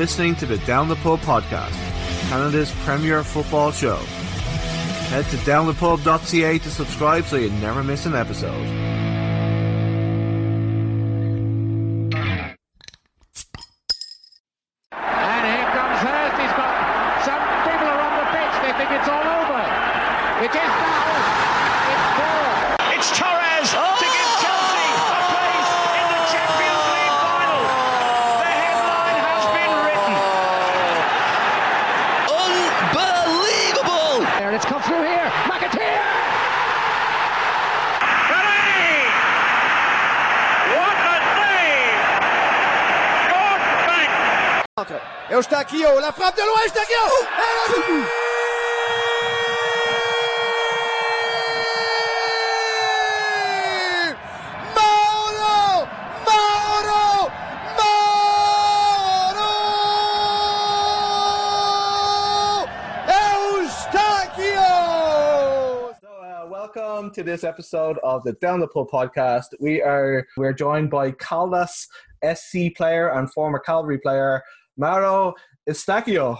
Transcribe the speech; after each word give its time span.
Listening 0.00 0.34
to 0.36 0.46
the 0.46 0.56
Down 0.64 0.88
the 0.88 0.96
Pub 0.96 1.20
podcast, 1.20 1.74
Canada's 2.30 2.72
premier 2.86 3.22
football 3.22 3.70
show. 3.70 3.96
Head 5.10 5.26
to 5.26 5.36
downthepub.ca 5.36 6.58
to 6.58 6.70
subscribe 6.70 7.26
so 7.26 7.36
you 7.36 7.50
never 7.50 7.84
miss 7.84 8.06
an 8.06 8.14
episode. 8.14 8.89
Welcome 67.10 67.24
to 67.24 67.30
this 67.32 67.42
episode 67.42 67.98
of 68.04 68.22
the 68.22 68.34
Down 68.34 68.60
the 68.60 68.68
Pub 68.68 68.86
podcast. 68.88 69.46
We 69.58 69.82
are 69.82 70.24
we're 70.36 70.52
joined 70.52 70.90
by 70.90 71.10
Caldas 71.10 71.88
SC 72.22 72.72
player 72.76 73.08
and 73.08 73.28
former 73.32 73.58
Calvary 73.58 73.98
player 73.98 74.40
Mauro 74.76 75.34
Eustáquio. 75.68 76.38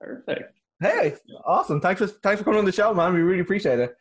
Perfect. 0.00 0.52
Hey, 0.80 1.14
awesome. 1.46 1.80
Thanks 1.80 2.00
for 2.00 2.08
thanks 2.08 2.40
for 2.40 2.44
coming 2.44 2.58
on 2.58 2.64
the 2.64 2.72
show, 2.72 2.92
man. 2.92 3.14
We 3.14 3.20
really 3.20 3.38
appreciate 3.38 3.78
it. 3.78 3.94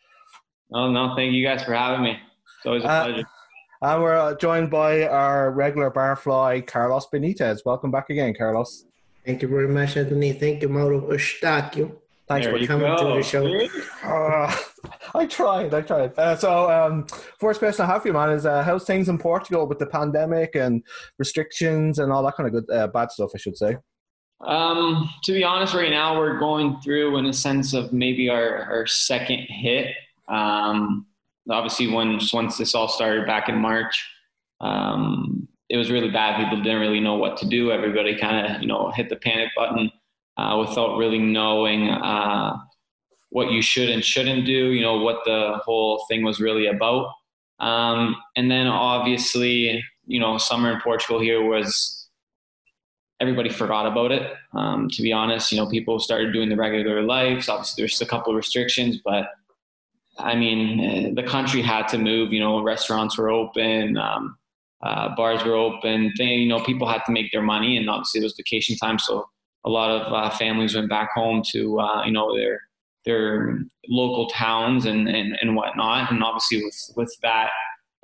Oh 0.74 0.90
no, 0.90 1.14
thank 1.16 1.34
you 1.34 1.46
guys 1.46 1.64
for 1.64 1.76
having 1.76 2.02
me. 2.02 2.14
It's 2.58 2.66
always 2.66 2.84
a 2.84 2.88
Uh, 2.88 3.04
pleasure. 3.06 3.28
And 3.84 4.02
we're 4.02 4.18
uh, 4.18 4.36
joined 4.38 4.72
by 4.72 5.06
our 5.06 5.52
regular 5.52 5.92
barfly, 5.92 6.66
Carlos 6.66 7.06
Benitez. 7.14 7.60
Welcome 7.68 7.92
back 7.92 8.10
again, 8.10 8.34
Carlos. 8.36 8.86
Thank 9.28 9.44
you 9.44 9.48
very 9.48 9.68
much, 9.68 9.96
Anthony. 9.96 10.34
Thank 10.34 10.64
you, 10.64 10.70
Mauro 10.70 11.02
Eustáquio. 11.02 11.98
Thanks 12.28 12.46
There 12.46 12.60
for 12.60 12.68
coming 12.68 12.98
to 12.98 13.06
the 13.06 13.24
show. 13.24 13.46
Uh, 14.04 14.54
I 15.16 15.26
tried, 15.26 15.74
I 15.74 15.82
tried. 15.82 16.18
Uh, 16.18 16.36
so, 16.36 16.70
um, 16.70 17.08
first 17.40 17.60
question 17.60 17.86
I 17.86 17.88
have 17.88 18.02
for 18.02 18.10
you, 18.10 18.14
man, 18.14 18.32
is 18.32 18.46
uh, 18.46 18.64
how's 18.64 18.84
things 18.84 19.08
in 19.08 19.18
Portugal 19.18 19.66
with 19.66 19.80
the 19.80 19.86
pandemic 19.86 20.56
and 20.56 20.84
restrictions 21.18 22.00
and 22.00 22.12
all 22.12 22.22
that 22.24 22.36
kind 22.36 22.48
of 22.48 22.54
good, 22.54 22.76
uh, 22.76 22.88
bad 22.88 23.12
stuff, 23.12 23.32
I 23.34 23.38
should 23.38 23.56
say. 23.56 23.78
Um, 24.42 25.10
to 25.24 25.32
be 25.32 25.46
honest, 25.46 25.74
right 25.74 25.90
now 25.90 26.20
we're 26.20 26.38
going 26.38 26.80
through 26.82 27.18
in 27.18 27.28
a 27.28 27.34
sense 27.34 27.74
of 27.74 27.94
maybe 27.94 28.30
our, 28.30 28.64
our 28.64 28.88
second 28.88 29.46
hit. 29.48 29.96
Um, 30.28 31.06
obviously, 31.50 31.88
once 31.88 32.34
once 32.34 32.58
this 32.58 32.76
all 32.76 32.90
started 32.90 33.26
back 33.26 33.48
in 33.48 33.56
March, 33.56 34.06
um, 34.60 35.48
it 35.70 35.78
was 35.78 35.90
really 35.90 36.12
bad. 36.12 36.44
People 36.44 36.62
didn't 36.62 36.82
really 36.82 37.00
know 37.00 37.16
what 37.16 37.38
to 37.38 37.48
do. 37.48 37.72
Everybody 37.72 38.18
kind 38.18 38.46
of 38.46 38.62
you 38.62 38.68
know 38.68 38.92
hit 38.92 39.08
the 39.08 39.16
panic 39.16 39.50
button 39.56 39.90
uh, 40.38 40.58
without 40.66 40.98
really 40.98 41.20
knowing 41.20 41.90
uh, 41.90 42.56
what 43.30 43.52
you 43.52 43.62
should 43.62 43.90
and 43.90 44.04
shouldn't 44.04 44.46
do. 44.46 44.72
You 44.72 44.82
know 44.82 44.98
what 45.00 45.24
the 45.26 45.60
whole 45.64 46.06
thing 46.08 46.24
was 46.24 46.40
really 46.40 46.68
about. 46.68 47.12
Um, 47.60 48.16
and 48.36 48.52
then 48.52 48.68
obviously, 48.68 49.84
you 50.06 50.20
know, 50.20 50.38
summer 50.38 50.72
in 50.72 50.82
Portugal 50.82 51.20
here 51.20 51.44
was 51.44 52.08
everybody 53.20 53.50
forgot 53.50 53.88
about 53.88 54.12
it. 54.12 54.34
Um, 54.54 54.90
to 54.90 55.02
be 55.02 55.12
honest, 55.12 55.52
you 55.52 55.58
know, 55.58 55.68
people 55.68 56.00
started 56.00 56.34
doing 56.34 56.50
the 56.50 56.56
regular 56.56 57.02
lives. 57.02 57.50
Obviously, 57.50 57.82
there's 57.82 58.02
a 58.02 58.06
couple 58.06 58.32
of 58.32 58.38
restrictions, 58.38 59.00
but 59.04 59.30
I 60.20 60.36
mean, 60.36 60.80
eh, 60.80 61.12
the 61.14 61.28
country 61.28 61.62
had 61.62 61.88
to 61.90 61.98
move. 61.98 62.32
You 62.32 62.40
know, 62.40 62.62
restaurants 62.64 63.18
were 63.18 63.30
open, 63.30 63.98
um, 63.98 64.38
uh, 64.84 65.16
bars 65.16 65.44
were 65.44 65.56
open. 65.56 66.14
They, 66.18 66.36
you 66.36 66.48
know, 66.48 66.64
people 66.64 66.88
had 66.88 67.04
to 67.06 67.12
make 67.12 67.32
their 67.32 67.42
money, 67.42 67.78
and 67.78 67.90
obviously 67.90 68.22
it 68.22 68.24
was 68.24 68.36
vacation 68.38 68.76
time, 68.78 69.00
so 69.00 69.28
a 69.66 69.70
lot 69.70 69.90
of 69.90 70.14
uh, 70.14 70.30
families 70.38 70.76
went 70.76 70.90
back 70.90 71.10
home 71.14 71.42
to 71.52 71.80
uh, 71.80 72.06
you 72.06 72.12
know 72.12 72.36
their 72.36 72.62
their 73.06 73.60
local 73.88 74.28
towns 74.30 74.86
and, 74.86 75.08
and 75.08 75.38
and 75.42 75.56
whatnot. 75.56 76.12
And 76.12 76.24
obviously, 76.24 76.64
with 76.64 76.92
with 76.96 77.16
that 77.24 77.50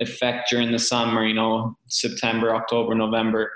effect 0.00 0.50
during 0.50 0.72
the 0.72 0.78
summer, 0.78 1.24
you 1.24 1.34
know, 1.34 1.76
September, 1.88 2.54
October, 2.54 2.94
November 2.94 3.50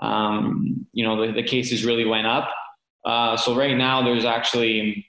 um, 0.00 0.86
you 0.92 1.04
know, 1.04 1.26
the, 1.26 1.32
the 1.32 1.42
cases 1.42 1.84
really 1.84 2.04
went 2.04 2.26
up. 2.26 2.48
Uh, 3.04 3.36
so 3.36 3.54
right 3.54 3.76
now 3.76 4.02
there's 4.02 4.24
actually, 4.24 5.06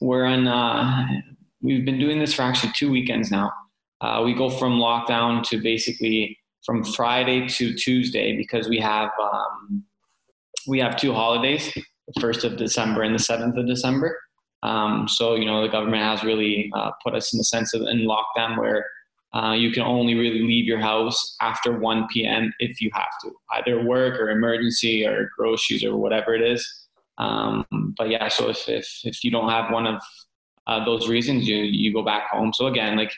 we're 0.00 0.26
in, 0.26 0.46
uh, 0.46 1.06
we've 1.62 1.84
been 1.84 1.98
doing 1.98 2.18
this 2.18 2.34
for 2.34 2.42
actually 2.42 2.72
two 2.74 2.90
weekends 2.90 3.30
now. 3.30 3.52
Uh, 4.00 4.22
we 4.24 4.34
go 4.34 4.48
from 4.48 4.78
lockdown 4.78 5.42
to 5.42 5.60
basically 5.60 6.38
from 6.64 6.84
Friday 6.84 7.46
to 7.48 7.74
Tuesday 7.74 8.36
because 8.36 8.68
we 8.68 8.78
have, 8.78 9.10
um, 9.20 9.84
we 10.66 10.78
have 10.80 10.96
two 10.96 11.12
holidays, 11.12 11.72
the 11.74 12.20
first 12.20 12.44
of 12.44 12.56
December 12.56 13.02
and 13.02 13.14
the 13.14 13.22
7th 13.22 13.58
of 13.58 13.66
December. 13.66 14.18
Um, 14.62 15.08
so, 15.08 15.34
you 15.34 15.46
know, 15.46 15.62
the 15.62 15.68
government 15.68 16.02
has 16.02 16.22
really 16.22 16.70
uh, 16.74 16.90
put 17.02 17.14
us 17.14 17.32
in 17.32 17.38
the 17.38 17.44
sense 17.44 17.72
of 17.74 17.82
in 17.82 18.06
lockdown 18.06 18.58
where 18.58 18.86
uh, 19.32 19.52
you 19.52 19.70
can 19.70 19.82
only 19.82 20.14
really 20.14 20.42
leave 20.42 20.64
your 20.64 20.80
house 20.80 21.36
after 21.40 21.78
1 21.78 22.08
p.m. 22.12 22.52
if 22.58 22.80
you 22.80 22.90
have 22.92 23.10
to, 23.22 23.30
either 23.52 23.84
work 23.84 24.20
or 24.20 24.30
emergency 24.30 25.06
or 25.06 25.30
groceries 25.36 25.84
or 25.84 25.96
whatever 25.96 26.34
it 26.34 26.42
is. 26.42 26.68
Um, 27.18 27.64
but 27.96 28.10
yeah, 28.10 28.28
so 28.28 28.48
if, 28.48 28.68
if, 28.68 29.00
if 29.04 29.22
you 29.22 29.30
don't 29.30 29.50
have 29.50 29.72
one 29.72 29.86
of 29.86 30.02
uh, 30.66 30.84
those 30.84 31.08
reasons, 31.08 31.46
you, 31.46 31.56
you 31.56 31.92
go 31.92 32.02
back 32.02 32.28
home. 32.30 32.52
So 32.52 32.66
again, 32.66 32.96
like 32.96 33.12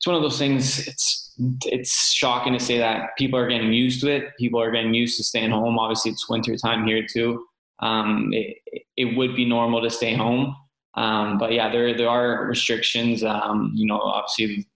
it's 0.00 0.06
one 0.06 0.16
of 0.16 0.22
those 0.22 0.38
things, 0.38 0.88
it's, 0.88 1.34
it's 1.66 2.10
shocking 2.10 2.54
to 2.54 2.58
say 2.58 2.78
that 2.78 3.10
people 3.18 3.38
are 3.38 3.46
getting 3.46 3.70
used 3.70 4.00
to 4.00 4.08
it. 4.08 4.34
People 4.38 4.58
are 4.58 4.70
getting 4.70 4.94
used 4.94 5.18
to 5.18 5.24
staying 5.24 5.50
home. 5.50 5.78
Obviously 5.78 6.10
it's 6.10 6.26
winter 6.26 6.56
time 6.56 6.86
here 6.86 7.06
too. 7.06 7.44
Um, 7.80 8.30
it, 8.32 8.56
it 8.96 9.14
would 9.14 9.36
be 9.36 9.44
normal 9.44 9.82
to 9.82 9.90
stay 9.90 10.14
home. 10.14 10.56
Um, 10.94 11.36
but 11.36 11.52
yeah, 11.52 11.70
there, 11.70 11.94
there 11.94 12.08
are 12.08 12.46
restrictions. 12.46 13.22
Um, 13.22 13.72
you 13.74 13.84
know, 13.84 14.00
obviously 14.00 14.66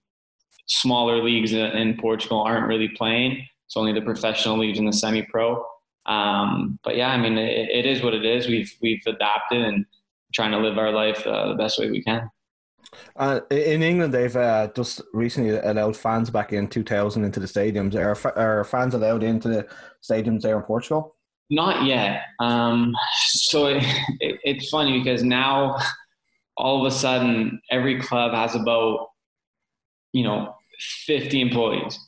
smaller 0.67 1.23
leagues 1.23 1.55
in 1.55 1.97
Portugal 1.99 2.43
aren't 2.43 2.67
really 2.67 2.89
playing. 2.89 3.47
It's 3.67 3.79
only 3.79 3.95
the 3.95 4.03
professional 4.03 4.59
leagues 4.59 4.79
and 4.79 4.87
the 4.87 4.93
semi-pro. 4.93 5.65
Um, 6.05 6.79
but 6.85 6.97
yeah, 6.97 7.09
I 7.09 7.17
mean, 7.17 7.39
it, 7.39 7.71
it 7.71 7.87
is 7.87 8.03
what 8.03 8.13
it 8.13 8.27
is. 8.27 8.47
We've 8.47 8.71
we've 8.83 9.03
adapted 9.07 9.63
and 9.63 9.87
trying 10.35 10.51
to 10.51 10.59
live 10.59 10.77
our 10.77 10.93
life 10.93 11.27
uh, 11.27 11.49
the 11.49 11.55
best 11.55 11.79
way 11.79 11.91
we 11.91 12.03
can. 12.03 12.29
Uh, 13.17 13.41
in 13.51 13.83
England, 13.83 14.13
they've 14.13 14.37
uh, 14.37 14.69
just 14.75 15.01
recently 15.13 15.57
allowed 15.57 15.97
fans 15.97 16.31
back 16.31 16.53
in 16.53 16.69
2000 16.69 17.25
into 17.25 17.41
the 17.41 17.47
stadiums. 17.47 17.95
Are, 17.95 18.39
are 18.39 18.65
fans 18.65 18.95
allowed 18.95 19.23
into 19.23 19.49
the 19.49 19.67
stadiums 20.03 20.43
there 20.43 20.57
in 20.57 20.63
Portugal? 20.63 21.17
Not 21.51 21.85
yet. 21.85 22.23
Um, 22.41 22.95
so 23.27 23.67
it, 23.67 23.85
it, 24.21 24.41
it's 24.45 24.69
funny 24.71 24.99
because 24.99 25.23
now 25.23 25.79
all 26.57 26.85
of 26.85 26.93
a 26.93 26.95
sudden 26.95 27.61
every 27.71 28.01
club 28.01 28.33
has 28.33 28.55
about 28.55 29.09
you 30.13 30.23
know 30.23 30.55
50 31.07 31.41
employees 31.41 31.99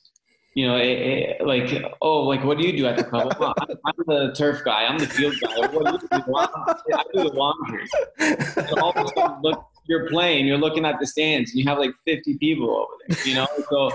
you 0.55 0.67
know 0.67 0.77
it, 0.77 1.45
like 1.45 1.83
oh 2.01 2.21
like 2.21 2.45
what 2.45 2.59
do 2.59 2.67
you 2.67 2.77
do 2.77 2.87
at 2.87 2.97
the 2.97 3.05
club 3.05 3.35
well, 3.39 3.55
I'm, 3.59 3.77
I'm, 3.85 3.95
the 4.07 4.35
turf 4.37 4.63
guy 4.65 4.85
i'm 4.85 4.99
the 4.99 5.07
field 5.07 5.35
guy 5.41 5.67
what 5.67 6.01
do 6.01 6.17
you 6.17 6.23
do 6.25 6.37
i 6.37 7.03
do 7.13 7.23
the 7.25 7.35
laundry 7.35 7.87
so 7.87 8.81
all 8.81 8.93
of 8.93 9.07
a 9.07 9.09
sudden 9.09 9.43
look 9.43 9.65
you're 9.89 10.09
playing 10.09 10.47
you're 10.47 10.59
looking 10.59 10.85
at 10.85 10.99
the 11.01 11.07
stands 11.07 11.51
and 11.51 11.61
you 11.61 11.67
have 11.67 11.79
like 11.79 11.93
50 12.05 12.39
people 12.39 12.71
over 12.71 12.93
there 13.09 13.27
you 13.27 13.35
know 13.35 13.47
so 13.71 13.91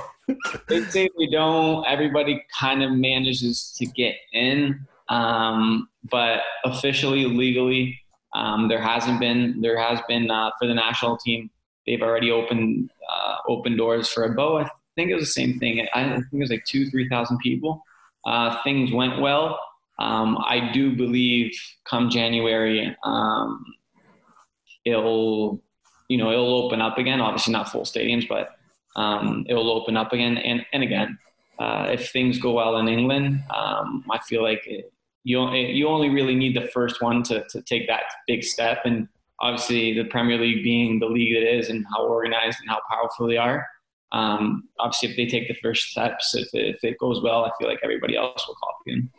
they 0.67 0.83
say 0.85 1.09
we 1.17 1.29
don't 1.29 1.85
everybody 1.87 2.43
kind 2.57 2.83
of 2.83 2.91
manages 2.91 3.73
to 3.77 3.85
get 3.85 4.15
in 4.33 4.85
um, 5.09 5.89
but 6.09 6.41
officially 6.63 7.25
legally 7.25 7.99
um, 8.33 8.69
there 8.69 8.81
hasn't 8.81 9.19
been 9.19 9.59
there 9.61 9.77
has 9.77 9.99
been 10.07 10.31
uh, 10.31 10.51
for 10.59 10.67
the 10.67 10.73
national 10.73 11.17
team 11.17 11.49
they've 11.85 12.01
already 12.01 12.31
opened 12.31 12.89
uh, 13.11 13.35
open 13.47 13.77
doors 13.77 14.07
for 14.07 14.23
a 14.23 14.33
bow. 14.33 14.59
I 14.59 14.69
think 14.95 15.09
it 15.09 15.15
was 15.15 15.23
the 15.23 15.41
same 15.41 15.59
thing. 15.59 15.85
I 15.93 16.03
think 16.09 16.25
it 16.31 16.37
was 16.37 16.49
like 16.49 16.65
two, 16.65 16.89
three 16.89 17.07
thousand 17.09 17.39
people. 17.39 17.83
Uh, 18.25 18.61
things 18.63 18.91
went 18.91 19.19
well. 19.19 19.59
Um, 19.99 20.37
I 20.37 20.71
do 20.73 20.95
believe 20.95 21.51
come 21.85 22.09
January, 22.09 22.95
um, 23.03 23.63
it'll 24.85 25.61
you 26.11 26.17
know 26.17 26.29
it'll 26.29 26.65
open 26.65 26.81
up 26.81 26.97
again. 26.97 27.21
Obviously 27.21 27.53
not 27.53 27.71
full 27.71 27.83
stadiums, 27.83 28.27
but 28.27 28.49
um, 28.97 29.45
it 29.47 29.53
will 29.53 29.71
open 29.71 29.95
up 29.95 30.11
again. 30.11 30.37
And 30.37 30.65
and 30.73 30.83
again, 30.83 31.17
uh, 31.57 31.87
if 31.89 32.11
things 32.11 32.37
go 32.37 32.51
well 32.51 32.77
in 32.77 32.89
England, 32.89 33.43
um, 33.55 34.03
I 34.11 34.19
feel 34.19 34.43
like 34.43 34.61
it, 34.67 34.91
you 35.23 35.49
you 35.53 35.87
only 35.87 36.09
really 36.09 36.35
need 36.35 36.55
the 36.55 36.67
first 36.67 37.01
one 37.01 37.23
to 37.23 37.45
to 37.49 37.61
take 37.61 37.87
that 37.87 38.03
big 38.27 38.43
step. 38.43 38.79
And 38.83 39.07
obviously, 39.39 39.93
the 39.93 40.03
Premier 40.03 40.37
League 40.37 40.63
being 40.63 40.99
the 40.99 41.05
league 41.05 41.33
it 41.33 41.43
is 41.43 41.69
and 41.69 41.85
how 41.91 42.05
organized 42.05 42.57
and 42.59 42.69
how 42.69 42.81
powerful 42.89 43.27
they 43.27 43.37
are. 43.37 43.65
Um, 44.11 44.67
obviously, 44.79 45.11
if 45.11 45.15
they 45.15 45.27
take 45.27 45.47
the 45.47 45.59
first 45.63 45.91
steps, 45.91 46.35
if 46.35 46.49
it, 46.53 46.75
if 46.75 46.83
it 46.83 46.97
goes 46.97 47.21
well, 47.23 47.45
I 47.45 47.51
feel 47.57 47.69
like 47.69 47.79
everybody 47.83 48.17
else 48.17 48.45
will 48.45 48.55
copy 48.55 48.91
in. 48.91 49.09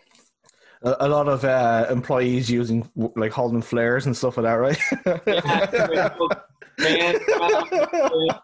A, 0.82 1.06
a 1.06 1.08
lot 1.08 1.28
of 1.28 1.42
uh, 1.46 1.86
employees 1.88 2.50
using 2.50 2.86
like 3.16 3.32
holding 3.32 3.62
flares 3.62 4.04
and 4.04 4.14
stuff 4.14 4.36
like 4.36 4.44
that, 4.44 4.54
right? 4.54 4.78
yeah, 5.26 6.10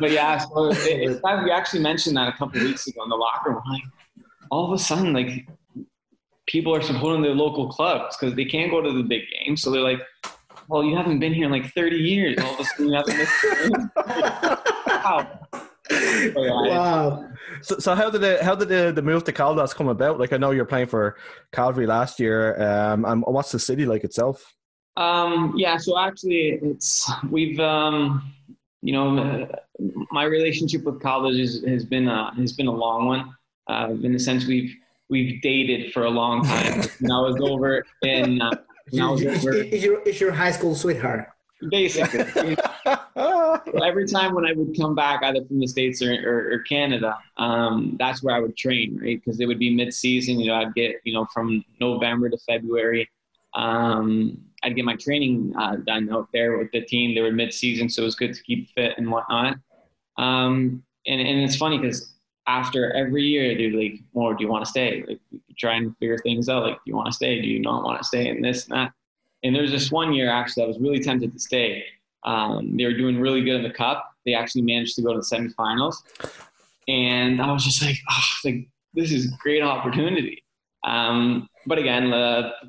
but 0.00 0.10
yeah, 0.10 0.38
so 0.38 0.70
it, 0.70 0.76
it's 0.84 1.20
we 1.22 1.50
actually 1.50 1.80
mentioned 1.80 2.16
that 2.16 2.28
a 2.28 2.32
couple 2.32 2.60
weeks 2.60 2.86
ago 2.86 3.02
in 3.02 3.08
the 3.08 3.16
locker 3.16 3.50
room. 3.50 3.62
Like, 3.70 3.82
all 4.50 4.66
of 4.66 4.72
a 4.72 4.82
sudden, 4.82 5.12
like 5.12 5.46
people 6.46 6.74
are 6.74 6.82
supporting 6.82 7.22
their 7.22 7.34
local 7.34 7.68
clubs 7.68 8.16
because 8.16 8.34
they 8.34 8.44
can't 8.44 8.70
go 8.70 8.80
to 8.80 8.92
the 8.92 9.02
big 9.02 9.22
games. 9.38 9.62
So 9.62 9.70
they're 9.70 9.82
like, 9.82 10.00
"Well, 10.68 10.84
you 10.84 10.96
haven't 10.96 11.20
been 11.20 11.34
here 11.34 11.46
in 11.46 11.52
like 11.52 11.72
30 11.72 11.96
years. 11.96 12.38
All 12.38 12.54
of 12.54 12.60
a 12.60 12.64
sudden, 12.64 12.88
you 12.88 12.94
haven't 12.94 13.18
missed." 13.18 13.96
wow. 14.86 15.40
wow. 16.44 17.28
So, 17.62 17.78
so 17.78 17.94
how 17.94 18.10
did 18.10 18.20
the 18.20 18.38
how 18.42 18.54
did 18.54 18.68
the, 18.68 18.92
the 18.94 19.02
move 19.02 19.24
to 19.24 19.32
Caldas 19.32 19.74
come 19.74 19.88
about? 19.88 20.18
Like 20.18 20.32
I 20.32 20.36
know 20.36 20.50
you're 20.50 20.64
playing 20.64 20.86
for 20.86 21.16
Calvary 21.52 21.86
last 21.86 22.20
year, 22.20 22.60
um, 22.60 23.04
and 23.04 23.22
what's 23.26 23.52
the 23.52 23.58
city 23.58 23.86
like 23.86 24.04
itself? 24.04 24.54
Um, 24.98 25.54
yeah, 25.56 25.76
so 25.76 25.96
actually, 25.96 26.58
it's 26.60 27.10
we've 27.30 27.58
um, 27.60 28.34
you 28.82 28.92
know 28.92 29.48
my 30.10 30.24
relationship 30.24 30.82
with 30.82 31.00
Caldas 31.00 31.38
is, 31.38 31.64
has 31.64 31.84
been 31.84 32.08
a, 32.08 32.34
has 32.34 32.52
been 32.52 32.66
a 32.66 32.72
long 32.72 33.06
one. 33.06 33.34
Uh, 33.68 33.94
in 34.02 34.12
the 34.12 34.18
sense 34.18 34.46
we've 34.46 34.74
we've 35.08 35.40
dated 35.40 35.92
for 35.92 36.04
a 36.04 36.10
long 36.10 36.44
time. 36.44 36.82
when 37.00 37.12
I 37.12 37.20
was 37.20 37.36
over 37.40 37.84
in 38.02 38.42
uh, 38.42 38.50
when 38.90 39.02
I 39.02 39.10
was 39.10 39.24
over, 39.24 39.54
Is 39.54 39.84
your, 39.84 40.02
is 40.02 40.20
your 40.20 40.32
high 40.32 40.50
school 40.50 40.74
sweetheart? 40.74 41.28
basically. 41.70 42.56
every 43.84 44.06
time 44.06 44.34
when 44.34 44.46
I 44.46 44.52
would 44.52 44.76
come 44.78 44.94
back, 44.94 45.22
either 45.24 45.44
from 45.44 45.60
the 45.60 45.66
states 45.66 46.00
or, 46.02 46.12
or, 46.12 46.52
or 46.52 46.58
Canada, 46.60 47.18
um, 47.36 47.96
that's 47.98 48.22
where 48.22 48.34
I 48.34 48.38
would 48.38 48.56
train, 48.56 48.98
right? 49.00 49.20
Because 49.22 49.40
it 49.40 49.46
would 49.46 49.58
be 49.58 49.74
mid-season. 49.74 50.38
You 50.38 50.48
know, 50.48 50.54
I'd 50.54 50.74
get 50.74 50.96
you 51.04 51.12
know 51.12 51.26
from 51.32 51.64
November 51.80 52.28
to 52.28 52.38
February. 52.38 53.08
Um, 53.54 54.38
I'd 54.62 54.74
get 54.74 54.84
my 54.84 54.96
training 54.96 55.54
uh, 55.56 55.76
done 55.76 56.12
out 56.12 56.28
there 56.32 56.58
with 56.58 56.70
the 56.72 56.80
team. 56.80 57.14
They 57.14 57.20
were 57.20 57.32
mid-season, 57.32 57.88
so 57.88 58.02
it 58.02 58.06
was 58.06 58.14
good 58.14 58.34
to 58.34 58.42
keep 58.42 58.70
fit 58.70 58.94
and 58.96 59.10
whatnot. 59.10 59.56
Um, 60.16 60.82
and 61.06 61.20
and 61.20 61.40
it's 61.40 61.56
funny 61.56 61.78
because 61.78 62.14
after 62.46 62.92
every 62.92 63.22
year, 63.22 63.56
they're 63.56 63.78
like, 63.80 64.00
"More, 64.14 64.34
do 64.34 64.42
you 64.42 64.50
want 64.50 64.64
to 64.64 64.70
stay?" 64.70 65.04
Like, 65.06 65.20
try 65.58 65.74
and 65.74 65.96
figure 65.98 66.18
things 66.18 66.48
out. 66.48 66.64
Like, 66.64 66.76
do 66.76 66.82
you 66.86 66.96
want 66.96 67.06
to 67.06 67.12
stay? 67.12 67.40
Do 67.40 67.46
you 67.46 67.60
not 67.60 67.84
want 67.84 67.98
to 68.00 68.04
stay? 68.04 68.28
And 68.28 68.44
this 68.44 68.66
and 68.66 68.76
that. 68.76 68.92
And 69.44 69.54
there's 69.54 69.70
this 69.70 69.92
one 69.92 70.12
year 70.12 70.28
actually, 70.28 70.64
I 70.64 70.66
was 70.66 70.80
really 70.80 70.98
tempted 70.98 71.32
to 71.32 71.38
stay. 71.38 71.84
Um, 72.24 72.76
they 72.76 72.84
were 72.84 72.94
doing 72.96 73.20
really 73.20 73.42
good 73.42 73.54
in 73.54 73.62
the 73.62 73.70
cup. 73.70 74.12
They 74.26 74.34
actually 74.34 74.62
managed 74.62 74.96
to 74.96 75.02
go 75.02 75.12
to 75.12 75.20
the 75.20 75.24
semifinals, 75.24 75.94
and 76.88 77.40
I 77.40 77.52
was 77.52 77.64
just 77.64 77.82
like, 77.82 77.96
oh, 78.10 78.22
like 78.44 78.68
this 78.94 79.12
is 79.12 79.32
a 79.32 79.36
great 79.38 79.62
opportunity. 79.62 80.42
Um, 80.84 81.48
but 81.68 81.78
again, 81.78 82.04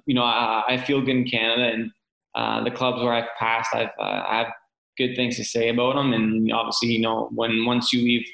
you 0.05 0.13
know, 0.13 0.23
I, 0.23 0.63
I, 0.67 0.77
feel 0.77 0.99
good 0.99 1.15
in 1.15 1.25
Canada, 1.25 1.73
and 1.73 1.91
uh, 2.35 2.63
the 2.63 2.71
clubs 2.71 3.01
where 3.01 3.13
I've 3.13 3.29
passed, 3.39 3.73
I've 3.73 3.89
uh, 3.99 4.23
I 4.27 4.37
have 4.39 4.53
good 4.97 5.15
things 5.15 5.37
to 5.37 5.43
say 5.43 5.69
about 5.69 5.95
them. 5.95 6.13
And 6.13 6.51
obviously, 6.51 6.89
you 6.89 7.01
know, 7.01 7.29
when 7.33 7.65
once 7.65 7.91
you 7.91 8.03
leave 8.03 8.27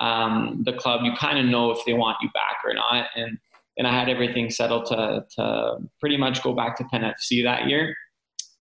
um, 0.00 0.62
the 0.64 0.72
club, 0.72 1.02
you 1.04 1.12
kind 1.14 1.38
of 1.38 1.46
know 1.46 1.70
if 1.70 1.78
they 1.86 1.94
want 1.94 2.18
you 2.20 2.28
back 2.34 2.58
or 2.64 2.74
not. 2.74 3.06
And 3.14 3.38
and 3.78 3.86
I 3.86 3.98
had 3.98 4.10
everything 4.10 4.50
settled 4.50 4.86
to 4.86 5.24
to 5.36 5.78
pretty 6.00 6.18
much 6.18 6.42
go 6.42 6.52
back 6.52 6.76
to 6.78 6.84
Penn 6.84 7.02
FC 7.02 7.42
that 7.44 7.66
year, 7.66 7.94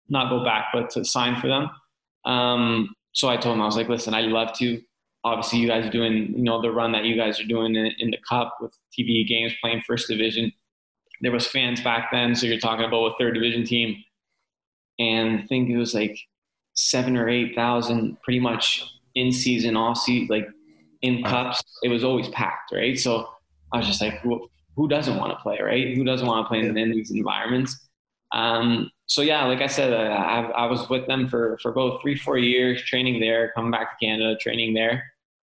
not 0.08 0.30
go 0.30 0.46
back, 0.46 0.68
but 0.72 0.90
to 0.92 1.04
sign 1.04 1.36
for 1.42 1.48
them. 1.48 1.70
Um, 2.26 2.94
so 3.14 3.28
I 3.28 3.38
told 3.38 3.56
him 3.56 3.62
I 3.62 3.66
was 3.66 3.76
like, 3.76 3.90
listen, 3.90 4.14
I'd 4.14 4.26
love 4.26 4.54
to. 4.60 4.80
Obviously, 5.26 5.60
you 5.60 5.68
guys 5.68 5.86
are 5.86 5.92
doing 5.92 6.34
you 6.38 6.44
know 6.44 6.62
the 6.62 6.72
run 6.72 6.94
that 6.94 7.04
you 7.04 7.18
guys 7.18 7.40
are 7.42 7.46
doing 7.46 7.76
in, 7.76 7.92
in 8.00 8.12
the 8.12 8.20
cup 8.30 8.56
with 8.62 8.74
TV 8.98 9.28
games, 9.28 9.52
playing 9.62 9.82
first 9.86 10.08
division. 10.08 10.54
There 11.22 11.32
was 11.32 11.48
fans 11.48 11.82
back 11.82 12.10
then, 12.12 12.36
so 12.36 12.46
you're 12.46 12.60
talking 12.60 12.86
about 12.86 13.06
a 13.06 13.16
third 13.18 13.34
division 13.34 13.66
team, 13.66 14.04
and 15.00 15.40
I 15.40 15.46
think 15.48 15.70
it 15.70 15.78
was 15.78 15.94
like 15.94 16.18
seven 16.74 17.18
or 17.18 17.28
eight 17.28 17.56
thousand, 17.56 18.22
pretty 18.22 18.40
much 18.40 18.84
in 19.16 19.32
season, 19.32 19.76
off 19.76 19.98
season, 19.98 20.28
like 20.30 20.48
in 21.02 21.24
cups. 21.24 21.62
It 21.84 21.90
was 21.90 22.04
always 22.04 22.30
packed, 22.30 22.72
right? 22.74 22.98
So 22.98 23.30
I 23.74 23.78
was 23.78 23.88
just 23.88 24.02
like, 24.02 24.24
well, 24.24 24.50
who 24.76 24.88
doesn't 24.88 25.18
want 25.18 25.32
to 25.32 25.44
play, 25.44 25.60
right? 25.62 25.96
Who 25.96 26.04
doesn't 26.04 26.26
want 26.26 26.46
to 26.46 26.48
play 26.48 26.60
in, 26.60 26.78
in 26.78 26.92
these 26.92 27.12
environments? 27.12 27.90
Um, 28.32 28.92
so 29.08 29.22
yeah, 29.22 29.46
like 29.46 29.62
I 29.62 29.68
said, 29.68 29.92
uh, 29.92 30.14
I, 30.14 30.42
I, 30.52 30.66
was 30.68 30.88
with 30.88 31.08
them 31.08 31.28
for 31.28 31.58
for 31.62 31.72
both 31.72 32.02
three, 32.02 32.16
four 32.16 32.38
years, 32.38 32.82
training 32.84 33.20
there, 33.20 33.52
coming 33.56 33.72
back 33.72 33.98
to 34.00 34.06
Canada, 34.06 34.38
training 34.38 34.76
there, 34.76 35.04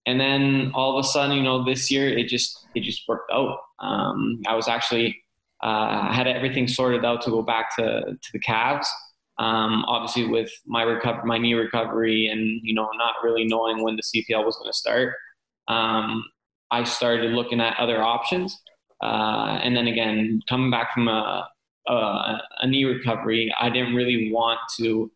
and 0.06 0.19
then 0.19 0.73
all 0.75 0.99
of 0.99 1.05
a 1.05 1.06
sudden, 1.06 1.37
you 1.37 1.43
know, 1.43 1.65
this 1.65 1.91
year 1.91 2.08
it 2.08 2.29
just 2.29 2.67
it 2.75 2.81
just 2.81 3.06
worked 3.06 3.31
out. 3.31 3.58
Um, 3.79 4.43
I 4.47 4.55
was 4.55 4.69
actually 4.69 5.22
uh, 5.62 6.12
had 6.12 6.26
everything 6.26 6.67
sorted 6.67 7.05
out 7.05 7.23
to 7.23 7.31
go 7.31 7.43
back 7.43 7.75
to 7.76 8.00
to 8.00 8.32
the 8.32 8.41
Cavs. 8.41 8.87
Um, 9.38 9.85
obviously, 9.87 10.29
with 10.29 10.50
my 10.67 10.82
recover, 10.82 11.25
my 11.25 11.38
knee 11.38 11.55
recovery, 11.55 12.26
and 12.26 12.61
you 12.62 12.75
know, 12.75 12.88
not 12.97 13.14
really 13.23 13.44
knowing 13.44 13.82
when 13.82 13.97
the 13.97 14.03
CPL 14.03 14.44
was 14.44 14.56
going 14.56 14.70
to 14.70 14.76
start, 14.76 15.14
um, 15.69 16.25
I 16.70 16.85
started 16.85 17.32
looking 17.32 17.61
at 17.61 17.79
other 17.79 18.03
options. 18.03 18.59
Uh, 19.03 19.59
and 19.62 19.76
then 19.76 19.88
again, 19.88 20.41
coming 20.49 20.70
back 20.70 20.94
from 20.94 21.09
a, 21.09 21.49
a, 21.88 21.93
a, 22.61 22.67
knee 22.69 22.85
recovery, 22.85 23.53
I 23.58 23.69
didn't 23.69 23.97
really 23.97 24.31
want 24.31 24.61
to 24.79 25.11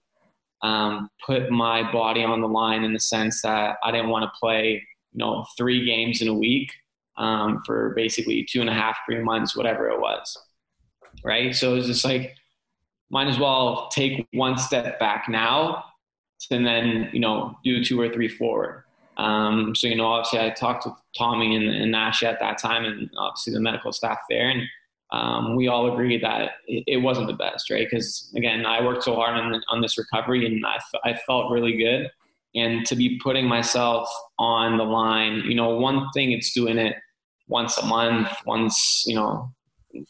um, 0.62 1.08
put 1.25 1.50
my 1.50 1.88
body 1.92 2.25
on 2.25 2.40
the 2.40 2.49
line 2.49 2.82
in 2.82 2.92
the 2.92 2.99
sense 2.99 3.42
that 3.42 3.76
I 3.85 3.92
didn't 3.92 4.09
want 4.09 4.25
to 4.25 4.32
play, 4.40 4.85
you 5.12 5.18
know, 5.18 5.47
three 5.56 5.87
games 5.87 6.21
in 6.21 6.26
a 6.26 6.35
week 6.35 6.73
um, 7.18 7.62
for 7.64 7.90
basically 7.94 8.46
two 8.49 8.61
and 8.61 8.70
a 8.70 8.75
half, 8.75 8.99
three 9.06 9.23
months, 9.23 9.56
whatever 9.56 9.88
it 9.88 10.00
was. 10.00 10.37
Right. 11.25 11.54
So 11.54 11.73
it 11.73 11.76
was 11.76 11.87
just 11.87 12.04
like, 12.04 12.35
might 13.11 13.28
as 13.28 13.38
well 13.38 13.88
take 13.92 14.26
one 14.32 14.58
step 14.58 14.99
back 14.99 15.26
now 15.28 15.85
and 16.50 16.66
then, 16.66 17.08
you 17.12 17.20
know, 17.20 17.56
do 17.64 17.82
two 17.82 18.00
or 18.00 18.12
three 18.12 18.28
forward. 18.28 18.85
Um, 19.16 19.75
so, 19.75 19.87
you 19.87 19.96
know, 19.96 20.06
obviously 20.06 20.40
I 20.40 20.50
talked 20.50 20.82
to 20.85 20.94
Tommy 21.16 21.56
and, 21.56 21.68
and 21.68 21.90
Nash 21.90 22.23
at 22.23 22.38
that 22.40 22.58
time 22.58 22.85
and 22.85 23.11
obviously 23.16 23.54
the 23.54 23.61
medical 23.61 23.92
staff 23.92 24.18
there. 24.28 24.50
And 24.50 24.62
um, 25.12 25.56
we 25.56 25.68
all 25.68 25.90
agreed 25.90 26.23
that 26.23 26.50
it, 26.66 26.85
it, 26.87 26.96
wasn't 26.99 27.28
the 27.28 27.32
best, 27.32 27.70
right? 27.70 27.87
Because 27.88 28.30
again, 28.37 28.66
I 28.66 28.85
worked 28.85 29.04
so 29.04 29.14
hard 29.14 29.38
on, 29.38 29.62
on 29.68 29.80
this 29.80 29.96
recovery 29.96 30.44
and 30.44 30.64
I, 30.66 30.78
I 31.04 31.14
felt 31.26 31.50
really 31.50 31.76
good. 31.76 32.11
And 32.54 32.85
to 32.87 32.96
be 32.96 33.18
putting 33.23 33.46
myself 33.46 34.08
on 34.38 34.78
the 34.78 34.85
line, 34.85 35.42
you 35.46 35.54
know, 35.54 35.70
one 35.76 36.08
thing 36.12 36.32
it's 36.32 36.52
doing 36.52 36.78
it 36.78 36.96
once 37.49 37.79
a 37.79 37.87
month, 37.87 38.29
once, 38.45 39.05
you 39.07 39.15
know, 39.15 39.53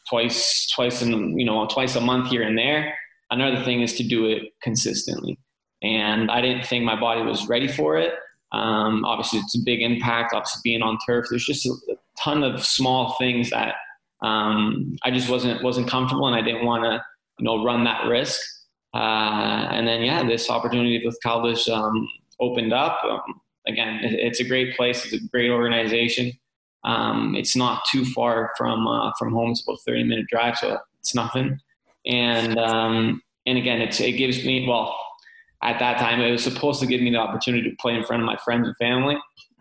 twice, 0.08 0.68
twice, 0.74 1.02
and, 1.02 1.38
you 1.38 1.46
know, 1.46 1.66
twice 1.66 1.96
a 1.96 2.00
month 2.00 2.30
here 2.30 2.42
and 2.42 2.56
there. 2.58 2.94
Another 3.30 3.62
thing 3.64 3.82
is 3.82 3.94
to 3.94 4.04
do 4.04 4.26
it 4.26 4.42
consistently. 4.62 5.38
And 5.82 6.30
I 6.30 6.40
didn't 6.40 6.66
think 6.66 6.84
my 6.84 6.98
body 6.98 7.22
was 7.22 7.48
ready 7.48 7.68
for 7.68 7.96
it. 7.98 8.14
Um, 8.52 9.04
obviously, 9.04 9.40
it's 9.40 9.56
a 9.56 9.64
big 9.64 9.82
impact. 9.82 10.32
Obviously, 10.32 10.60
being 10.64 10.82
on 10.82 10.98
turf, 11.06 11.26
there's 11.28 11.44
just 11.44 11.66
a, 11.66 11.70
a 11.90 11.96
ton 12.18 12.42
of 12.42 12.64
small 12.64 13.16
things 13.18 13.50
that 13.50 13.74
um, 14.22 14.96
I 15.02 15.10
just 15.10 15.28
wasn't 15.28 15.62
wasn't 15.62 15.88
comfortable, 15.88 16.26
and 16.26 16.36
I 16.36 16.42
didn't 16.42 16.64
want 16.64 16.84
to, 16.84 17.02
you 17.38 17.44
know, 17.44 17.64
run 17.64 17.84
that 17.84 18.06
risk. 18.06 18.40
Uh, 18.94 19.68
and 19.70 19.86
then, 19.86 20.02
yeah, 20.02 20.24
this 20.24 20.48
opportunity 20.48 21.02
with 21.04 21.18
Caldas 21.24 21.68
um, 21.68 22.08
opened 22.40 22.72
up. 22.72 22.98
Um, 23.04 23.20
again, 23.66 24.00
it, 24.02 24.14
it's 24.14 24.40
a 24.40 24.44
great 24.44 24.76
place. 24.76 25.04
It's 25.04 25.22
a 25.22 25.28
great 25.28 25.50
organization. 25.50 26.32
Um, 26.86 27.34
it's 27.34 27.56
not 27.56 27.82
too 27.90 28.04
far 28.04 28.52
from 28.56 28.86
uh, 28.86 29.12
from 29.18 29.32
home. 29.32 29.50
It's 29.50 29.62
about 29.62 29.74
a 29.74 29.90
30 29.90 30.04
minute 30.04 30.26
drive, 30.28 30.56
so 30.56 30.78
it's 31.00 31.14
nothing. 31.14 31.58
And 32.06 32.58
um, 32.58 33.22
and 33.44 33.58
again, 33.58 33.80
it's, 33.80 34.00
it 34.00 34.12
gives 34.12 34.44
me 34.44 34.66
well 34.66 34.96
at 35.62 35.78
that 35.78 35.98
time, 35.98 36.20
it 36.20 36.30
was 36.30 36.44
supposed 36.44 36.80
to 36.80 36.86
give 36.86 37.00
me 37.00 37.10
the 37.10 37.18
opportunity 37.18 37.68
to 37.68 37.76
play 37.76 37.94
in 37.94 38.04
front 38.04 38.22
of 38.22 38.26
my 38.26 38.36
friends 38.36 38.66
and 38.66 38.76
family. 38.76 39.16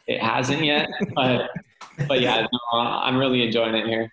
It 0.08 0.22
hasn't 0.22 0.64
yet, 0.64 0.90
but 1.16 1.50
but 2.08 2.22
yeah, 2.22 2.42
no, 2.42 2.80
I'm 2.80 3.18
really 3.18 3.44
enjoying 3.44 3.76
it 3.76 3.88
here. 3.88 4.12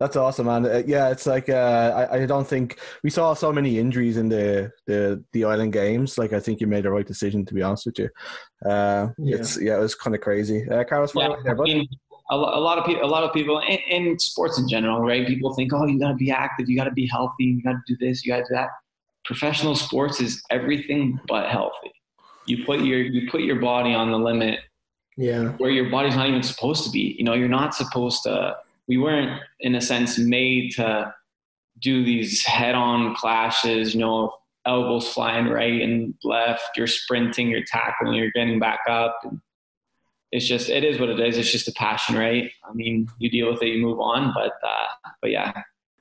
That's 0.00 0.16
awesome, 0.16 0.46
man. 0.46 0.66
Uh, 0.66 0.82
yeah, 0.84 1.10
it's 1.10 1.24
like 1.24 1.48
uh, 1.48 2.08
I, 2.10 2.22
I 2.22 2.26
don't 2.26 2.46
think 2.46 2.80
we 3.04 3.10
saw 3.10 3.32
so 3.32 3.52
many 3.52 3.78
injuries 3.78 4.16
in 4.16 4.28
the, 4.28 4.72
the 4.86 5.24
the 5.32 5.44
island 5.44 5.72
games. 5.72 6.18
Like 6.18 6.32
I 6.32 6.40
think 6.40 6.60
you 6.60 6.66
made 6.66 6.84
the 6.84 6.90
right 6.90 7.06
decision, 7.06 7.44
to 7.46 7.54
be 7.54 7.62
honest 7.62 7.86
with 7.86 7.98
you. 8.00 8.10
Uh, 8.68 9.08
yeah. 9.16 9.36
It's 9.36 9.60
yeah, 9.60 9.76
it 9.76 9.80
was 9.80 9.94
kind 9.94 10.14
of 10.14 10.20
crazy. 10.20 10.68
Uh, 10.68 10.82
Carlos, 10.84 11.14
yeah, 11.14 11.36
there, 11.44 11.58
I 11.58 11.62
mean, 11.62 11.88
a, 12.30 12.36
lot 12.36 12.78
of 12.78 12.86
people, 12.86 13.04
a 13.04 13.06
lot 13.06 13.22
of 13.24 13.32
people, 13.32 13.60
in, 13.60 13.78
in 13.88 14.18
sports 14.18 14.58
in 14.58 14.68
general, 14.68 15.00
right? 15.00 15.26
People 15.26 15.54
think, 15.54 15.72
oh, 15.72 15.86
you 15.86 15.98
got 15.98 16.08
to 16.08 16.14
be 16.14 16.30
active, 16.30 16.68
you 16.68 16.76
got 16.76 16.84
to 16.84 16.90
be 16.92 17.06
healthy, 17.06 17.44
you 17.44 17.62
got 17.62 17.72
to 17.72 17.82
do 17.86 17.96
this, 17.98 18.24
you 18.24 18.32
got 18.32 18.38
to 18.38 18.44
do 18.44 18.54
that 18.54 18.70
professional 19.24 19.74
sports 19.74 20.20
is 20.20 20.42
everything 20.50 21.18
but 21.26 21.50
healthy. 21.50 21.92
You 22.46 22.64
put 22.64 22.80
your 22.80 23.00
you 23.00 23.30
put 23.30 23.40
your 23.40 23.60
body 23.60 23.94
on 23.94 24.10
the 24.10 24.18
limit. 24.18 24.60
Yeah. 25.16 25.50
Where 25.52 25.70
your 25.70 25.90
body's 25.90 26.16
not 26.16 26.28
even 26.28 26.42
supposed 26.42 26.84
to 26.84 26.90
be. 26.90 27.14
You 27.18 27.24
know, 27.24 27.34
you're 27.34 27.48
not 27.48 27.74
supposed 27.74 28.22
to 28.24 28.56
we 28.86 28.98
weren't 28.98 29.40
in 29.60 29.74
a 29.74 29.80
sense 29.80 30.18
made 30.18 30.72
to 30.72 31.14
do 31.80 32.04
these 32.04 32.44
head-on 32.44 33.14
clashes. 33.14 33.94
You 33.94 34.00
know, 34.00 34.34
elbows 34.66 35.08
flying 35.08 35.46
right 35.48 35.80
and 35.80 36.14
left. 36.22 36.76
You're 36.76 36.86
sprinting, 36.86 37.48
you're 37.48 37.64
tackling, 37.64 38.14
you're 38.14 38.30
getting 38.32 38.58
back 38.58 38.80
up. 38.88 39.18
And 39.24 39.40
it's 40.34 40.46
just 40.52 40.66
it 40.78 40.82
is 40.90 40.98
what 41.00 41.08
it 41.14 41.20
is. 41.20 41.38
It's 41.38 41.52
just 41.56 41.68
a 41.68 41.72
passion, 41.86 42.16
right? 42.26 42.50
I 42.68 42.72
mean, 42.74 43.08
you 43.22 43.28
deal 43.30 43.46
with 43.52 43.62
it, 43.62 43.68
you 43.74 43.80
move 43.88 44.00
on. 44.00 44.32
But 44.38 44.52
uh, 44.72 44.86
but 45.22 45.30
yeah. 45.30 45.52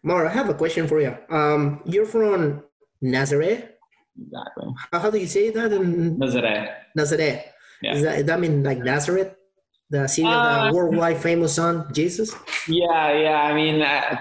Mara, 0.01 0.27
I 0.29 0.33
have 0.33 0.49
a 0.49 0.57
question 0.63 0.87
for 0.91 0.99
you. 1.05 1.13
Um, 1.29 1.81
you're 1.85 2.05
from 2.15 2.63
Nazareth. 3.01 3.63
Exactly. 4.19 4.67
How, 4.91 4.99
how 4.99 5.09
do 5.09 5.17
you 5.17 5.27
say 5.27 5.49
that? 5.51 5.71
In 5.71 6.17
Nazareth. 6.19 6.69
Nazareth. 6.95 7.41
Yeah. 7.81 7.93
Is 7.95 8.01
that, 8.03 8.15
does 8.17 8.25
that 8.25 8.39
mean 8.39 8.63
like 8.63 8.79
Nazareth? 8.79 9.31
The 9.89 10.07
city 10.07 10.27
of 10.27 10.33
Uh, 10.33 10.67
the 10.67 10.73
worldwide 10.75 11.17
famous 11.21 11.53
son, 11.55 11.85
Jesus? 11.93 12.33
Yeah, 12.67 13.13
yeah. 13.25 13.39
I 13.49 13.53
mean, 13.53 13.81
uh, 13.81 14.17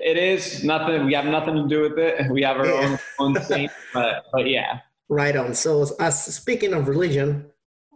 it 0.00 0.16
is 0.16 0.62
nothing. 0.64 1.06
We 1.06 1.14
have 1.14 1.26
nothing 1.26 1.54
to 1.62 1.66
do 1.68 1.78
with 1.82 1.98
it. 1.98 2.30
We 2.30 2.42
have 2.42 2.56
our 2.62 2.66
Yeah. 2.66 2.80
own 2.84 2.92
own 3.36 3.42
saint, 3.42 3.72
but 3.92 4.24
but 4.32 4.46
yeah. 4.46 4.80
Right 5.08 5.36
on. 5.36 5.54
So, 5.54 5.84
as 6.00 6.14
speaking 6.40 6.72
of 6.74 6.88
religion, 6.88 7.50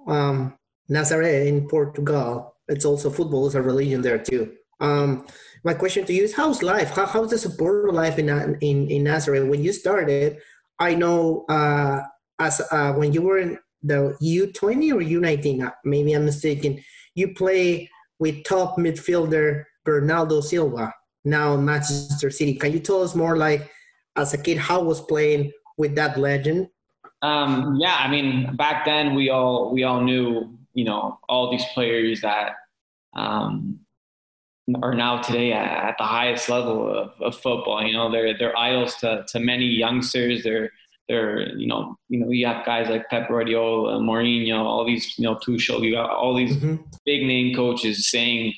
um, 0.07 0.55
Nazareth 0.90 1.47
in 1.47 1.68
Portugal, 1.68 2.56
it's 2.68 2.85
also 2.85 3.09
football 3.09 3.47
is 3.47 3.54
a 3.54 3.62
religion 3.62 4.02
there 4.02 4.18
too. 4.18 4.52
Um, 4.80 5.25
my 5.64 5.75
question 5.75 6.04
to 6.04 6.12
you 6.12 6.25
is, 6.25 6.35
how's 6.35 6.62
life? 6.62 6.90
How, 6.90 7.06
how's 7.06 7.30
the 7.30 7.38
support 7.38 7.88
of 7.88 7.94
life 7.94 8.18
in, 8.18 8.28
in 8.61 8.88
in 8.88 9.04
Nazareth? 9.04 9.49
When 9.49 9.62
you 9.62 9.73
started, 9.73 10.38
I 10.78 10.94
know 10.94 11.44
uh, 11.49 12.02
as 12.38 12.61
uh, 12.70 12.92
when 12.94 13.12
you 13.12 13.23
were 13.23 13.38
in 13.38 13.59
the 13.82 14.16
U 14.20 14.52
twenty 14.52 14.92
or 14.92 15.00
U 15.00 15.20
nineteen, 15.20 15.62
uh, 15.62 15.70
maybe 15.85 16.12
I'm 16.12 16.25
mistaken. 16.25 16.82
You 17.14 17.35
play 17.35 17.88
with 18.18 18.44
top 18.44 18.76
midfielder 18.76 19.64
Bernardo 19.85 20.40
Silva, 20.40 20.92
now 21.25 21.56
Manchester 21.56 22.30
City. 22.30 22.54
Can 22.54 22.73
you 22.73 22.80
tell 22.80 23.02
us 23.02 23.14
more, 23.14 23.37
like 23.37 23.70
as 24.16 24.35
a 24.35 24.38
kid, 24.38 24.59
how 24.59 24.82
was 24.82 25.00
playing 25.00 25.52
with 25.76 25.94
that 25.94 26.18
legend? 26.18 26.68
Um, 27.23 27.76
yeah, 27.78 27.97
I 28.00 28.09
mean, 28.09 28.56
back 28.56 28.85
then 28.85 29.14
we 29.14 29.28
all 29.28 29.73
we 29.73 29.85
all 29.85 30.00
knew, 30.00 30.56
you 30.81 30.87
know, 30.87 31.19
all 31.29 31.51
these 31.51 31.65
players 31.75 32.23
that 32.23 32.53
um, 33.15 33.81
are 34.83 34.95
now 34.95 35.21
today 35.21 35.53
at, 35.53 35.95
the 35.99 36.05
highest 36.05 36.49
level 36.49 36.89
of, 36.89 37.11
of 37.21 37.35
football. 37.39 37.85
You 37.87 37.93
know, 37.93 38.11
they're 38.11 38.33
they're 38.39 38.57
idols 38.57 38.95
to, 39.03 39.27
to 39.29 39.41
many 39.41 39.67
youngsters. 39.67 40.43
They're 40.43 40.71
they're 41.07 41.55
you 41.59 41.67
know 41.67 41.97
you 42.09 42.21
know 42.21 42.31
you 42.31 42.47
have 42.47 42.65
guys 42.65 42.89
like 42.89 43.11
Pep 43.11 43.29
Guardiola, 43.29 44.01
Mourinho, 44.01 44.61
all 44.65 44.87
these 44.87 45.19
you 45.19 45.25
know 45.25 45.35
Tuchel. 45.37 45.83
You 45.83 45.93
got 45.93 46.09
all 46.11 46.35
these 46.35 46.57
Mhm. 46.57 46.83
big 47.05 47.27
name 47.27 47.55
coaches 47.55 48.11
saying 48.11 48.55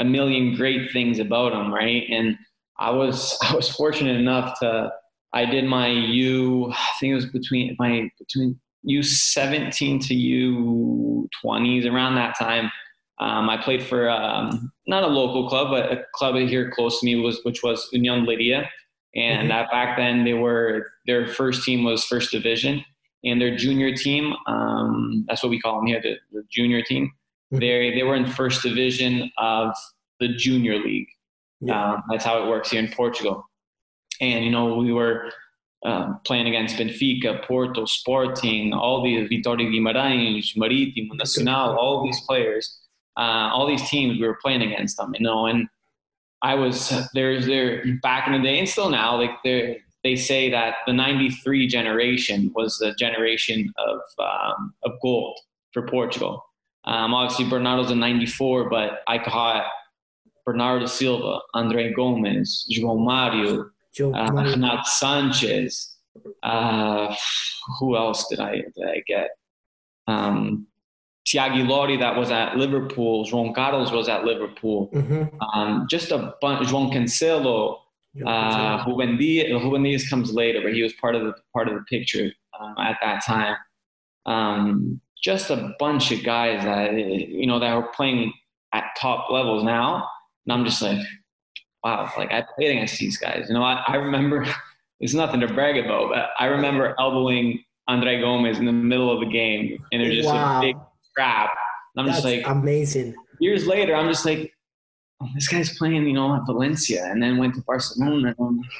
a 0.00 0.04
million 0.04 0.56
great 0.56 0.90
things 0.90 1.20
about 1.20 1.52
them, 1.52 1.72
right? 1.72 2.02
And 2.10 2.36
I 2.76 2.90
was 2.90 3.38
I 3.48 3.54
was 3.54 3.68
fortunate 3.68 4.16
enough 4.18 4.58
to 4.62 4.90
I 5.32 5.44
did 5.46 5.64
my 5.66 5.88
U 5.90 6.72
I 6.72 6.88
think 6.98 7.12
it 7.12 7.14
was 7.14 7.30
between 7.38 7.76
my 7.78 8.10
between 8.18 8.58
U 8.86 9.02
seventeen 9.02 9.98
to 10.00 10.14
U 10.14 11.28
twenties 11.42 11.86
around 11.86 12.14
that 12.14 12.36
time. 12.38 12.70
Um, 13.18 13.48
I 13.50 13.56
played 13.56 13.82
for 13.82 14.08
um, 14.10 14.70
not 14.86 15.02
a 15.02 15.06
local 15.06 15.48
club, 15.48 15.68
but 15.70 15.90
a 15.92 16.04
club 16.14 16.36
here 16.36 16.70
close 16.70 17.00
to 17.00 17.06
me 17.06 17.16
was 17.16 17.40
which 17.44 17.62
was 17.62 17.88
Union 17.92 18.24
Leiria, 18.26 18.68
and 19.14 19.50
Mhm. 19.50 19.64
uh, 19.64 19.66
back 19.70 19.96
then 19.96 20.24
they 20.24 20.34
were 20.34 20.90
their 21.06 21.26
first 21.26 21.64
team 21.64 21.82
was 21.84 22.04
first 22.04 22.30
division, 22.30 22.84
and 23.24 23.40
their 23.40 23.56
junior 23.56 23.94
team 23.94 24.34
um, 24.46 25.24
that's 25.28 25.42
what 25.42 25.50
we 25.50 25.60
call 25.60 25.76
them 25.78 25.86
here 25.86 26.00
the, 26.02 26.16
the 26.32 26.42
junior 26.50 26.82
team. 26.82 27.10
Mhm. 27.52 27.60
They 27.60 27.90
they 27.96 28.02
were 28.02 28.16
in 28.16 28.26
first 28.26 28.62
division 28.62 29.30
of 29.38 29.74
the 30.20 30.28
junior 30.28 30.78
league. 30.78 31.08
Yeah. 31.60 31.92
Um, 31.94 32.02
that's 32.10 32.24
how 32.24 32.42
it 32.42 32.48
works 32.48 32.70
here 32.70 32.80
in 32.82 32.88
Portugal. 32.92 33.44
And 34.20 34.44
you 34.44 34.50
know 34.50 34.76
we 34.76 34.92
were 34.92 35.30
um, 35.86 36.20
playing 36.24 36.48
against 36.48 36.76
Benfica, 36.76 37.44
Porto, 37.44 37.84
Sporting, 37.84 38.72
all 38.72 39.04
these 39.04 39.28
Vitória 39.30 39.70
Guimarães, 39.70 40.56
Marítimo, 40.56 41.14
Nacional, 41.14 41.76
all 41.78 42.04
these 42.04 42.20
players, 42.22 42.80
uh, 43.16 43.50
all 43.52 43.68
these 43.68 43.88
teams 43.88 44.18
we 44.18 44.26
were 44.26 44.38
playing 44.42 44.62
against 44.62 44.96
them. 44.96 45.14
You 45.14 45.22
know, 45.22 45.46
and 45.46 45.68
I 46.42 46.56
was 46.56 46.92
there's 47.14 47.46
there 47.46 47.84
back 48.02 48.26
in 48.26 48.32
the 48.32 48.40
day 48.40 48.58
and 48.58 48.68
still 48.68 48.90
now 48.90 49.16
like 49.16 49.30
they 49.44 49.80
they 50.02 50.16
say 50.16 50.50
that 50.50 50.74
the 50.86 50.92
'93 50.92 51.68
generation 51.68 52.50
was 52.54 52.78
the 52.78 52.92
generation 52.98 53.72
of 53.78 54.00
um, 54.18 54.74
of 54.84 54.92
gold 55.00 55.38
for 55.72 55.86
Portugal. 55.86 56.42
Um, 56.84 57.14
obviously, 57.14 57.48
Bernardo's 57.48 57.92
in 57.92 58.00
'94, 58.00 58.68
but 58.68 59.02
I 59.06 59.18
caught 59.18 59.66
Bernardo 60.44 60.86
Silva, 60.86 61.38
Andre 61.54 61.92
Gomes, 61.92 62.66
João 62.72 62.98
Mario, 62.98 63.70
Joe 63.96 64.14
uh, 64.14 64.30
Mario. 64.32 64.82
Sanchez. 64.84 65.96
Uh, 66.42 67.14
who 67.78 67.96
else 67.96 68.26
did 68.28 68.40
I 68.40 68.56
did 68.56 68.86
I 68.86 69.02
get? 69.06 69.30
Um, 70.06 70.66
Tiago 71.24 71.56
Ilori 71.56 71.98
that 71.98 72.16
was 72.16 72.30
at 72.30 72.56
Liverpool. 72.56 73.24
João 73.26 73.54
Carlos 73.54 73.90
was 73.90 74.08
at 74.08 74.24
Liverpool. 74.24 74.90
Mhm. 74.92 75.30
Um, 75.54 75.86
just 75.90 76.12
a 76.12 76.34
bunch. 76.40 76.68
João 76.68 76.92
Cancelo. 76.92 77.78
Uh. 78.24 78.82
Ruben 78.86 79.18
Dias, 79.18 79.50
Ruben 79.62 79.82
Dias 79.82 80.08
comes 80.08 80.32
later, 80.32 80.62
but 80.62 80.72
he 80.72 80.82
was 80.82 80.94
part 80.94 81.14
of 81.14 81.24
the 81.24 81.34
part 81.52 81.68
of 81.68 81.74
the 81.74 81.82
picture 81.82 82.32
um, 82.58 82.74
at 82.78 82.96
that 83.02 83.22
time. 83.22 83.56
Um, 84.24 85.00
just 85.22 85.50
a 85.50 85.74
bunch 85.78 86.12
of 86.12 86.22
guys 86.24 86.64
that 86.64 86.94
you 86.94 87.46
know 87.46 87.58
that 87.58 87.72
are 87.72 87.88
playing 87.88 88.32
at 88.72 88.84
top 88.98 89.30
levels 89.30 89.64
now, 89.64 90.08
and 90.46 90.52
I'm 90.52 90.64
just 90.64 90.80
like, 90.80 90.98
wow, 91.86 92.10
like 92.18 92.32
I 92.32 92.44
played 92.56 92.70
against 92.72 92.98
these 92.98 93.16
guys. 93.16 93.46
You 93.48 93.54
know, 93.54 93.62
I, 93.62 93.82
I 93.86 93.96
remember 93.96 94.44
it's 95.00 95.14
nothing 95.14 95.40
to 95.40 95.48
brag 95.48 95.76
about, 95.84 96.10
but 96.10 96.30
I 96.38 96.46
remember 96.46 96.94
elbowing 96.98 97.62
Andre 97.88 98.20
Gomes 98.20 98.58
in 98.58 98.64
the 98.66 98.72
middle 98.72 99.10
of 99.12 99.20
the 99.20 99.26
game, 99.32 99.78
and 99.92 100.02
it 100.02 100.08
was 100.08 100.16
just 100.18 100.28
Wow. 100.28 100.58
a 100.58 100.60
big. 100.62 100.76
And 101.18 101.48
I'm 101.96 102.06
That's 102.06 102.18
just 102.22 102.24
like, 102.26 102.42
amazing. 102.46 103.14
years 103.40 103.66
later, 103.66 103.94
I'm 103.94 104.08
just 104.08 104.26
like, 104.26 104.52
oh, 105.22 105.28
this 105.34 105.48
guy's 105.48 105.78
playing, 105.78 106.06
you 106.06 106.12
know, 106.12 106.34
at 106.36 106.42
Valencia, 106.44 107.06
and 107.10 107.22
then 107.22 107.38
went 107.38 107.54
to 107.54 107.62
Barcelona. 107.62 108.34
And 108.36 108.46
I'm 108.46 108.56
like, 108.58 108.70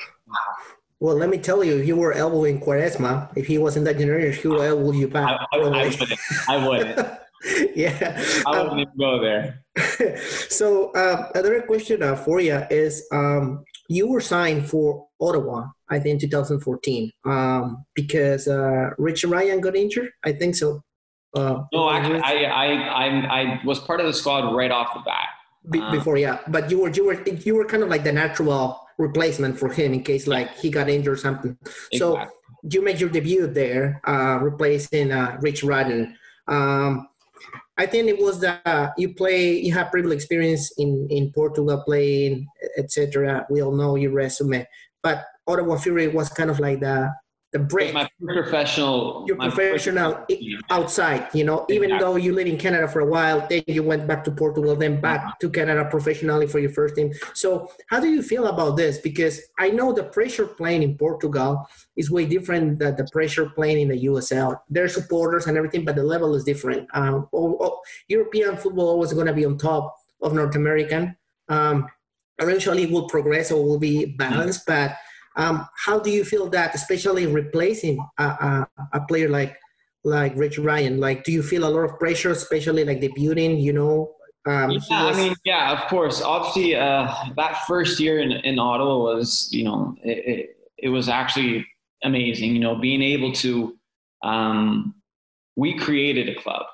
Well, 1.01 1.17
let 1.17 1.31
me 1.31 1.39
tell 1.39 1.65
you, 1.65 1.79
if 1.79 1.87
you 1.87 1.97
were 1.97 2.13
elbowing 2.13 2.61
Quaresma, 2.61 3.35
if 3.37 3.47
he 3.47 3.57
was 3.57 3.77
in 3.79 3.85
that 3.85 3.97
generation, 3.97 4.43
he 4.43 4.49
would 4.49 4.61
elbow 4.61 4.91
you 4.93 5.07
I, 5.07 5.11
back. 5.11 5.41
I, 5.41 5.57
I 5.57 5.59
wouldn't. 5.63 6.13
I 6.49 6.69
wouldn't. 6.69 6.99
yeah. 7.75 8.23
I 8.47 8.59
Um, 8.59 8.69
wouldn't 8.71 8.81
even 8.81 8.99
go 8.99 9.21
there. 9.21 9.63
so 10.49 10.91
uh, 10.93 11.29
another 11.35 11.63
question 11.63 12.03
uh, 12.03 12.17
for 12.17 12.41
you 12.41 12.63
is 12.71 13.07
um, 13.13 13.65
you 13.89 14.09
were 14.09 14.21
signed 14.21 14.69
for 14.69 15.07
Ottawa, 15.21 15.67
I 15.91 15.99
think, 15.99 16.21
2014, 16.21 17.11
um, 17.25 17.85
because 17.95 18.49
uh, 18.49 18.91
Rich 18.99 19.25
Ryan 19.25 19.61
got 19.61 19.77
injured. 19.77 20.11
I 20.25 20.33
think 20.33 20.55
so. 20.55 20.83
Uh, 21.35 21.63
No, 21.73 21.91
actually, 21.91 22.21
I, 22.21 22.45
I, 22.45 22.67
I, 23.05 23.41
I 23.41 23.61
was 23.65 23.79
part 23.81 24.01
of 24.01 24.07
the 24.07 24.13
squad 24.15 24.55
right 24.57 24.71
off 24.71 24.95
the 24.95 25.01
bat. 25.01 25.29
Be- 25.71 25.81
uh, 25.81 25.91
before, 25.91 26.17
yeah, 26.17 26.39
but 26.49 26.71
you 26.71 26.79
were 26.81 26.91
you 26.91 27.05
were 27.07 27.21
you 27.25 27.55
were 27.57 27.65
kind 27.67 27.83
of 27.83 27.89
like 27.89 28.05
the 28.05 28.13
natural 28.13 28.81
replacement 28.99 29.59
for 29.59 29.69
him 29.69 29.93
in 29.93 30.03
case 30.03 30.27
like 30.29 30.57
he 30.57 30.71
got 30.71 30.89
injured 30.89 31.15
or 31.15 31.17
something. 31.17 31.59
So 31.95 32.23
you 32.71 32.83
made 32.83 33.01
your 33.01 33.11
debut 33.11 33.49
there, 33.49 34.01
uh, 34.07 34.39
replacing 34.41 35.11
uh, 35.13 35.37
Rich 35.43 35.63
Radden. 35.63 36.15
Um, 36.49 37.09
I 37.79 37.87
think 37.87 38.09
it 38.09 38.19
was 38.19 38.41
that 38.41 38.95
you 38.97 39.15
play, 39.15 39.59
you 39.59 39.73
have 39.75 39.91
previous 39.91 40.15
experience 40.15 40.73
in 40.79 41.07
in 41.11 41.33
Portugal 41.33 41.83
playing, 41.85 42.47
etc. 42.79 43.47
We 43.51 43.63
all 43.63 43.73
know 43.73 43.97
your 43.97 44.13
resume, 44.13 44.67
but 45.03 45.27
Ottawa 45.47 45.77
Fury 45.77 46.09
was 46.09 46.29
kind 46.31 46.51
of 46.51 46.59
like 46.59 46.81
the 46.81 47.13
the 47.57 47.65
break 47.65 47.95
my 47.95 48.09
professional, 48.21 49.25
Your 49.27 49.37
professional- 49.37 50.25
Yeah. 50.29 50.59
outside. 50.71 51.23
You 51.33 51.45
know, 51.45 51.59
even 51.71 51.91
Exactly. 51.91 52.05
though 52.05 52.17
you 52.17 52.33
lived 52.35 52.49
in 52.49 52.59
Canada 52.59 52.87
for 52.89 53.01
a 53.01 53.07
while, 53.17 53.47
then 53.49 53.63
you 53.67 53.83
went 53.83 54.07
back 54.07 54.25
to 54.25 54.31
Portugal, 54.31 54.77
then 54.77 55.01
back 55.01 55.39
to 55.41 55.49
Canada 55.49 55.83
professionally 55.91 56.47
for 56.47 56.59
your 56.59 56.71
first 56.79 56.95
team. 56.97 57.13
So, 57.35 57.49
how 57.91 57.99
do 58.01 58.09
you 58.09 58.23
feel 58.23 58.47
about 58.47 58.77
this? 58.77 58.99
Because 58.99 59.41
I 59.59 59.71
know 59.71 59.93
the 59.93 60.05
pressure 60.05 60.47
playing 60.47 60.83
in 60.83 60.93
Portugal 60.99 61.67
is 61.97 62.11
way 62.11 62.25
different 62.27 62.79
than 62.81 62.97
the 62.97 63.07
pressure 63.17 63.47
playing 63.59 63.79
in 63.85 63.89
the 63.89 64.01
USL. 64.11 64.51
They're 64.69 64.89
supporters 64.89 65.47
and 65.47 65.57
everything, 65.57 65.85
but 65.85 65.97
the 65.97 66.03
level 66.15 66.35
is 66.35 66.45
different. 66.45 66.89
Um, 66.93 67.29
oh, 67.33 67.57
oh, 67.61 67.81
European 68.09 68.57
football 68.57 68.89
always 68.89 69.13
going 69.15 69.27
to 69.33 69.33
be 69.41 69.47
on 69.47 69.57
top 69.57 69.95
of 70.23 70.35
North 70.35 70.55
American. 70.57 71.17
Um, 71.49 71.87
eventually, 72.39 72.83
it 72.85 72.91
will 72.91 73.09
progress 73.09 73.51
or 73.51 73.65
will 73.65 73.79
be 73.79 73.97
balanced, 74.19 74.63
but 74.67 74.93
um, 75.37 75.67
how 75.77 75.99
do 75.99 76.11
you 76.11 76.25
feel 76.25 76.49
that, 76.51 76.75
especially 76.75 77.27
replacing 77.27 77.99
a, 78.19 78.25
a, 78.25 78.69
a 78.95 79.01
player 79.07 79.29
like 79.29 79.57
like 80.05 80.37
Rich 80.37 80.59
Ryan? 80.59 81.01
Like, 81.01 81.25
do 81.25 81.33
you 81.33 81.43
feel 81.43 81.65
a 81.65 81.71
lot 81.71 81.81
of 81.85 81.99
pressure, 81.99 82.31
especially 82.31 82.85
like 82.85 83.01
debuting? 83.01 83.61
You 83.61 83.73
know, 83.73 84.15
um, 84.47 84.71
Yeah, 84.71 85.07
was- 85.07 85.17
I 85.19 85.21
mean, 85.21 85.35
yeah, 85.45 85.73
of 85.73 85.89
course. 85.89 86.23
Obviously, 86.23 86.75
uh, 86.77 87.13
that 87.37 87.65
first 87.67 88.01
year 88.01 88.21
in, 88.21 88.33
in 88.33 88.59
Ottawa 88.59 88.97
was, 89.15 89.49
you 89.53 89.65
know, 89.65 89.97
it, 90.03 90.19
it, 90.27 90.57
it 90.79 90.89
was 90.89 91.09
actually 91.09 91.67
amazing. 92.05 92.53
You 92.55 92.61
know, 92.61 92.77
being 92.77 93.03
able 93.03 93.33
to, 93.33 93.77
um, 94.23 94.95
we 95.57 95.77
created 95.79 96.29
a 96.29 96.41
club. 96.41 96.67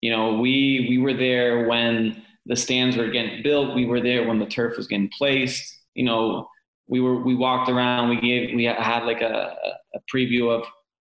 You 0.00 0.12
know, 0.12 0.34
we 0.34 0.86
we 0.88 0.98
were 0.98 1.14
there 1.14 1.66
when 1.66 2.22
the 2.46 2.56
stands 2.56 2.96
were 2.96 3.08
getting 3.10 3.42
built. 3.42 3.74
We 3.74 3.84
were 3.84 4.00
there 4.00 4.26
when 4.26 4.38
the 4.38 4.46
turf 4.46 4.76
was 4.76 4.86
getting 4.86 5.10
placed. 5.18 5.74
You 5.94 6.04
know, 6.04 6.48
we 6.88 7.00
were 7.00 7.22
we 7.22 7.34
walked 7.34 7.68
around. 7.68 8.08
We 8.08 8.20
gave 8.20 8.54
we 8.54 8.64
had 8.64 9.04
like 9.04 9.20
a, 9.20 9.54
a 9.94 9.98
preview 10.12 10.50
of 10.50 10.66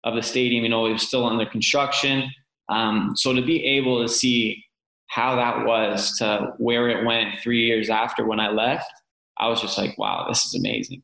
of 0.05 0.15
the 0.15 0.23
stadium. 0.23 0.65
You 0.65 0.71
know, 0.71 0.87
it 0.87 0.93
was 0.93 1.07
still 1.07 1.27
under 1.27 1.47
construction. 1.47 2.31
Um, 2.69 3.13
so 3.15 3.33
to 3.33 3.43
be 3.43 3.65
able 3.65 4.03
to 4.03 4.09
see 4.13 4.65
how 5.09 5.37
that 5.37 5.65
was 5.65 6.17
to 6.19 6.55
where 6.59 6.89
it 6.89 7.05
went 7.05 7.39
three 7.43 7.65
years 7.65 7.91
after 7.91 8.27
when 8.27 8.41
I 8.41 8.49
left, 8.49 8.91
I 9.39 9.49
was 9.49 9.61
just 9.61 9.79
like, 9.79 9.97
wow, 9.99 10.27
this 10.29 10.45
is 10.45 10.55
amazing. 10.55 11.03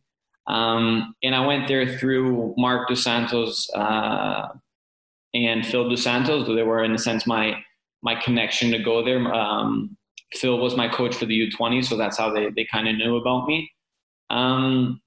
Um, 0.48 1.14
and 1.22 1.34
I 1.34 1.46
went 1.46 1.68
there 1.68 1.86
through 1.98 2.54
Marc 2.56 2.88
Dos 2.88 3.04
Santos 3.04 3.70
uh, 3.74 4.48
and 5.34 5.64
Phil 5.64 5.88
Dos 5.88 6.02
Santos. 6.02 6.46
They 6.46 6.62
were, 6.62 6.82
in 6.82 6.94
a 6.94 6.98
sense, 6.98 7.26
my 7.26 7.62
my 8.02 8.16
connection 8.16 8.72
to 8.72 8.78
go 8.78 9.04
there. 9.04 9.32
Um, 9.32 9.96
Phil 10.32 10.58
was 10.58 10.76
my 10.76 10.88
coach 10.88 11.14
for 11.14 11.26
the 11.26 11.50
U20, 11.50 11.84
so 11.84 11.96
that's 11.96 12.18
how 12.18 12.32
they, 12.32 12.50
they 12.50 12.66
kind 12.72 12.88
of 12.88 12.96
knew 12.96 13.16
about 13.16 13.46
me. 13.46 13.70
Um, 14.32 15.00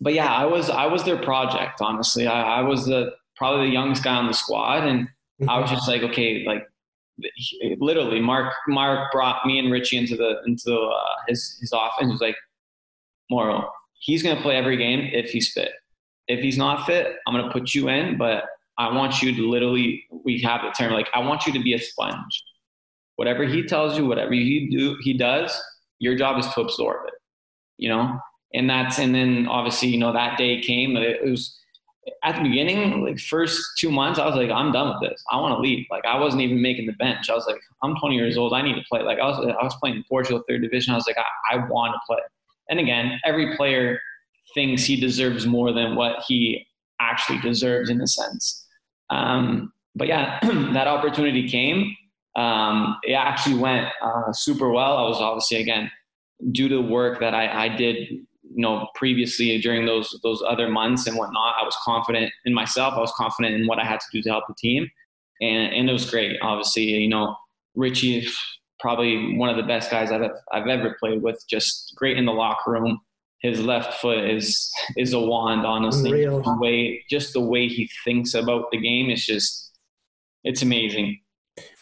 but 0.00 0.12
yeah, 0.12 0.32
I 0.32 0.44
was 0.44 0.68
I 0.68 0.86
was 0.86 1.04
their 1.04 1.16
project. 1.16 1.80
Honestly, 1.80 2.26
I, 2.26 2.58
I 2.58 2.60
was 2.60 2.84
the 2.84 3.12
probably 3.36 3.66
the 3.66 3.72
youngest 3.72 4.04
guy 4.04 4.14
on 4.16 4.26
the 4.26 4.34
squad, 4.34 4.84
and 4.84 5.08
I 5.48 5.58
was 5.58 5.70
just 5.70 5.88
like, 5.88 6.02
okay, 6.02 6.44
like 6.46 6.66
literally, 7.78 8.20
Mark 8.20 8.52
Marc 8.68 9.10
brought 9.12 9.46
me 9.46 9.58
and 9.58 9.72
Richie 9.72 9.96
into 9.96 10.16
the 10.16 10.42
into 10.46 10.76
uh, 10.78 11.14
his 11.28 11.56
his 11.60 11.72
office. 11.72 12.04
He 12.06 12.12
was 12.12 12.20
like, 12.20 12.36
Mauro, 13.30 13.70
he's 14.00 14.22
to 14.36 14.42
play 14.42 14.56
every 14.56 14.76
game 14.76 15.08
if 15.12 15.30
he's 15.30 15.52
fit. 15.52 15.72
If 16.28 16.40
he's 16.40 16.58
not 16.58 16.86
fit, 16.86 17.16
I'm 17.26 17.34
to 17.46 17.52
put 17.52 17.74
you 17.74 17.88
in, 17.88 18.18
but 18.18 18.44
I 18.78 18.92
want 18.92 19.22
you 19.22 19.34
to 19.34 19.48
literally, 19.48 20.04
we 20.24 20.40
have 20.42 20.60
the 20.62 20.70
term 20.70 20.92
like, 20.92 21.08
I 21.14 21.20
want 21.20 21.46
you 21.46 21.52
to 21.52 21.62
be 21.62 21.72
a 21.72 21.78
sponge. 21.78 22.42
Whatever 23.16 23.44
he 23.44 23.62
tells 23.62 23.96
you, 23.96 24.06
whatever 24.06 24.32
he 24.32 24.68
do, 24.70 24.96
he 25.00 25.16
does, 25.16 25.58
your 25.98 26.16
job 26.16 26.38
is 26.38 26.46
to 26.54 26.60
absorb 26.60 27.06
it, 27.06 27.14
you 27.78 27.88
know? 27.88 28.18
And 28.56 28.68
that's, 28.68 28.98
and 28.98 29.14
then 29.14 29.46
obviously, 29.46 29.88
you 29.88 29.98
know, 29.98 30.12
that 30.12 30.38
day 30.38 30.60
came, 30.60 30.96
it 30.96 31.24
was, 31.24 31.56
at 32.22 32.36
the 32.36 32.42
beginning, 32.42 33.04
like 33.04 33.18
first 33.18 33.60
two 33.78 33.90
months, 33.90 34.18
I 34.18 34.26
was 34.26 34.36
like, 34.36 34.50
I'm 34.50 34.72
done 34.72 34.88
with 34.88 35.10
this. 35.10 35.22
I 35.30 35.40
want 35.40 35.56
to 35.56 35.60
leave. 35.60 35.86
Like 35.90 36.04
I 36.04 36.18
wasn't 36.18 36.42
even 36.42 36.62
making 36.62 36.86
the 36.86 36.92
bench. 36.94 37.28
I 37.28 37.34
was 37.34 37.46
like, 37.46 37.60
I'm 37.82 37.96
20 37.96 38.14
years 38.14 38.36
old. 38.36 38.52
I 38.52 38.62
need 38.62 38.74
to 38.74 38.84
play. 38.88 39.02
Like 39.02 39.18
I 39.18 39.26
was, 39.26 39.38
I 39.38 39.62
was 39.64 39.74
playing 39.76 39.96
in 39.96 40.04
Portugal 40.08 40.42
third 40.48 40.62
division. 40.62 40.92
I 40.92 40.96
was 40.96 41.06
like, 41.06 41.18
I, 41.18 41.56
I 41.56 41.68
want 41.68 41.94
to 41.94 42.00
play. 42.06 42.22
And 42.68 42.80
again, 42.80 43.20
every 43.24 43.56
player 43.56 44.00
thinks 44.54 44.84
he 44.84 44.98
deserves 44.98 45.46
more 45.46 45.72
than 45.72 45.96
what 45.96 46.22
he 46.26 46.66
actually 47.00 47.38
deserves 47.40 47.90
in 47.90 48.00
a 48.00 48.06
sense. 48.06 48.66
Um, 49.10 49.72
but 49.94 50.08
yeah, 50.08 50.38
that 50.72 50.86
opportunity 50.86 51.48
came. 51.48 51.96
Um, 52.36 52.98
it 53.02 53.14
actually 53.14 53.58
went 53.58 53.86
uh, 54.02 54.32
super 54.32 54.70
well. 54.70 54.96
I 54.96 55.08
was 55.08 55.20
obviously 55.20 55.58
again 55.58 55.90
due 56.52 56.68
to 56.68 56.76
the 56.76 56.82
work 56.82 57.20
that 57.20 57.34
I, 57.34 57.64
I 57.64 57.68
did, 57.68 58.26
you 58.56 58.62
know, 58.62 58.88
previously 58.94 59.56
during 59.60 59.84
those 59.86 60.18
those 60.22 60.42
other 60.48 60.68
months 60.68 61.06
and 61.06 61.16
whatnot. 61.16 61.54
I 61.60 61.64
was 61.64 61.76
confident 61.84 62.32
in 62.46 62.54
myself. 62.54 62.94
I 62.94 63.00
was 63.00 63.12
confident 63.16 63.54
in 63.54 63.66
what 63.66 63.78
I 63.78 63.84
had 63.84 64.00
to 64.00 64.06
do 64.12 64.22
to 64.22 64.30
help 64.30 64.44
the 64.48 64.54
team, 64.54 64.88
and 65.42 65.72
and 65.74 65.88
it 65.90 65.92
was 65.92 66.08
great. 66.10 66.38
Obviously, 66.42 66.84
you 66.84 67.08
know, 67.08 67.36
Richie 67.74 68.26
probably 68.80 69.36
one 69.36 69.48
of 69.48 69.56
the 69.56 69.62
best 69.74 69.90
guys 69.90 70.10
I've 70.10 70.30
I've 70.52 70.66
ever 70.66 70.96
played 70.98 71.22
with. 71.22 71.38
Just 71.48 71.94
great 71.96 72.16
in 72.16 72.24
the 72.24 72.32
locker 72.32 72.72
room. 72.72 72.98
His 73.40 73.60
left 73.60 74.00
foot 74.00 74.24
is 74.36 74.70
is 74.96 75.12
a 75.12 75.20
wand, 75.20 75.66
honestly. 75.66 76.10
Unreal. 76.10 76.40
The 76.42 76.56
way 76.58 77.04
just 77.10 77.34
the 77.34 77.40
way 77.52 77.68
he 77.68 77.90
thinks 78.04 78.32
about 78.34 78.70
the 78.70 78.78
game 78.78 79.10
is 79.10 79.24
just 79.26 79.72
it's 80.44 80.62
amazing. 80.62 81.20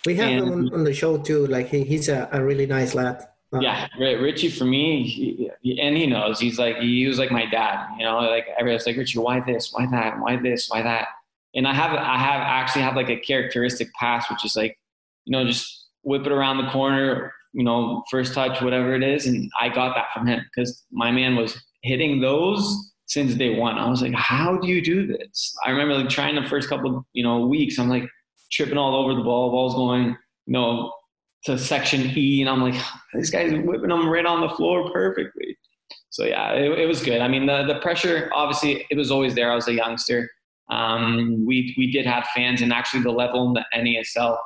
We 0.07 0.17
have 0.17 0.29
And- 0.29 0.39
him 0.49 0.53
on, 0.53 0.75
on 0.75 0.85
the 0.85 0.93
show 0.93 1.19
too. 1.19 1.47
Like 1.47 1.69
he, 1.69 1.85
he's 1.85 2.09
a, 2.09 2.29
a 2.33 2.43
really 2.45 2.67
nice 2.67 2.95
lad. 2.95 3.25
Yeah, 3.61 3.88
Ri- 3.99 4.17
Richie 4.17 4.51
for 4.51 4.64
me, 4.64 5.03
he, 5.03 5.81
and 5.81 5.97
he 5.97 6.07
knows 6.07 6.40
he's 6.40 6.59
like 6.59 6.79
he 6.79 7.07
was 7.07 7.19
like 7.19 7.31
my 7.31 7.47
dad. 7.47 7.88
You 7.99 8.05
know, 8.05 8.19
like 8.19 8.47
everyone's 8.59 8.87
like 8.87 8.97
Richie, 8.97 9.19
why 9.19 9.40
this, 9.40 9.73
why 9.73 9.87
that, 9.87 10.19
why 10.19 10.37
this, 10.37 10.69
why 10.69 10.83
that. 10.83 11.09
And 11.55 11.67
I 11.69 11.75
have 11.75 11.93
I 11.93 12.19
have 12.19 12.40
actually 12.40 12.83
have 12.83 12.97
like 12.97 13.11
a 13.11 13.17
characteristic 13.17 13.93
pass, 13.95 14.29
which 14.31 14.45
is 14.45 14.57
like, 14.57 14.79
you 15.25 15.33
know, 15.33 15.45
just 15.45 15.88
whip 16.03 16.27
it 16.27 16.33
around 16.33 16.59
the 16.59 16.71
corner, 16.71 17.33
you 17.53 17.64
know, 17.64 18.03
first 18.11 18.35
touch, 18.35 18.61
whatever 18.61 18.95
it 18.95 19.03
is, 19.03 19.27
and 19.27 19.51
I 19.61 19.69
got 19.69 19.95
that 19.95 20.12
from 20.12 20.27
him 20.27 20.45
because 20.55 20.85
my 20.90 21.11
man 21.11 21.37
was 21.37 21.57
hitting 21.83 22.21
those 22.21 22.93
since 23.07 23.35
day 23.35 23.59
one. 23.59 23.79
I 23.79 23.88
was 23.88 24.03
like, 24.03 24.14
how 24.14 24.57
do 24.57 24.69
you 24.69 24.83
do 24.83 25.07
this? 25.07 25.55
I 25.64 25.71
remember 25.71 25.95
like 25.95 26.09
trying 26.09 26.35
the 26.35 26.49
first 26.49 26.69
couple, 26.69 27.07
you 27.12 27.23
know, 27.23 27.47
weeks. 27.47 27.79
I'm 27.79 27.88
like 27.88 28.09
tripping 28.51 28.79
all 28.79 28.97
over 28.97 29.14
the 29.14 29.23
ball, 29.23 29.51
ball's 29.51 29.75
going, 29.75 30.17
you 30.47 30.53
know, 30.53 30.93
to 31.45 31.59
section 31.59 32.17
E, 32.17 32.41
and 32.41 32.51
I'm 32.51 32.63
like, 32.63 32.81
this 33.13 33.31
guy's 33.31 33.53
whipping 33.53 33.89
them 33.89 34.09
right 34.09 34.27
on 34.27 34.41
the 34.41 34.49
floor 34.51 34.91
perfectly. 34.91 35.57
So 36.11 36.25
yeah, 36.25 36.53
it, 36.53 36.79
it 36.79 36.87
was 36.87 37.03
good. 37.03 37.21
I 37.21 37.29
mean, 37.29 37.47
the 37.47 37.65
the 37.65 37.81
pressure 37.81 38.31
obviously 38.33 38.87
it 38.91 38.97
was 38.97 39.11
always 39.11 39.35
there. 39.35 39.51
I 39.51 39.55
was 39.55 39.69
a 39.69 39.75
youngster. 39.75 40.31
Um, 40.71 41.45
we 41.47 41.75
we 41.77 41.91
did 41.91 42.07
have 42.07 42.27
fans, 42.35 42.63
and 42.63 42.73
actually 42.73 43.03
the 43.03 43.11
level 43.11 43.49
in 43.49 43.55
the 43.55 43.65
NASL 43.77 44.37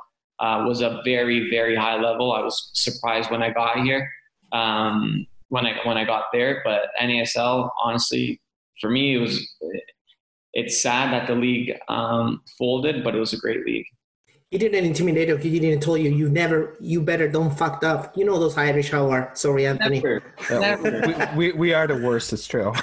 uh, 0.41 0.65
was 0.67 0.81
a 0.81 1.01
very 1.05 1.51
very 1.51 1.77
high 1.77 2.01
level. 2.01 2.33
I 2.33 2.41
was 2.41 2.71
surprised 2.73 3.31
when 3.31 3.43
I 3.43 3.51
got 3.51 3.81
here, 3.81 4.11
um, 4.53 5.27
when 5.49 5.67
I 5.67 5.77
when 5.85 5.97
I 5.97 6.05
got 6.05 6.25
there. 6.33 6.63
But 6.65 6.89
NASL, 7.01 7.71
honestly, 7.83 8.41
for 8.81 8.91
me, 8.91 9.17
it 9.17 9.19
was. 9.19 9.47
It's 10.55 10.83
sad 10.83 11.13
that 11.13 11.29
the 11.29 11.35
league 11.35 11.79
um, 11.89 12.41
folded, 12.57 13.05
but 13.05 13.15
it 13.15 13.19
was 13.19 13.33
a 13.33 13.37
great 13.37 13.65
league. 13.65 13.87
He 14.51 14.57
didn't 14.57 14.87
intimidate 14.87 15.29
you. 15.29 15.37
He 15.37 15.61
didn't 15.61 15.83
tell 15.83 15.97
you 15.99 16.09
you 16.09 16.31
never 16.31 16.75
you 16.81 17.03
better 17.03 17.29
don't 17.29 17.51
fucked 17.51 17.85
up. 17.85 18.17
You 18.17 18.25
know 18.25 18.39
those 18.39 18.57
Irish 18.57 18.91
how 18.91 19.11
are. 19.11 19.31
Sorry, 19.35 19.67
Anthony. 19.67 20.01
Never, 20.01 20.23
never. 20.51 21.31
we, 21.37 21.51
we, 21.51 21.59
we 21.59 21.75
are 21.75 21.87
the 21.87 21.97
worst. 21.97 22.33
It's 22.33 22.47
true. 22.47 22.73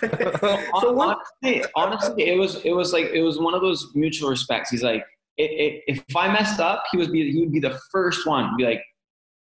So 0.82 0.92
what- 0.94 1.18
honestly, 1.42 1.66
honestly, 1.76 2.28
it 2.28 2.38
was 2.38 2.58
it 2.64 2.74
was 2.74 2.94
like 2.94 3.06
it 3.06 3.22
was 3.22 3.40
one 3.40 3.56
of 3.56 3.62
those 3.62 3.92
mutual 3.96 4.30
respects. 4.30 4.70
He's 4.70 4.84
like, 4.84 5.04
it, 5.38 5.50
it, 5.52 5.84
if 5.88 6.16
I 6.16 6.32
messed 6.32 6.60
up, 6.60 6.84
he 6.92 6.98
was 6.98 7.08
be 7.08 7.32
he 7.32 7.40
would 7.40 7.52
be 7.52 7.60
the 7.60 7.80
first 7.92 8.28
one 8.28 8.52
to 8.52 8.56
be 8.56 8.64
like, 8.66 8.84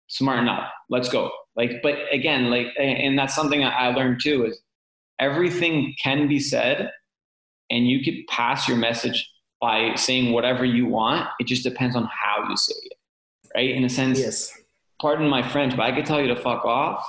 smarten 0.07 0.49
up, 0.49 0.71
let's 0.89 1.09
go. 1.09 1.31
Like, 1.55 1.81
but 1.83 1.95
again, 2.11 2.49
like, 2.49 2.67
and 2.79 3.17
that's 3.19 3.35
something 3.35 3.63
I 3.63 3.69
I 3.69 3.87
learned 3.93 4.19
too 4.21 4.45
is 4.47 4.59
everything 5.19 5.93
can 6.01 6.27
be 6.27 6.39
said, 6.39 6.89
and 7.69 7.87
you 7.87 8.03
could 8.03 8.25
pass 8.29 8.67
your 8.67 8.77
message 8.77 9.29
by 9.61 9.95
saying 9.95 10.31
whatever 10.33 10.65
you 10.65 10.85
want. 10.87 11.27
It 11.39 11.47
just 11.47 11.63
depends 11.63 11.95
on 11.95 12.03
how 12.11 12.47
you 12.49 12.57
say 12.57 12.75
it, 12.83 12.97
right? 13.55 13.69
In 13.71 13.83
a 13.85 13.89
sense, 13.89 14.19
Yes. 14.19 14.51
pardon 15.01 15.27
my 15.27 15.47
French, 15.47 15.75
but 15.75 15.83
I 15.83 15.91
could 15.91 16.05
tell 16.05 16.21
you 16.21 16.27
to 16.27 16.35
fuck 16.35 16.65
off. 16.65 17.07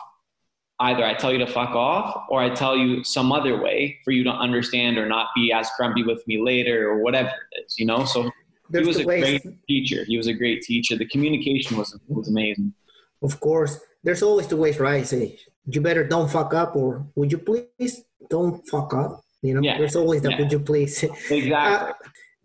Either 0.79 1.05
I 1.05 1.15
tell 1.15 1.33
you 1.33 1.39
to 1.39 1.47
fuck 1.47 1.71
off 1.71 2.27
or 2.29 2.41
I 2.43 2.51
tell 2.51 2.77
you 2.77 3.03
some 3.03 3.33
other 3.33 3.61
way 3.63 3.99
for 4.05 4.11
you 4.11 4.23
to 4.25 4.31
understand 4.31 4.99
or 4.99 5.07
not 5.07 5.29
be 5.35 5.51
as 5.51 5.71
grumpy 5.79 6.03
with 6.03 6.27
me 6.29 6.39
later 6.43 6.91
or 6.91 7.03
whatever 7.03 7.31
it 7.53 7.65
is, 7.65 7.79
you 7.79 7.87
know? 7.87 8.05
So 8.05 8.31
There's 8.69 8.85
he 8.85 8.89
was 8.89 9.01
a 9.01 9.05
ways. 9.07 9.41
great 9.41 9.67
teacher. 9.67 10.05
He 10.05 10.19
was 10.19 10.27
a 10.27 10.35
great 10.35 10.61
teacher. 10.63 10.95
The 10.97 11.07
communication 11.07 11.79
was, 11.79 11.99
was 12.09 12.29
amazing. 12.29 12.75
Of 13.23 13.41
course, 13.41 13.81
there's 14.05 14.23
always 14.23 14.49
the 14.49 14.57
ways, 14.59 14.79
right? 14.79 15.07
Say, 15.07 15.39
you 15.67 15.81
better 15.81 16.05
don't 16.07 16.31
fuck 16.31 16.53
up, 16.53 16.77
or 16.77 17.07
would 17.15 17.33
you 17.33 17.39
please 17.39 18.03
don't 18.29 18.61
fuck 18.69 18.93
up? 18.93 19.25
You 19.41 19.55
know, 19.55 19.63
Yeah. 19.63 19.79
there's 19.79 19.97
always 19.97 20.21
the 20.21 20.31
Yeah. 20.31 20.41
would 20.41 20.53
you 20.53 20.59
please. 20.61 21.03
Exactly. 21.31 21.53
Uh, 21.55 21.93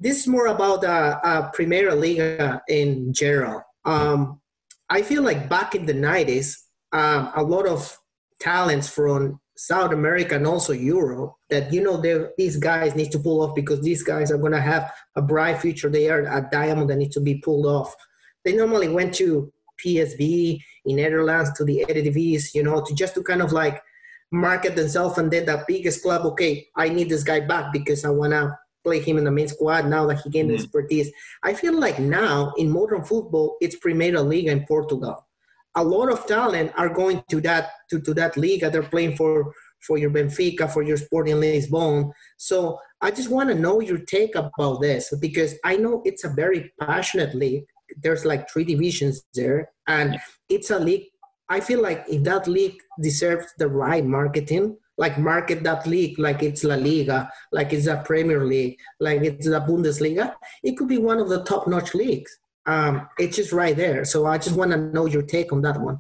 this 0.02 0.22
is 0.22 0.28
more 0.28 0.48
about 0.48 0.84
uh, 0.84 1.20
uh, 1.24 1.96
Liga 1.96 2.62
in 2.68 3.14
general. 3.14 3.62
Um, 3.86 4.42
I 4.90 5.04
feel 5.04 5.22
like 5.22 5.48
back 5.48 5.76
in 5.76 5.86
the 5.86 5.94
90s, 5.94 6.56
um, 6.92 7.32
a 7.36 7.44
lot 7.44 7.68
of 7.68 7.98
talents 8.40 8.90
from 8.90 9.40
South 9.56 9.94
America 9.94 10.36
and 10.36 10.48
also 10.48 10.74
Europe 10.74 11.36
that, 11.52 11.72
you 11.72 11.84
know, 11.84 12.02
these 12.36 12.58
guys 12.58 12.96
need 12.96 13.12
to 13.12 13.20
pull 13.20 13.42
off 13.42 13.54
because 13.56 13.82
these 13.82 14.02
guys 14.02 14.32
are 14.32 14.40
going 14.40 14.52
to 14.52 14.60
have 14.60 14.92
a 15.16 15.22
bright 15.22 15.62
future. 15.62 15.88
They 15.88 16.10
are 16.10 16.22
a 16.22 16.50
diamond 16.52 16.90
that 16.90 16.98
needs 16.98 17.14
to 17.14 17.22
be 17.22 17.36
pulled 17.36 17.68
off. 17.68 17.96
They 18.44 18.56
normally 18.56 18.88
went 18.88 19.14
to 19.16 19.54
PSV 19.86 20.60
in 20.86 20.96
Netherlands 20.96 21.52
to 21.58 21.64
the 21.64 21.86
Eredivisie, 21.88 22.56
you 22.56 22.64
know, 22.64 22.84
to 22.84 22.96
just 22.96 23.14
to 23.14 23.24
kind 23.24 23.44
of 23.44 23.52
like 23.52 23.80
market 24.32 24.76
themselves 24.76 25.20
and 25.20 25.30
then 25.30 25.46
the 25.46 25.64
biggest 25.68 26.02
club, 26.02 26.26
okay, 26.26 26.68
I 26.76 26.90
need 26.90 27.10
this 27.10 27.24
guy 27.24 27.42
back 27.42 27.72
because 27.72 28.04
I 28.04 28.10
want 28.10 28.32
to 28.32 28.58
play 28.84 29.00
him 29.00 29.18
in 29.18 29.24
the 29.24 29.32
main 29.32 29.48
squad 29.48 29.86
now 29.88 30.06
that 30.08 30.22
he 30.22 30.30
gained 30.30 30.52
Mhm. 30.52 30.56
expertise. 30.56 31.12
I 31.44 31.54
feel 31.54 31.78
like 31.80 32.00
now 32.00 32.54
in 32.58 32.70
modern 32.70 33.04
football, 33.04 33.58
it's 33.62 33.76
Primeira 33.76 34.22
Liga 34.22 34.52
in 34.52 34.66
Portugal. 34.66 35.26
A 35.76 35.84
lot 35.84 36.12
of 36.12 36.26
talent 36.26 36.72
are 36.76 36.90
going 36.90 37.24
to 37.30 37.40
that 37.42 37.72
to, 37.90 38.00
to 38.02 38.14
that 38.16 38.36
league. 38.38 38.62
They're 38.62 38.84
playing 38.84 39.16
for 39.16 39.54
for 39.88 39.98
your 39.98 40.12
Benfica, 40.12 40.70
for 40.72 40.84
your 40.84 40.96
Sporting 40.98 41.40
Lisbon. 41.40 42.12
So 42.38 42.78
I 43.02 43.10
just 43.10 43.30
want 43.32 43.50
to 43.50 43.56
know 43.56 43.80
your 43.80 43.98
take 43.98 44.36
about 44.36 44.80
this 44.80 45.12
because 45.20 45.56
I 45.66 45.76
know 45.76 46.04
it's 46.06 46.24
a 46.24 46.30
very 46.30 46.72
passionate 46.80 47.34
league. 47.34 47.66
There's 48.04 48.24
like 48.24 48.48
three 48.48 48.64
divisions 48.64 49.24
there, 49.34 49.72
and 49.88 50.20
it's 50.50 50.70
a 50.70 50.78
league. 50.78 51.06
I 51.50 51.62
feel 51.62 51.82
like 51.82 52.06
if 52.08 52.22
that 52.26 52.48
league 52.48 52.78
deserves 53.02 53.48
the 53.58 53.70
right 53.70 54.06
marketing, 54.06 54.78
like 54.98 55.18
market 55.18 55.64
that 55.64 55.88
league 55.88 56.20
like 56.20 56.44
it's 56.44 56.64
La 56.64 56.76
Liga, 56.76 57.32
like 57.52 57.74
it's 57.74 57.88
a 57.88 58.02
Premier 58.06 58.46
League, 58.46 58.78
like 59.00 59.22
it's 59.22 59.48
the 59.48 59.60
Bundesliga, 59.62 60.34
it 60.64 60.78
could 60.78 60.88
be 60.88 60.98
one 60.98 61.20
of 61.20 61.30
the 61.30 61.44
top 61.44 61.68
notch 61.68 61.94
leagues. 61.96 62.38
Um, 62.66 63.08
it's 63.18 63.36
just 63.38 63.52
right 63.52 63.76
there. 63.76 64.06
So 64.06 64.26
I 64.28 64.38
just 64.38 64.56
want 64.56 64.72
to 64.72 64.78
know 64.78 65.06
your 65.08 65.24
take 65.24 65.52
on 65.52 65.62
that 65.64 65.80
one. 65.82 66.00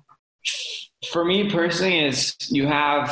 For 1.12 1.26
me 1.26 1.50
personally 1.50 2.00
is 2.06 2.36
you 2.50 2.68
have, 2.68 3.12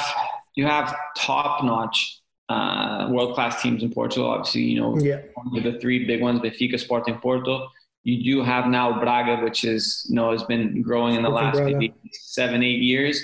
you 0.56 0.66
have 0.66 0.96
top 1.18 1.64
notch 1.64 2.20
uh, 2.50 3.08
world 3.12 3.34
class 3.36 3.62
teams 3.62 3.82
in 3.84 3.92
Portugal. 3.92 4.30
Obviously, 4.30 4.62
you 4.62 4.80
know 4.82 4.98
Yeah. 5.00 5.22
the 5.64 5.78
three 5.80 6.06
big 6.06 6.22
ones: 6.22 6.40
Benfica, 6.42 6.80
Sporting, 6.80 7.18
Porto. 7.20 7.68
You 8.04 8.24
do 8.24 8.44
have 8.44 8.68
now 8.68 9.00
Braga, 9.00 9.44
which 9.44 9.64
is 9.64 10.06
you 10.10 10.16
know 10.16 10.32
has 10.32 10.44
been 10.44 10.82
growing 10.82 11.16
in 11.16 11.24
the 11.24 11.30
last 11.30 11.60
maybe 11.62 11.94
seven, 12.12 12.64
eight 12.64 12.82
years. 12.82 13.22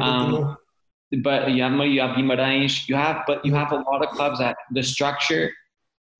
Um, 0.00 0.56
but 1.22 1.50
you 1.50 1.62
have 1.62 1.72
you 1.86 2.00
have 2.00 2.16
Guimarães, 2.16 2.88
you 2.88 2.94
have 2.94 3.22
but 3.26 3.44
you 3.44 3.54
have 3.54 3.72
a 3.72 3.76
lot 3.76 4.04
of 4.04 4.10
clubs 4.10 4.38
that 4.38 4.56
the 4.70 4.82
structure, 4.82 5.52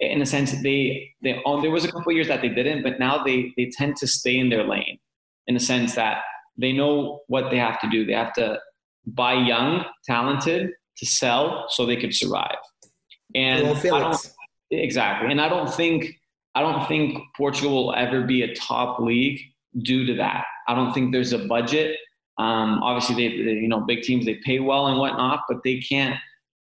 in 0.00 0.20
a 0.20 0.26
sense, 0.26 0.52
they 0.62 1.12
they 1.22 1.40
oh, 1.44 1.60
there 1.60 1.70
was 1.70 1.84
a 1.84 1.92
couple 1.92 2.12
years 2.12 2.28
that 2.28 2.42
they 2.42 2.48
didn't, 2.48 2.82
but 2.82 2.98
now 2.98 3.22
they 3.22 3.52
they 3.56 3.70
tend 3.70 3.96
to 3.96 4.06
stay 4.06 4.36
in 4.36 4.48
their 4.48 4.64
lane, 4.64 4.98
in 5.46 5.56
a 5.56 5.60
sense 5.60 5.94
that 5.94 6.22
they 6.56 6.72
know 6.72 7.20
what 7.28 7.50
they 7.50 7.58
have 7.58 7.80
to 7.80 7.88
do. 7.88 8.04
They 8.04 8.14
have 8.14 8.32
to 8.34 8.58
buy 9.06 9.34
young, 9.34 9.84
talented 10.04 10.70
to 10.96 11.06
sell 11.06 11.66
so 11.68 11.86
they 11.86 11.96
could 11.96 12.14
survive. 12.14 12.56
And 13.34 13.66
I 13.66 14.00
don't, 14.00 14.32
exactly, 14.70 15.30
and 15.30 15.40
I 15.40 15.48
don't 15.48 15.72
think 15.72 16.20
I 16.54 16.62
don't 16.62 16.86
think 16.88 17.18
Portugal 17.36 17.86
will 17.86 17.94
ever 17.94 18.22
be 18.22 18.42
a 18.42 18.54
top 18.54 18.98
league 18.98 19.40
due 19.82 20.04
to 20.06 20.14
that. 20.14 20.44
I 20.66 20.74
don't 20.74 20.92
think 20.92 21.12
there's 21.12 21.32
a 21.32 21.46
budget. 21.46 21.96
Um, 22.40 22.82
obviously, 22.82 23.14
they, 23.16 23.28
they, 23.44 23.52
you 23.64 23.68
know, 23.68 23.80
big 23.80 24.00
teams 24.02 24.24
they 24.24 24.36
pay 24.36 24.58
well 24.60 24.86
and 24.86 24.98
whatnot, 24.98 25.40
but 25.48 25.58
they 25.64 25.76
can't. 25.80 26.16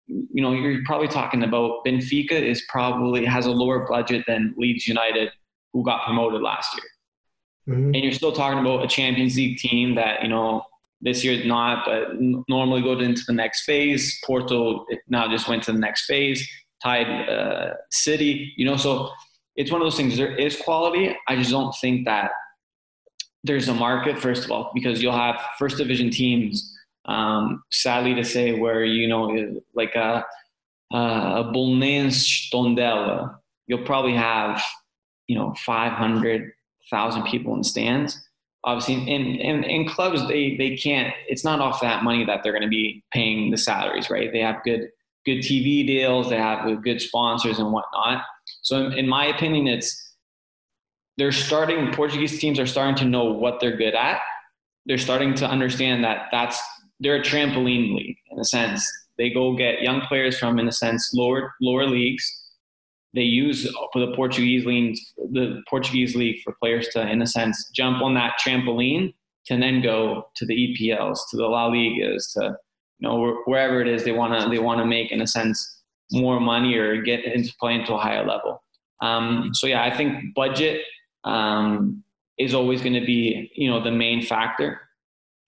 You 0.09 0.43
know, 0.43 0.53
you're 0.53 0.83
probably 0.85 1.07
talking 1.07 1.43
about 1.45 1.85
Benfica 1.87 2.33
is 2.53 2.65
probably 2.69 3.25
has 3.25 3.47
a 3.47 3.53
lower 3.63 3.81
budget 3.87 4.25
than 4.27 4.55
Leeds 4.57 4.89
United, 4.89 5.29
who 5.73 5.85
got 5.85 6.05
promoted 6.05 6.41
last 6.43 6.69
year, 6.77 6.89
Mhm. 7.77 7.95
and 7.95 7.97
you're 8.05 8.19
still 8.23 8.33
talking 8.33 8.59
about 8.59 8.85
a 8.85 8.89
Champions 8.89 9.37
League 9.37 9.59
team 9.59 9.95
that 9.95 10.15
you 10.25 10.29
know 10.29 10.49
this 11.01 11.25
year 11.25 11.37
not, 11.45 11.87
but 11.87 12.21
normally 12.49 12.83
go 12.83 12.99
into 12.99 13.23
the 13.31 13.33
next 13.33 13.61
phase. 13.65 14.03
Porto 14.27 14.85
now 15.09 15.25
just 15.31 15.47
went 15.49 15.63
to 15.67 15.73
the 15.73 15.79
next 15.79 16.03
phase. 16.07 16.39
Tied 16.83 17.09
uh, 17.29 17.75
City, 17.91 18.53
you 18.57 18.65
know, 18.65 18.77
so 18.77 19.11
it's 19.55 19.71
one 19.71 19.81
of 19.81 19.87
those 19.87 19.97
things. 19.97 20.17
There 20.17 20.35
is 20.47 20.57
quality. 20.67 21.05
I 21.29 21.37
just 21.37 21.51
don't 21.51 21.75
think 21.81 22.07
that 22.07 22.31
there's 23.45 23.69
a 23.69 23.75
market 23.75 24.19
first 24.19 24.45
of 24.45 24.51
all 24.51 24.71
because 24.75 25.03
you'll 25.03 25.17
have 25.17 25.41
first 25.59 25.79
division 25.79 26.11
teams 26.11 26.77
um, 27.07 27.63
sadly 27.71 28.15
to 28.15 28.25
say 28.25 28.59
where 28.59 28.85
you 28.85 29.09
know 29.09 29.61
like 29.75 29.95
a, 29.95 30.25
a 30.93 31.51
Tondela 32.53 33.37
you'll 33.67 33.85
probably 33.85 34.15
have 34.15 34.63
you 35.27 35.37
know 35.37 35.55
500,000 35.65 37.23
people 37.25 37.55
in 37.55 37.65
stands. 37.65 38.21
Obviously 38.63 38.95
in, 39.11 39.37
in, 39.37 39.65
in 39.65 39.89
clubs 39.89 40.27
they, 40.29 40.57
they 40.57 40.77
can't 40.77 41.15
it's 41.29 41.45
not 41.45 41.61
off 41.61 41.81
that 41.81 42.05
money 42.05 42.27
that 42.27 42.43
they're 42.43 42.53
going 42.53 42.63
to 42.63 42.69
be 42.69 43.03
paying 43.11 43.51
the 43.51 43.57
salaries 43.57 44.11
right? 44.11 44.31
They 44.33 44.41
have 44.41 44.63
good 44.65 44.91
good 45.25 45.39
TV 45.39 45.87
deals 45.87 46.29
they 46.29 46.37
have 46.37 46.83
good 46.83 47.01
sponsors 47.01 47.59
and 47.59 47.73
whatnot. 47.73 48.23
So 48.63 48.87
in, 48.87 48.93
in 48.93 49.09
my 49.09 49.27
opinion 49.27 49.67
it's 49.67 50.10
they're 51.21 51.33
starting 51.33 51.93
portuguese 51.93 52.39
teams 52.39 52.59
are 52.59 52.67
starting 52.67 52.95
to 52.95 53.05
know 53.05 53.25
what 53.25 53.61
they're 53.61 53.77
good 53.77 53.95
at. 53.95 54.23
They're 54.87 54.97
starting 54.97 55.35
to 55.35 55.47
understand 55.47 56.03
that 56.03 56.29
that's 56.33 56.59
they're 56.99 57.17
a 57.17 57.23
trampoline 57.23 57.95
league 57.95 58.17
in 58.31 58.39
a 58.39 58.45
sense. 58.45 58.91
They 59.19 59.29
go 59.29 59.55
get 59.55 59.83
young 59.83 60.01
players 60.01 60.39
from 60.39 60.59
in 60.59 60.67
a 60.67 60.73
sense 60.73 61.11
lower 61.13 61.53
lower 61.61 61.87
leagues. 61.87 62.25
They 63.13 63.21
use 63.21 63.71
for 63.93 64.01
the 64.01 64.15
portuguese 64.17 64.65
league 64.65 64.97
the 65.33 65.61
portuguese 65.69 66.17
league 66.17 66.41
for 66.43 66.55
players 66.59 66.89
to 66.95 67.07
in 67.07 67.21
a 67.21 67.27
sense 67.27 67.69
jump 67.75 68.01
on 68.01 68.15
that 68.15 68.41
trampoline 68.43 69.13
to 69.45 69.59
then 69.59 69.83
go 69.83 70.25
to 70.37 70.47
the 70.47 70.57
epls 70.65 71.19
to 71.31 71.37
the 71.37 71.45
la 71.45 71.69
ligas 71.69 72.33
to 72.33 72.57
you 72.99 73.09
know 73.09 73.37
wherever 73.45 73.83
it 73.83 73.89
is 73.89 74.05
they 74.05 74.13
want 74.13 74.33
to 74.41 74.49
they 74.49 74.59
want 74.59 74.79
to 74.81 74.87
make 74.87 75.13
in 75.13 75.21
a 75.21 75.27
sense 75.27 75.83
more 76.13 76.41
money 76.41 76.77
or 76.77 77.03
get 77.03 77.27
into 77.27 77.53
play 77.61 77.75
into 77.75 77.93
a 77.95 77.99
higher 77.99 78.25
level. 78.27 78.63
Um, 79.03 79.51
so 79.55 79.67
yeah 79.67 79.83
i 79.83 79.95
think 79.95 80.35
budget 80.35 80.83
um, 81.25 82.03
is 82.39 82.55
always 82.55 82.81
going 82.81 82.95
to 82.95 83.05
be 83.05 83.51
you 83.55 83.69
know 83.71 83.83
the 83.83 83.91
main 83.91 84.23
factor 84.23 84.81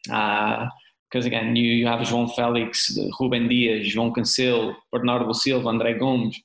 because 0.05 1.27
again 1.27 1.55
you, 1.57 1.65
you 1.73 1.87
have 1.87 2.01
João 2.01 2.33
Felix, 2.35 2.97
Ruben 3.21 3.49
Dias, 3.49 3.87
João 3.95 4.13
Cancelo, 4.15 4.75
Bernardo 4.93 5.33
Silva, 5.33 5.69
André 5.69 5.99
Gomes, 5.99 6.39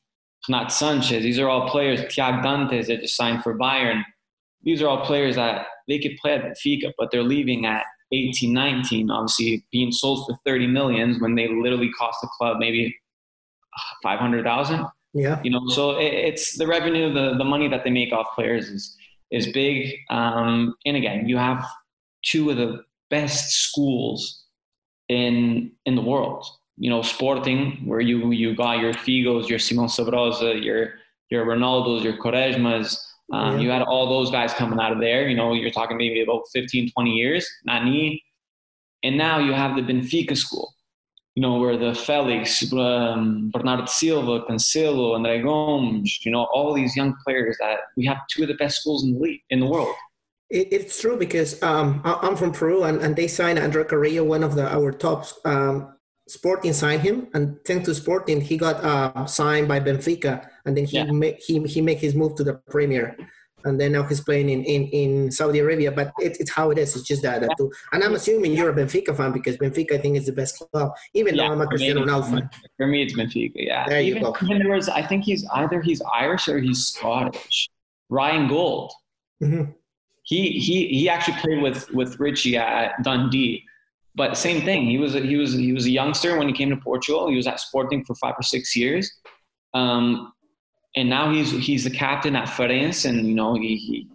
Renato 0.48 0.70
Sanchez. 0.70 1.24
These 1.24 1.40
are 1.40 1.50
all 1.50 1.70
players. 1.70 2.02
Thiago 2.02 2.44
Dantas 2.44 2.88
that 2.88 3.02
just 3.02 3.16
signed 3.16 3.44
for 3.44 3.58
Bayern. 3.58 4.04
These 4.64 4.82
are 4.82 4.88
all 4.88 5.06
players 5.06 5.36
that 5.36 5.68
they 5.88 6.00
could 6.00 6.18
play 6.18 6.34
at 6.34 6.44
Benfica, 6.44 6.92
but 6.98 7.12
they're 7.12 7.24
leaving 7.24 7.66
at 7.66 7.84
18, 8.12 8.54
19, 8.54 9.10
obviously 9.10 9.66
being 9.72 9.92
sold 9.92 10.28
for 10.28 10.38
30 10.46 10.68
millions 10.68 11.20
when 11.22 11.36
they 11.36 11.48
literally 11.48 11.92
cost 11.92 12.18
the 12.22 12.30
club 12.38 12.58
maybe 12.60 12.96
500,000 14.04 14.86
Yeah. 15.14 15.40
you 15.44 15.52
know 15.52 15.62
so 15.68 15.98
it, 15.98 16.14
it's 16.14 16.58
the 16.58 16.66
revenue 16.68 17.14
the, 17.14 17.38
the 17.38 17.44
money 17.44 17.68
that 17.68 17.84
they 17.84 17.90
make 17.90 18.12
off 18.14 18.28
players 18.36 18.70
is 18.70 18.96
is 19.32 19.48
big 19.52 19.94
um, 20.10 20.76
and 20.86 20.96
again 20.98 21.28
you 21.28 21.38
have 21.38 21.66
two 22.24 22.50
of 22.50 22.58
the 22.58 22.84
best 23.10 23.52
schools 23.52 24.44
in 25.10 25.72
in 25.86 25.96
the 25.96 26.02
world. 26.02 26.46
You 26.78 26.90
know 26.90 27.02
sporting 27.02 27.82
where 27.86 28.00
you 28.02 28.32
you 28.32 28.56
got 28.56 28.80
your 28.80 28.94
figos 28.94 29.48
your 29.50 29.60
simão 29.60 29.88
sabrosa 29.90 30.64
your 30.64 30.96
your 31.30 31.46
ronaldos 31.46 32.04
your 32.04 32.18
quaresmas 32.18 32.98
um, 33.34 33.56
Yeah. 33.56 33.60
you 33.60 33.70
had 33.70 33.82
all 33.82 34.08
those 34.08 34.32
guys 34.32 34.54
coming 34.54 34.80
out 34.80 34.92
of 34.94 35.00
there. 35.00 35.28
You 35.28 35.36
know 35.36 35.54
you're 35.54 35.72
talking 35.72 35.98
maybe 35.98 36.22
about 36.22 36.44
15 36.54 36.92
20 36.92 37.12
years 37.12 37.50
nani. 37.66 38.24
And 39.04 39.18
now 39.18 39.40
you 39.40 39.54
have 39.54 39.76
the 39.76 39.82
benfica 39.82 40.36
school 40.36 40.74
you 41.38 41.42
know, 41.42 41.60
where 41.60 41.78
the 41.78 41.94
Felix, 41.94 42.74
um, 42.74 43.52
Bernardo 43.54 43.86
Silva, 43.86 44.44
Cancelo, 44.50 45.16
André 45.16 45.44
Gomes, 45.44 46.26
you 46.26 46.32
know, 46.32 46.46
all 46.52 46.74
these 46.74 46.96
young 46.96 47.14
players 47.24 47.56
that 47.60 47.78
we 47.96 48.08
have 48.08 48.18
two 48.28 48.42
of 48.42 48.48
the 48.48 48.56
best 48.56 48.82
schools 48.82 49.04
in 49.04 49.14
the 49.14 49.20
league, 49.20 49.42
in 49.52 49.60
the 49.60 49.68
world. 49.68 49.94
It, 50.50 50.70
it's 50.72 51.00
true 51.00 51.16
because 51.16 51.62
um, 51.62 52.02
I'm 52.04 52.36
from 52.36 52.54
Peru 52.54 52.86
and, 52.86 53.00
and 53.04 53.16
they 53.16 53.28
signed 53.28 53.60
Andre 53.60 53.84
Carrillo, 53.84 54.24
one 54.24 54.44
of 54.44 54.56
the 54.56 54.68
our 54.68 54.92
top 54.92 55.28
um, 55.46 55.94
Sporting 56.28 56.74
signed 56.74 57.04
him, 57.04 57.28
and 57.36 57.56
thanks 57.68 57.86
to 57.86 57.94
Sporting, 57.94 58.42
he 58.42 58.58
got 58.58 58.84
uh, 58.84 59.28
signed 59.28 59.68
by 59.68 59.80
Benfica, 59.80 60.50
and 60.66 60.76
then 60.76 60.86
he 60.86 60.98
Yeah. 60.98 61.12
make 61.12 61.38
he 61.46 61.62
he 61.66 61.82
make 61.82 62.00
his 62.00 62.16
move 62.16 62.34
to 62.38 62.44
the 62.44 62.56
Premier, 62.68 63.16
and 63.68 63.80
then 63.80 63.92
now 63.92 64.04
he's 64.04 64.22
playing 64.22 64.50
in 64.50 64.64
in, 64.64 64.88
in 64.88 65.32
Saudi 65.32 65.60
Arabia. 65.60 65.92
But 65.92 66.12
it, 66.20 66.38
it's 66.40 66.52
how 66.52 66.72
it 66.72 66.78
is. 66.78 66.96
It's 66.96 67.06
just 67.08 67.22
that. 67.24 67.42
that 67.42 67.52
too. 67.58 67.72
And 67.92 68.04
I'm 68.04 68.16
assuming 68.16 68.54
you're 68.54 68.70
a 68.70 68.74
Benfica 68.74 69.16
fan 69.16 69.32
because 69.32 69.58
Benfica, 69.58 69.94
I 69.94 69.98
think, 70.00 70.18
is 70.18 70.26
the 70.26 70.32
best 70.34 70.58
club, 70.72 70.92
even 71.14 71.36
Yeah, 71.36 71.48
though 71.48 71.54
I'm 71.54 71.62
a 71.62 71.68
Cristiano 71.68 72.06
Ronaldo 72.06 72.30
fan. 72.32 72.50
For 72.78 72.88
me, 72.88 73.04
it's 73.04 73.14
Benfica. 73.14 73.52
Yeah. 73.56 73.88
There 73.88 74.02
you 74.02 74.20
go. 74.20 74.36
even 74.44 74.60
there 74.60 74.72
was, 74.72 74.90
I 74.90 75.02
think 75.02 75.24
he's 75.26 75.46
either 75.54 75.82
he's 75.82 76.02
Irish 76.14 76.48
or 76.48 76.60
he's 76.60 76.88
Scottish. 76.88 77.70
Ryan 78.10 78.48
Gauld. 78.48 78.90
Mhm. 79.44 79.74
He 80.24 80.52
he 80.60 80.88
he 80.90 81.10
actually 81.10 81.38
played 81.38 81.62
with 81.62 81.90
with 81.92 82.20
Richie 82.20 82.58
at 82.58 83.02
Dundee. 83.04 83.64
But 84.16 84.36
same 84.36 84.64
thing. 84.66 84.90
He 84.90 84.98
was 84.98 85.14
a, 85.16 85.20
he 85.22 85.36
was 85.38 85.54
he 85.54 85.72
was 85.74 85.86
a 85.86 85.92
youngster 85.92 86.38
when 86.38 86.48
he 86.48 86.54
came 86.54 86.70
to 86.72 86.78
Portugal. 86.78 87.30
He 87.30 87.36
was 87.36 87.48
at 87.48 87.60
Sporting 87.60 88.04
for 88.04 88.16
five 88.16 88.34
or 88.38 88.42
six 88.42 88.76
years, 88.76 89.12
um, 89.74 90.34
and 90.98 91.08
now 91.10 91.32
he's 91.32 91.52
he's 91.52 91.84
the 91.84 91.92
captain 91.92 92.36
at 92.36 92.48
Farense, 92.48 93.08
and 93.08 93.28
you 93.28 93.36
know 93.36 93.54
he 93.54 93.78
he, 93.78 94.08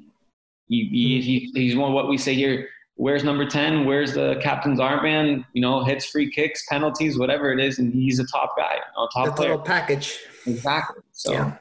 he, 0.68 0.88
he, 0.90 1.20
he 1.20 1.50
he's 1.54 1.76
one 1.76 1.90
of 1.90 1.94
what 1.94 2.08
we 2.08 2.18
say 2.18 2.34
here. 2.34 2.68
Where's 2.96 3.22
number 3.24 3.46
ten? 3.46 3.86
Where's 3.86 4.12
the 4.14 4.38
captain's 4.42 4.80
armband? 4.80 5.44
You 5.54 5.62
know, 5.62 5.84
hits 5.84 6.06
free 6.06 6.30
kicks, 6.30 6.66
penalties, 6.68 7.18
whatever 7.18 7.52
it 7.52 7.60
is, 7.60 7.78
and 7.78 7.92
he's 7.94 8.18
a 8.18 8.26
top 8.26 8.56
guy, 8.56 8.74
you 8.74 8.80
know, 8.96 9.08
The 9.14 9.26
top 9.26 9.36
player. 9.36 9.48
total 9.50 9.64
package. 9.64 10.18
Exactly. 10.46 11.02
So 11.12 11.32
Yeah. 11.32 11.56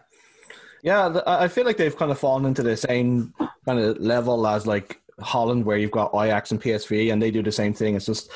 Yeah, 0.84 1.22
I 1.28 1.44
I 1.46 1.48
feel 1.48 1.66
like 1.66 1.78
they've 1.78 1.96
kind 1.96 2.12
of 2.12 2.18
fallen 2.18 2.46
into 2.46 2.64
the 2.64 2.76
same 2.76 3.34
kind 3.66 3.80
of 3.80 4.00
level 4.00 4.48
as 4.48 4.66
like 4.66 5.00
Holland, 5.20 5.66
where 5.66 5.78
you've 5.78 5.92
got 5.92 6.16
Ajax 6.16 6.50
and 6.50 6.60
PSV, 6.60 7.14
and 7.14 7.22
they 7.22 7.30
do 7.30 7.44
the 7.44 7.52
same 7.52 7.74
thing. 7.74 7.96
It's 7.96 8.08
just 8.08 8.32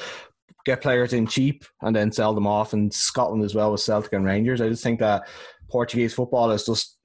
get 0.65 0.81
players 0.81 1.13
in 1.13 1.27
cheap 1.27 1.63
and 1.81 1.95
then 1.95 2.11
sell 2.11 2.33
them 2.33 2.47
off. 2.47 2.73
And 2.73 2.93
Scotland 2.93 3.43
as 3.43 3.55
well 3.55 3.71
with 3.71 3.81
Celtic 3.81 4.13
and 4.13 4.25
Rangers. 4.25 4.61
I 4.61 4.69
just 4.69 4.83
think 4.83 4.99
that 4.99 5.27
Portuguese 5.69 6.13
football 6.13 6.51
is 6.51 6.65
just 6.65 6.97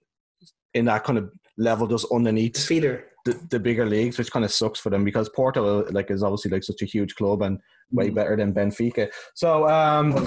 in 0.74 0.84
that 0.86 1.04
kind 1.04 1.18
of 1.18 1.30
level, 1.58 1.86
just 1.86 2.06
underneath 2.12 2.56
Feeder. 2.62 3.06
the, 3.24 3.38
the 3.50 3.60
bigger 3.60 3.86
leagues, 3.86 4.18
which 4.18 4.30
kind 4.30 4.44
of 4.44 4.52
sucks 4.52 4.80
for 4.80 4.90
them 4.90 5.04
because 5.04 5.28
Porto 5.30 5.84
like 5.90 6.10
is 6.10 6.22
obviously 6.22 6.50
like 6.50 6.62
such 6.64 6.82
a 6.82 6.86
huge 6.86 7.14
club 7.14 7.42
and 7.42 7.58
way 7.92 8.10
better 8.10 8.36
than 8.36 8.52
Benfica. 8.52 9.10
So 9.34 9.68
um, 9.68 10.12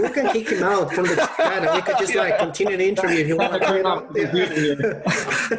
We 0.00 0.08
can 0.10 0.32
kick 0.32 0.50
him 0.50 0.62
out 0.62 0.92
from 0.92 1.06
the 1.06 1.16
chat 1.16 1.64
and 1.64 1.74
we 1.74 1.82
could 1.82 1.98
just 1.98 2.14
like 2.14 2.38
continue 2.38 2.76
the 2.76 2.88
interview 2.88 3.20
if 3.20 3.28
you 3.28 3.36
want. 3.36 3.62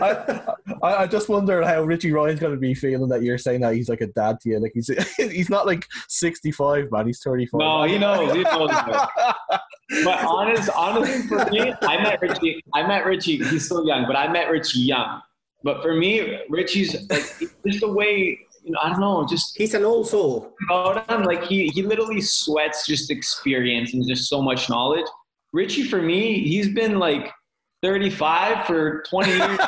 I, 0.02 0.56
I, 0.84 1.04
I 1.04 1.08
just 1.08 1.30
wonder 1.30 1.66
how 1.66 1.84
Richie 1.84 2.12
Ryan's 2.12 2.40
going 2.40 2.54
to 2.54 2.60
be 2.60 2.74
feeling 2.74 3.10
that 3.10 3.24
you're 3.24 3.38
saying 3.38 3.62
that 3.62 3.74
he's 3.74 3.90
like 3.90 4.02
a 4.02 4.08
dad 4.08 4.40
to 4.42 4.50
you. 4.50 4.60
Like 4.60 4.72
he's 4.74 4.88
he's 5.18 5.50
not 5.50 5.66
like 5.66 5.88
65, 6.10 6.92
man. 6.92 7.08
He's 7.08 7.22
35. 7.22 7.60
no, 7.60 7.84
he 7.84 7.98
knows. 7.98 8.34
He 8.34 8.44
knows. 8.44 8.70
but 10.04 10.26
honest, 10.26 10.70
honestly, 10.76 11.28
for 11.28 11.46
me, 11.50 11.74
I 11.82 12.04
met 12.04 12.22
Richie. 12.22 12.62
I 12.74 12.88
met 12.88 13.06
Richie. 13.06 13.38
He's 13.38 13.66
still 13.66 13.86
young, 13.88 14.06
but 14.06 14.16
I 14.16 14.32
met 14.32 14.50
Richie 14.50 14.82
young. 14.82 15.22
But 15.64 15.82
for 15.82 15.96
me, 15.96 16.40
Richie's 16.50 16.94
like 17.10 17.52
just 17.66 17.80
the 17.80 17.92
way 17.92 18.40
you 18.68 18.74
know, 18.74 18.80
I 18.84 18.90
don't 18.90 19.00
know, 19.00 19.26
just 19.26 19.58
He's 19.58 19.74
an 19.74 19.86
old 19.86 20.08
soul. 20.10 20.54
about 20.70 21.10
him. 21.10 21.24
Like 21.24 21.44
he 21.46 21.70
he 21.70 21.82
literally 21.84 22.20
sweats 22.22 22.86
just 22.86 23.10
experience 23.10 23.94
and 23.94 24.06
just 24.08 24.28
so 24.30 24.42
much 24.42 24.70
knowledge. 24.70 25.06
Richie, 25.54 25.84
for 25.84 26.02
me, 26.02 26.40
he's 26.48 26.68
been 26.74 27.00
like 27.00 27.32
35 27.82 28.66
for 28.66 29.04
20 29.10 29.30
years. 29.32 29.40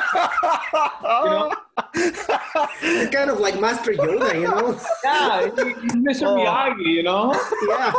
know? 1.02 1.52
He's 1.94 3.08
kind 3.08 3.30
of 3.30 3.40
like 3.40 3.58
Master 3.58 3.92
Yoda, 3.92 4.34
you 4.34 4.48
know? 4.48 4.78
yeah, 5.04 5.44
he- 5.46 5.80
he's 5.80 5.92
Mr. 5.94 6.26
Oh. 6.26 6.36
Miyagi, 6.36 6.84
you 6.86 7.02
know, 7.02 7.32
Yeah. 7.68 7.92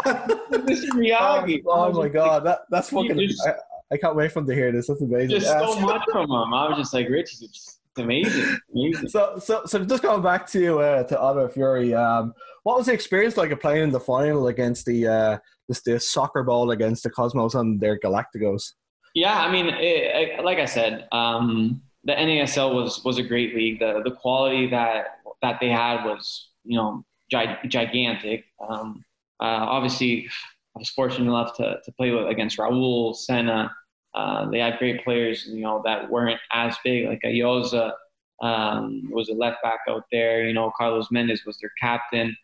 Mr. 0.51 0.89
Miyagi. 0.93 1.63
Oh, 1.65 1.85
oh 1.85 1.93
my 1.93 2.09
god, 2.09 2.43
that 2.45 2.59
that's 2.69 2.89
fucking. 2.89 3.17
just- 3.19 3.45
I, 3.47 3.53
I 3.93 3.97
can't 3.97 4.15
wait 4.15 4.31
for 4.31 4.39
him 4.39 4.47
to 4.47 4.53
hear 4.53 4.71
this. 4.71 4.87
That's 4.87 5.01
amazing. 5.01 5.31
Just 5.31 5.47
Yeah. 5.47 5.65
so 5.65 5.79
much 5.81 6.03
from 6.11 6.29
him. 6.29 6.53
I 6.53 6.69
was 6.69 6.77
just 6.77 6.93
like, 6.93 7.09
Richie, 7.09 7.45
it's 7.45 7.79
amazing, 7.97 8.57
amazing. 8.73 9.09
So, 9.09 9.37
so, 9.39 9.65
so 9.65 9.83
just 9.85 10.03
going 10.03 10.21
back 10.21 10.47
to 10.51 10.79
uh, 10.79 11.03
to 11.03 11.19
Ottawa 11.19 11.47
Fury, 11.47 11.93
um, 11.93 12.33
what 12.63 12.77
was 12.77 12.87
the 12.87 12.93
experience 12.93 13.37
like 13.37 13.51
of 13.51 13.59
playing 13.59 13.83
in 13.83 13.91
the 13.91 13.99
final 13.99 14.47
against 14.47 14.85
the 14.85 15.07
uh, 15.07 15.37
this, 15.67 15.81
the 15.81 15.99
Soccer 15.99 16.43
Bowl 16.43 16.71
against 16.71 17.03
the 17.03 17.09
Cosmos 17.09 17.55
and 17.55 17.79
their 17.79 17.99
Galacticos? 17.99 18.73
Yeah, 19.13 19.39
I 19.39 19.51
mean, 19.51 19.67
it, 19.67 20.39
it, 20.39 20.45
like 20.45 20.57
I 20.59 20.65
said, 20.65 21.07
um, 21.11 21.81
the 22.03 22.13
NASL 22.13 22.73
was 22.73 23.03
was 23.03 23.17
a 23.17 23.23
great 23.23 23.55
league. 23.55 23.79
The 23.79 24.01
the 24.03 24.11
quality 24.11 24.69
that 24.69 25.19
that 25.41 25.59
they 25.59 25.69
had 25.69 26.05
was 26.05 26.49
you 26.63 26.77
know 26.77 27.03
gi- 27.29 27.67
gigantic. 27.67 28.45
Um, 28.67 29.03
uh, 29.39 29.65
obviously, 29.67 30.27
I 30.75 30.79
was 30.79 30.89
fortunate 30.89 31.27
enough 31.27 31.55
to 31.57 31.79
to 31.83 31.91
play 31.93 32.11
with, 32.11 32.27
against 32.27 32.57
Raul 32.57 33.15
Senna. 33.15 33.73
Uh, 34.13 34.49
they 34.49 34.59
had 34.59 34.77
great 34.77 35.03
players, 35.03 35.45
you 35.47 35.61
know, 35.61 35.81
that 35.85 36.09
weren't 36.09 36.39
as 36.51 36.75
big, 36.83 37.07
like 37.07 37.21
Ayoze 37.23 37.93
um, 38.41 39.09
was 39.11 39.29
a 39.29 39.33
left 39.33 39.61
back 39.63 39.79
out 39.87 40.03
there. 40.11 40.45
You 40.45 40.53
know, 40.53 40.71
Carlos 40.77 41.11
Mendes 41.11 41.45
was 41.45 41.57
their 41.59 41.71
captain. 41.79 42.35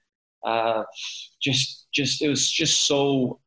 Uh, 0.46 0.84
just, 1.42 1.88
just 1.92 2.22
it 2.22 2.30
was 2.30 2.50
just 2.50 2.88
so 2.88 3.40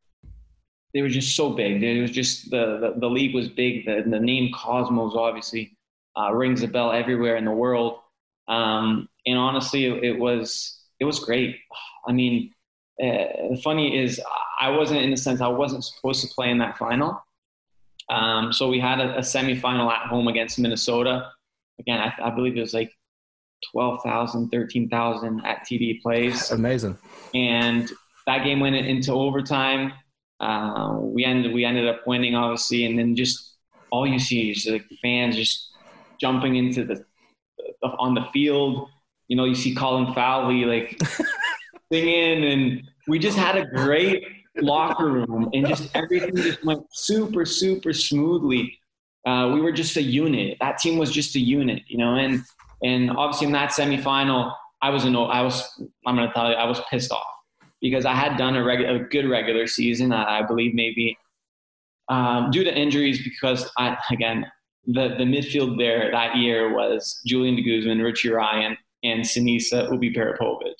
they 0.93 1.03
were 1.03 1.09
just 1.09 1.37
so 1.37 1.51
big. 1.51 1.83
It 1.83 2.01
was 2.01 2.11
just 2.11 2.51
the 2.51 2.79
the, 2.81 3.01
the 3.01 3.09
league 3.09 3.35
was 3.35 3.49
big. 3.49 3.87
The, 3.87 4.03
the 4.07 4.21
name 4.21 4.53
Cosmos 4.53 5.15
obviously 5.17 5.77
uh, 6.19 6.33
rings 6.33 6.63
a 6.63 6.69
bell 6.69 6.93
everywhere 6.93 7.37
in 7.37 7.45
the 7.45 7.53
world. 7.53 8.01
Um, 8.49 9.09
and 9.27 9.39
honestly, 9.39 9.87
it, 9.87 10.05
it 10.05 10.19
was 10.19 10.81
it 10.99 11.05
was 11.05 11.21
great. 11.21 11.57
I 12.07 12.13
mean, 12.13 12.53
uh, 13.03 13.51
the 13.51 13.61
funny 13.63 14.03
is, 14.03 14.21
I 14.61 14.71
wasn't 14.71 15.01
in 15.01 15.11
the 15.11 15.17
sense 15.17 15.41
I 15.41 15.49
wasn't 15.49 15.85
supposed 15.85 16.23
to 16.23 16.35
play 16.35 16.51
in 16.51 16.59
that 16.59 16.77
final. 16.77 17.23
Um, 18.11 18.53
so 18.53 18.69
we 18.69 18.81
had 18.81 19.01
a, 19.01 19.17
a 19.17 19.21
semifinal 19.21 19.91
at 19.91 20.09
home 20.09 20.29
against 20.29 20.59
Minnesota. 20.59 21.31
Again, 21.79 22.01
I, 22.01 22.13
I 22.27 22.31
believe 22.31 22.57
it 22.57 22.61
was 22.61 22.75
like 22.75 22.93
12,000, 23.73 24.51
13,000 24.51 25.41
at 25.45 25.65
TD 25.67 26.03
Place 26.03 26.51
Amazing. 26.51 26.99
and 27.35 27.91
that 28.27 28.45
game 28.45 28.61
went 28.61 28.75
into 28.75 29.13
overtime. 29.13 29.93
Uh, 30.41 30.97
we 31.01 31.25
ended 31.25 31.53
we 31.53 31.65
ended 31.65 31.87
up 31.87 32.07
winning, 32.07 32.35
obviously, 32.35 32.87
and 32.87 32.99
then 32.99 33.15
just 33.15 33.57
all 33.91 34.07
you 34.07 34.19
see 34.19 34.51
is 34.51 34.67
like 34.67 34.87
fans 35.03 35.37
just 35.37 35.71
jumping 36.21 36.57
into 36.57 36.85
the, 36.85 37.05
the 37.83 37.89
on 37.99 38.15
the 38.15 38.25
field. 38.33 38.89
You 39.29 39.37
know, 39.37 39.45
you 39.45 39.55
see 39.55 39.75
Colin 39.75 40.13
Falvey 40.15 40.65
like 40.65 40.99
singing, 41.93 42.45
and 42.45 42.83
we 43.07 43.19
just 43.19 43.37
had 43.37 43.57
a 43.57 43.67
great 43.67 44.25
locker 44.57 45.09
room, 45.11 45.51
and 45.53 45.67
just 45.67 45.95
everything 45.95 46.35
just 46.37 46.65
went 46.65 46.85
super 46.93 47.45
super 47.45 47.93
smoothly. 47.93 48.79
Uh, 49.27 49.51
we 49.53 49.61
were 49.61 49.73
just 49.73 49.97
a 49.97 50.03
unit. 50.03 50.57
That 50.61 50.79
team 50.79 50.99
was 50.99 51.11
just 51.11 51.35
a 51.37 51.41
unit, 51.41 51.83
you 51.89 51.99
know, 51.99 52.15
and 52.17 52.43
and 52.83 53.11
obviously 53.11 53.47
in 53.49 53.53
that 53.53 53.71
semifinal, 53.71 54.55
I 54.83 54.91
was 54.91 55.05
an 55.05 55.15
I 55.17 55.43
was 55.43 55.63
I'm 56.07 56.17
gonna 56.17 56.33
tell 56.33 56.49
you 56.49 56.55
I 56.55 56.65
was 56.67 56.81
pissed 56.91 57.13
off 57.13 57.27
because 57.83 58.05
I 58.07 58.15
had 58.15 58.37
done 58.37 58.57
a, 58.57 58.61
regu- 58.61 58.95
a 59.03 59.05
good 59.09 59.29
regular 59.29 59.67
season. 59.67 60.13
I, 60.13 60.41
I 60.41 60.43
believe 60.47 60.75
maybe 60.75 61.17
um, 62.09 62.51
due 62.51 62.65
to 62.65 62.75
injuries 62.77 63.23
because 63.23 63.71
I 63.77 63.97
again 64.11 64.47
the 64.87 65.09
the 65.19 65.25
midfield 65.25 65.79
there 65.79 66.11
that 66.11 66.37
year 66.37 66.75
was 66.75 67.21
Julian 67.27 67.57
de 67.57 67.63
Guzman, 67.63 68.01
Richie 68.01 68.31
Ryan, 68.31 68.77
and 69.05 69.21
Sinisa 69.23 69.89
Ubiparipovic, 69.91 70.75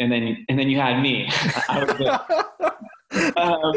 and 0.00 0.10
then 0.10 0.44
and 0.48 0.58
then 0.58 0.68
you 0.68 0.80
had 0.80 1.00
me. 1.00 1.28
I 1.68 1.84
was 1.84 1.96
the- 1.96 2.44
um, 3.36 3.72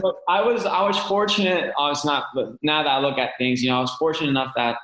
but 0.00 0.14
I 0.28 0.42
was 0.42 0.66
I 0.66 0.86
was 0.86 0.98
fortunate. 1.00 1.72
I 1.78 1.88
was 1.88 2.04
not. 2.04 2.24
Now 2.62 2.82
that 2.82 2.88
I 2.88 2.98
look 2.98 3.18
at 3.18 3.30
things, 3.38 3.62
you 3.62 3.70
know, 3.70 3.78
I 3.78 3.80
was 3.80 3.94
fortunate 3.94 4.30
enough 4.30 4.52
that 4.56 4.76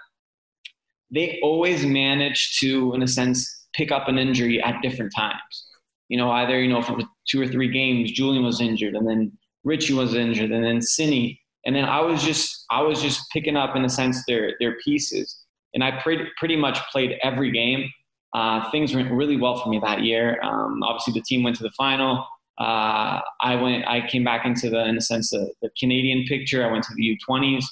they 1.10 1.40
always 1.42 1.84
managed 1.84 2.60
to, 2.60 2.94
in 2.94 3.02
a 3.02 3.08
sense, 3.08 3.66
pick 3.72 3.90
up 3.90 4.08
an 4.08 4.18
injury 4.18 4.62
at 4.62 4.80
different 4.82 5.12
times. 5.14 5.66
You 6.08 6.16
know, 6.16 6.30
either 6.30 6.60
you 6.60 6.68
know 6.68 6.82
for 6.82 6.98
two 7.28 7.40
or 7.40 7.46
three 7.46 7.68
games, 7.68 8.12
Julian 8.12 8.44
was 8.44 8.60
injured, 8.60 8.94
and 8.94 9.08
then 9.08 9.32
Richie 9.64 9.94
was 9.94 10.14
injured, 10.14 10.50
and 10.50 10.64
then 10.64 10.78
Cine, 10.78 11.38
and 11.66 11.74
then 11.74 11.84
I 11.84 12.00
was 12.00 12.22
just 12.22 12.64
I 12.70 12.82
was 12.82 13.00
just 13.00 13.30
picking 13.30 13.56
up 13.56 13.76
in 13.76 13.84
a 13.84 13.88
sense 13.88 14.24
their 14.26 14.54
their 14.60 14.76
pieces, 14.84 15.44
and 15.74 15.84
I 15.84 16.00
pretty 16.02 16.24
pretty 16.38 16.56
much 16.56 16.78
played 16.90 17.16
every 17.22 17.50
game. 17.52 17.88
Uh, 18.32 18.70
things 18.70 18.94
went 18.94 19.10
really 19.10 19.36
well 19.36 19.60
for 19.60 19.68
me 19.68 19.80
that 19.80 20.02
year. 20.02 20.40
Um, 20.42 20.82
obviously, 20.82 21.14
the 21.14 21.22
team 21.22 21.42
went 21.42 21.56
to 21.56 21.62
the 21.62 21.72
final. 21.76 22.26
Uh, 22.60 23.20
I 23.40 23.56
went. 23.56 23.86
I 23.88 24.06
came 24.06 24.22
back 24.22 24.44
into 24.44 24.68
the, 24.68 24.84
in 24.84 24.98
a 24.98 25.00
sense, 25.00 25.30
the, 25.30 25.50
the 25.62 25.70
Canadian 25.78 26.26
picture. 26.26 26.64
I 26.64 26.70
went 26.70 26.84
to 26.84 26.94
the 26.94 27.18
U20s. 27.18 27.64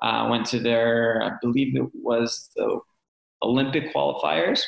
I 0.00 0.20
uh, 0.20 0.30
went 0.30 0.46
to 0.46 0.60
their, 0.60 1.20
I 1.22 1.30
believe 1.42 1.74
it 1.74 1.88
was 1.94 2.48
the 2.54 2.78
Olympic 3.42 3.92
qualifiers, 3.92 4.62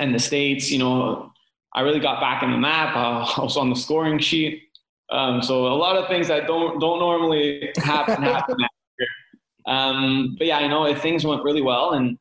and 0.00 0.12
the 0.12 0.18
states. 0.18 0.72
You 0.72 0.80
know, 0.80 1.30
I 1.72 1.82
really 1.82 2.00
got 2.00 2.20
back 2.20 2.42
in 2.42 2.50
the 2.50 2.58
map. 2.58 2.96
I 2.96 3.20
was 3.42 3.56
on 3.56 3.70
the 3.70 3.76
scoring 3.76 4.18
sheet. 4.18 4.60
Um, 5.12 5.40
so 5.40 5.66
a 5.66 5.74
lot 5.74 5.96
of 5.96 6.08
things 6.08 6.26
that 6.26 6.48
don't 6.48 6.80
don't 6.80 6.98
normally 6.98 7.72
happen 7.76 8.22
happen. 8.24 8.56
Um, 9.66 10.34
but 10.36 10.48
yeah, 10.48 10.60
you 10.60 10.68
know, 10.68 10.92
things 10.96 11.24
went 11.24 11.44
really 11.44 11.62
well, 11.62 11.92
and 11.92 12.18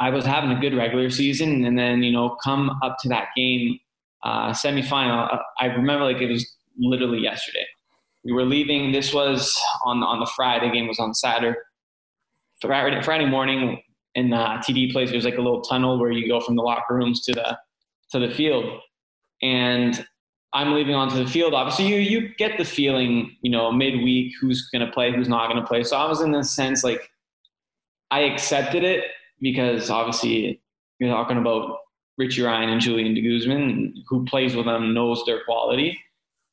I 0.00 0.10
was 0.10 0.26
having 0.26 0.50
a 0.50 0.60
good 0.60 0.74
regular 0.74 1.08
season. 1.08 1.64
And 1.64 1.78
then 1.78 2.02
you 2.02 2.12
know, 2.12 2.36
come 2.44 2.78
up 2.82 2.98
to 3.00 3.08
that 3.08 3.28
game 3.34 3.78
uh, 4.24 4.50
semifinal. 4.50 5.38
I 5.60 5.66
remember 5.66 6.04
like 6.04 6.20
it 6.20 6.30
was 6.30 6.46
literally 6.78 7.20
yesterday. 7.20 7.64
We 8.24 8.32
were 8.32 8.44
leaving. 8.44 8.92
This 8.92 9.12
was 9.12 9.60
on 9.84 10.02
on 10.02 10.20
the 10.20 10.30
Friday. 10.34 10.70
Game 10.72 10.88
was 10.88 10.98
on 10.98 11.14
Saturday. 11.14 11.58
Friday, 12.60 13.02
Friday 13.02 13.26
morning 13.26 13.82
in 14.14 14.32
uh, 14.32 14.62
TD 14.66 14.92
place. 14.92 15.10
There's 15.10 15.24
like 15.24 15.36
a 15.36 15.42
little 15.42 15.60
tunnel 15.60 15.98
where 15.98 16.10
you 16.10 16.26
go 16.26 16.40
from 16.40 16.56
the 16.56 16.62
locker 16.62 16.94
rooms 16.94 17.22
to 17.26 17.32
the 17.32 17.58
to 18.10 18.18
the 18.18 18.32
field, 18.32 18.80
and 19.42 20.06
I'm 20.54 20.72
leaving 20.72 20.94
onto 20.94 21.22
the 21.22 21.28
field. 21.28 21.52
Obviously, 21.52 21.86
you 21.86 21.96
you 21.96 22.34
get 22.36 22.56
the 22.56 22.64
feeling, 22.64 23.36
you 23.42 23.50
know, 23.50 23.70
midweek 23.70 24.32
who's 24.40 24.68
going 24.70 24.86
to 24.86 24.90
play, 24.92 25.12
who's 25.14 25.28
not 25.28 25.50
going 25.50 25.60
to 25.60 25.66
play. 25.66 25.82
So 25.84 25.96
I 25.96 26.08
was 26.08 26.20
in 26.22 26.32
the 26.32 26.42
sense 26.42 26.82
like 26.82 27.10
I 28.10 28.20
accepted 28.20 28.84
it 28.84 29.04
because 29.40 29.90
obviously 29.90 30.62
you're 30.98 31.10
talking 31.10 31.36
about 31.36 31.78
Richie 32.16 32.42
Ryan 32.42 32.70
and 32.70 32.80
Julian 32.80 33.14
de 33.14 33.22
Guzman, 33.22 34.04
who 34.08 34.24
plays 34.24 34.54
with 34.54 34.66
them 34.66 34.94
knows 34.94 35.24
their 35.26 35.44
quality. 35.44 35.98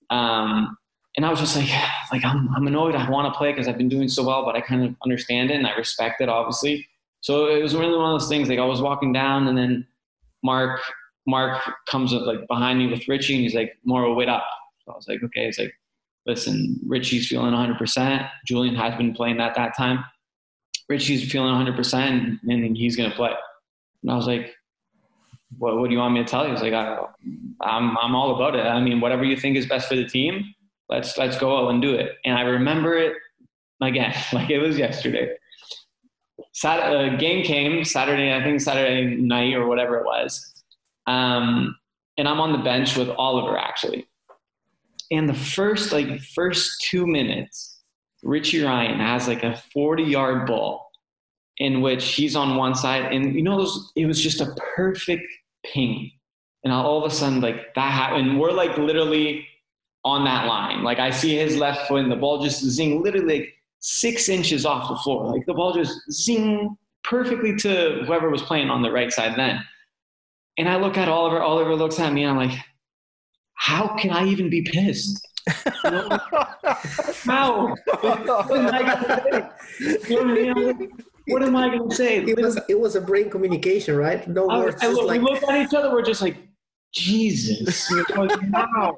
Um, 0.09 0.77
and 1.17 1.25
I 1.25 1.29
was 1.29 1.39
just 1.39 1.55
like, 1.55 1.69
like 2.11 2.23
I'm, 2.25 2.49
I'm 2.55 2.67
annoyed. 2.67 2.95
I 2.95 3.09
want 3.09 3.31
to 3.31 3.37
play 3.37 3.51
because 3.51 3.67
I've 3.67 3.77
been 3.77 3.89
doing 3.89 4.07
so 4.07 4.23
well, 4.23 4.45
but 4.45 4.55
I 4.55 4.61
kind 4.61 4.83
of 4.83 4.95
understand 5.03 5.51
it 5.51 5.55
and 5.55 5.67
I 5.67 5.75
respect 5.75 6.21
it, 6.21 6.29
obviously. 6.29 6.87
So 7.21 7.47
it 7.47 7.61
was 7.61 7.75
really 7.75 7.95
one 7.95 8.13
of 8.13 8.19
those 8.19 8.29
things. 8.29 8.49
Like 8.49 8.59
I 8.59 8.65
was 8.65 8.81
walking 8.81 9.13
down, 9.13 9.47
and 9.47 9.57
then 9.57 9.87
Mark, 10.43 10.81
Mark 11.27 11.61
comes 11.87 12.13
up 12.13 12.23
like 12.23 12.47
behind 12.47 12.79
me 12.79 12.87
with 12.87 13.07
Richie, 13.07 13.35
and 13.35 13.43
he's 13.43 13.53
like, 13.53 13.77
"Moro, 13.85 14.13
wait 14.15 14.27
up." 14.27 14.43
So 14.83 14.91
I 14.91 14.95
was 14.95 15.07
like, 15.07 15.21
"Okay." 15.23 15.45
It's 15.45 15.59
like, 15.59 15.73
listen, 16.25 16.79
Richie's 16.87 17.27
feeling 17.27 17.53
100. 17.53 17.77
percent 17.77 18.23
Julian 18.45 18.75
has 18.75 18.95
been 18.95 19.13
playing 19.13 19.39
at 19.39 19.53
that 19.55 19.77
time. 19.77 20.03
Richie's 20.89 21.31
feeling 21.31 21.49
100, 21.49 21.75
percent 21.75 22.39
and 22.43 22.75
he's 22.75 22.95
gonna 22.95 23.13
play. 23.13 23.33
And 24.01 24.11
I 24.11 24.15
was 24.15 24.25
like, 24.25 24.55
what, 25.57 25.77
what 25.77 25.87
do 25.87 25.93
you 25.93 25.99
want 25.99 26.13
me 26.13 26.23
to 26.23 26.29
tell 26.29 26.45
you? 26.45 26.51
He's 26.51 26.61
like, 26.61 26.73
I, 26.73 26.97
I'm, 27.61 27.97
I'm 27.97 28.15
all 28.15 28.35
about 28.35 28.55
it. 28.55 28.65
I 28.65 28.79
mean, 28.79 29.01
whatever 29.01 29.23
you 29.23 29.35
think 29.35 29.57
is 29.57 29.65
best 29.65 29.87
for 29.87 29.95
the 29.95 30.05
team, 30.05 30.53
let's, 30.89 31.17
let's 31.17 31.37
go 31.37 31.57
out 31.57 31.69
and 31.69 31.81
do 31.81 31.93
it. 31.93 32.17
And 32.25 32.37
I 32.37 32.41
remember 32.41 32.95
it 32.97 33.13
again, 33.81 34.15
like 34.33 34.49
it 34.49 34.59
was 34.59 34.77
yesterday. 34.77 35.35
Saturday, 36.53 37.15
uh, 37.15 37.17
game 37.17 37.43
came 37.43 37.83
Saturday, 37.85 38.33
I 38.33 38.43
think 38.43 38.61
Saturday 38.61 39.15
night 39.15 39.53
or 39.53 39.67
whatever 39.67 39.97
it 39.97 40.05
was. 40.05 40.63
Um, 41.07 41.75
and 42.17 42.27
I'm 42.27 42.39
on 42.39 42.51
the 42.51 42.59
bench 42.59 42.97
with 42.97 43.09
Oliver 43.09 43.57
actually. 43.57 44.07
And 45.11 45.27
the 45.27 45.33
first, 45.33 45.91
like 45.91 46.21
first 46.21 46.81
two 46.81 47.05
minutes, 47.05 47.81
Richie 48.23 48.61
Ryan 48.63 48.99
has 48.99 49.27
like 49.27 49.43
a 49.43 49.61
40 49.73 50.03
yard 50.03 50.47
ball 50.47 50.91
in 51.57 51.81
which 51.81 52.13
he's 52.13 52.35
on 52.35 52.55
one 52.55 52.73
side 52.73 53.11
and 53.11 53.35
you 53.35 53.41
know 53.41 53.67
it 53.95 54.05
was 54.05 54.21
just 54.21 54.41
a 54.41 54.55
perfect 54.75 55.23
ping 55.63 56.11
and 56.63 56.73
all 56.73 57.03
of 57.03 57.11
a 57.11 57.13
sudden 57.13 57.41
like 57.41 57.73
that 57.75 57.91
happened 57.91 58.39
we're 58.39 58.51
like 58.51 58.77
literally 58.77 59.47
on 60.03 60.25
that 60.25 60.45
line 60.47 60.83
like 60.83 60.99
i 60.99 61.09
see 61.11 61.35
his 61.35 61.57
left 61.57 61.87
foot 61.87 62.01
and 62.01 62.11
the 62.11 62.15
ball 62.15 62.41
just 62.43 62.63
zing 62.63 63.03
literally 63.03 63.39
like 63.39 63.53
six 63.79 64.29
inches 64.29 64.65
off 64.65 64.89
the 64.89 64.95
floor 64.97 65.25
like 65.31 65.45
the 65.45 65.53
ball 65.53 65.73
just 65.73 65.99
zing 66.11 66.75
perfectly 67.03 67.55
to 67.55 68.03
whoever 68.05 68.29
was 68.29 68.41
playing 68.43 68.69
on 68.69 68.81
the 68.81 68.91
right 68.91 69.11
side 69.11 69.35
then 69.37 69.59
And 70.57 70.69
I 70.69 70.75
look 70.77 70.97
at 70.97 71.07
Oliver. 71.07 71.41
Oliver 71.41 71.75
looks 71.75 71.99
at 71.99 72.13
me, 72.13 72.23
and 72.23 72.31
I'm 72.31 72.49
like, 72.49 72.57
how 73.53 73.95
can 73.95 74.11
I 74.11 74.25
even 74.25 74.49
be 74.49 74.61
pissed? 74.63 75.27
You 75.83 75.91
know, 75.91 76.19
how? 77.25 77.75
What 78.01 78.59
am 78.59 78.67
I 78.73 78.81
gonna 78.83 79.51
say? 79.79 79.97
You 80.09 80.23
know 80.23 80.31
I 80.31 80.73
mean? 80.73 80.91
What 81.27 81.43
am 81.43 81.55
I 81.55 81.69
gonna 81.69 81.93
say? 81.93 82.17
It 82.23 82.37
was 82.37 82.59
it 82.67 82.79
was 82.79 82.95
a 82.95 83.01
brain 83.01 83.29
communication, 83.29 83.95
right? 83.95 84.27
No 84.27 84.47
I, 84.47 84.59
words. 84.59 84.77
I 84.81 84.87
look, 84.87 85.07
like, 85.07 85.21
we 85.21 85.31
look 85.31 85.43
at 85.43 85.65
each 85.65 85.73
other. 85.73 85.91
We're 85.91 86.01
just 86.01 86.21
like, 86.21 86.37
Jesus. 86.93 87.89
like, 88.09 88.41
wow. 88.51 88.97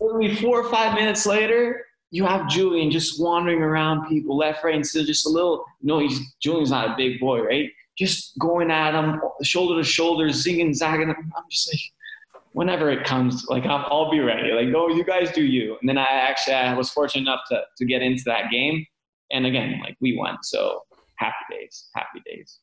Literally 0.00 0.34
four 0.36 0.60
or 0.60 0.70
five 0.70 0.94
minutes 0.94 1.26
later, 1.26 1.84
you 2.10 2.24
have 2.26 2.48
Julian 2.48 2.90
just 2.90 3.20
wandering 3.20 3.62
around 3.62 4.08
people 4.08 4.36
left, 4.36 4.64
right, 4.64 4.74
and 4.74 4.86
still 4.86 5.04
just 5.04 5.26
a 5.26 5.28
little. 5.28 5.64
No, 5.82 5.98
he's 5.98 6.20
Julian's 6.40 6.70
not 6.70 6.90
a 6.90 6.94
big 6.96 7.18
boy, 7.20 7.40
right? 7.40 7.70
Just 7.98 8.38
going 8.38 8.70
at 8.70 8.94
him, 8.94 9.20
shoulder 9.42 9.80
to 9.80 9.84
shoulder, 9.84 10.26
zinging, 10.28 10.74
zagging. 10.74 11.10
I'm 11.10 11.44
just 11.50 11.72
like, 11.72 12.42
whenever 12.52 12.90
it 12.90 13.04
comes, 13.04 13.46
like 13.48 13.64
I'm, 13.64 13.84
I'll 13.90 14.10
be 14.10 14.20
ready. 14.20 14.52
Like, 14.52 14.68
no, 14.68 14.88
you 14.88 15.04
guys 15.04 15.30
do 15.32 15.44
you. 15.44 15.76
And 15.80 15.88
then 15.88 15.98
I 15.98 16.04
actually 16.04 16.54
I 16.54 16.74
was 16.74 16.90
fortunate 16.90 17.22
enough 17.22 17.40
to 17.50 17.62
to 17.78 17.84
get 17.84 18.02
into 18.02 18.24
that 18.26 18.50
game, 18.50 18.84
and 19.30 19.46
again, 19.46 19.80
like 19.82 19.96
we 20.00 20.16
won, 20.16 20.38
so 20.42 20.82
happy 21.22 21.44
days, 21.50 21.88
happy 21.94 22.20
days. 22.26 22.58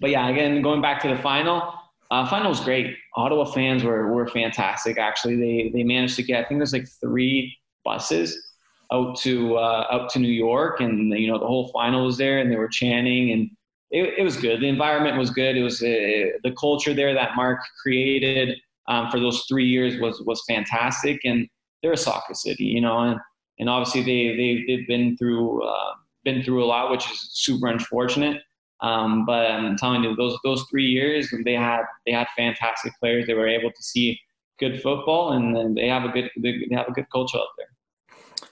But 0.00 0.10
yeah, 0.10 0.28
again, 0.28 0.62
going 0.62 0.82
back 0.82 1.00
to 1.02 1.08
the 1.08 1.18
final, 1.18 1.72
uh, 2.10 2.26
final 2.28 2.50
was 2.50 2.60
great. 2.60 2.96
Ottawa 3.16 3.44
fans 3.44 3.84
were 3.84 4.12
were 4.12 4.26
fantastic. 4.26 4.98
Actually, 4.98 5.36
they 5.36 5.70
they 5.72 5.84
managed 5.84 6.16
to 6.16 6.22
get 6.22 6.44
I 6.44 6.48
think 6.48 6.58
there's 6.58 6.72
like 6.72 6.88
three 7.00 7.56
buses 7.84 8.46
out 8.92 9.16
to 9.20 9.56
uh, 9.56 9.86
out 9.90 10.10
to 10.10 10.18
New 10.18 10.28
York, 10.28 10.80
and 10.80 11.12
you 11.18 11.28
know 11.28 11.38
the 11.38 11.46
whole 11.46 11.68
final 11.72 12.06
was 12.06 12.16
there, 12.16 12.38
and 12.38 12.50
they 12.50 12.56
were 12.56 12.68
chanting, 12.68 13.32
and 13.32 13.50
it, 13.90 14.14
it 14.18 14.22
was 14.22 14.36
good. 14.36 14.60
The 14.60 14.68
environment 14.68 15.18
was 15.18 15.30
good. 15.30 15.56
It 15.56 15.62
was 15.62 15.82
uh, 15.82 16.38
the 16.44 16.54
culture 16.58 16.94
there 16.94 17.14
that 17.14 17.36
Mark 17.36 17.60
created 17.82 18.56
um, 18.88 19.10
for 19.10 19.18
those 19.18 19.44
three 19.48 19.66
years 19.66 20.00
was 20.00 20.22
was 20.22 20.42
fantastic, 20.48 21.20
and 21.24 21.48
they're 21.82 21.92
a 21.92 21.96
soccer 21.96 22.34
city, 22.34 22.64
you 22.64 22.80
know, 22.80 23.00
and 23.00 23.20
and 23.58 23.68
obviously 23.68 24.02
they 24.02 24.36
they 24.36 24.64
they've 24.66 24.86
been 24.86 25.16
through 25.16 25.62
uh, 25.64 25.92
been 26.26 26.42
through 26.42 26.62
a 26.62 26.66
lot, 26.66 26.90
which 26.90 27.10
is 27.10 27.30
super 27.32 27.68
unfortunate. 27.68 28.42
Um, 28.82 29.24
but 29.24 29.50
I'm 29.50 29.78
telling 29.78 30.04
you, 30.04 30.14
those 30.16 30.36
those 30.44 30.62
three 30.70 30.84
years 30.84 31.32
they 31.46 31.54
had 31.54 31.84
they 32.04 32.12
had 32.12 32.26
fantastic 32.36 32.92
players. 33.00 33.26
They 33.26 33.32
were 33.32 33.48
able 33.48 33.70
to 33.70 33.82
see 33.82 34.20
good 34.60 34.82
football, 34.82 35.32
and, 35.32 35.56
and 35.56 35.74
they 35.74 35.88
have 35.88 36.04
a 36.04 36.08
good 36.08 36.28
they 36.42 36.68
have 36.72 36.88
a 36.88 36.92
good 36.92 37.06
culture 37.10 37.38
out 37.38 37.46
there. 37.56 37.68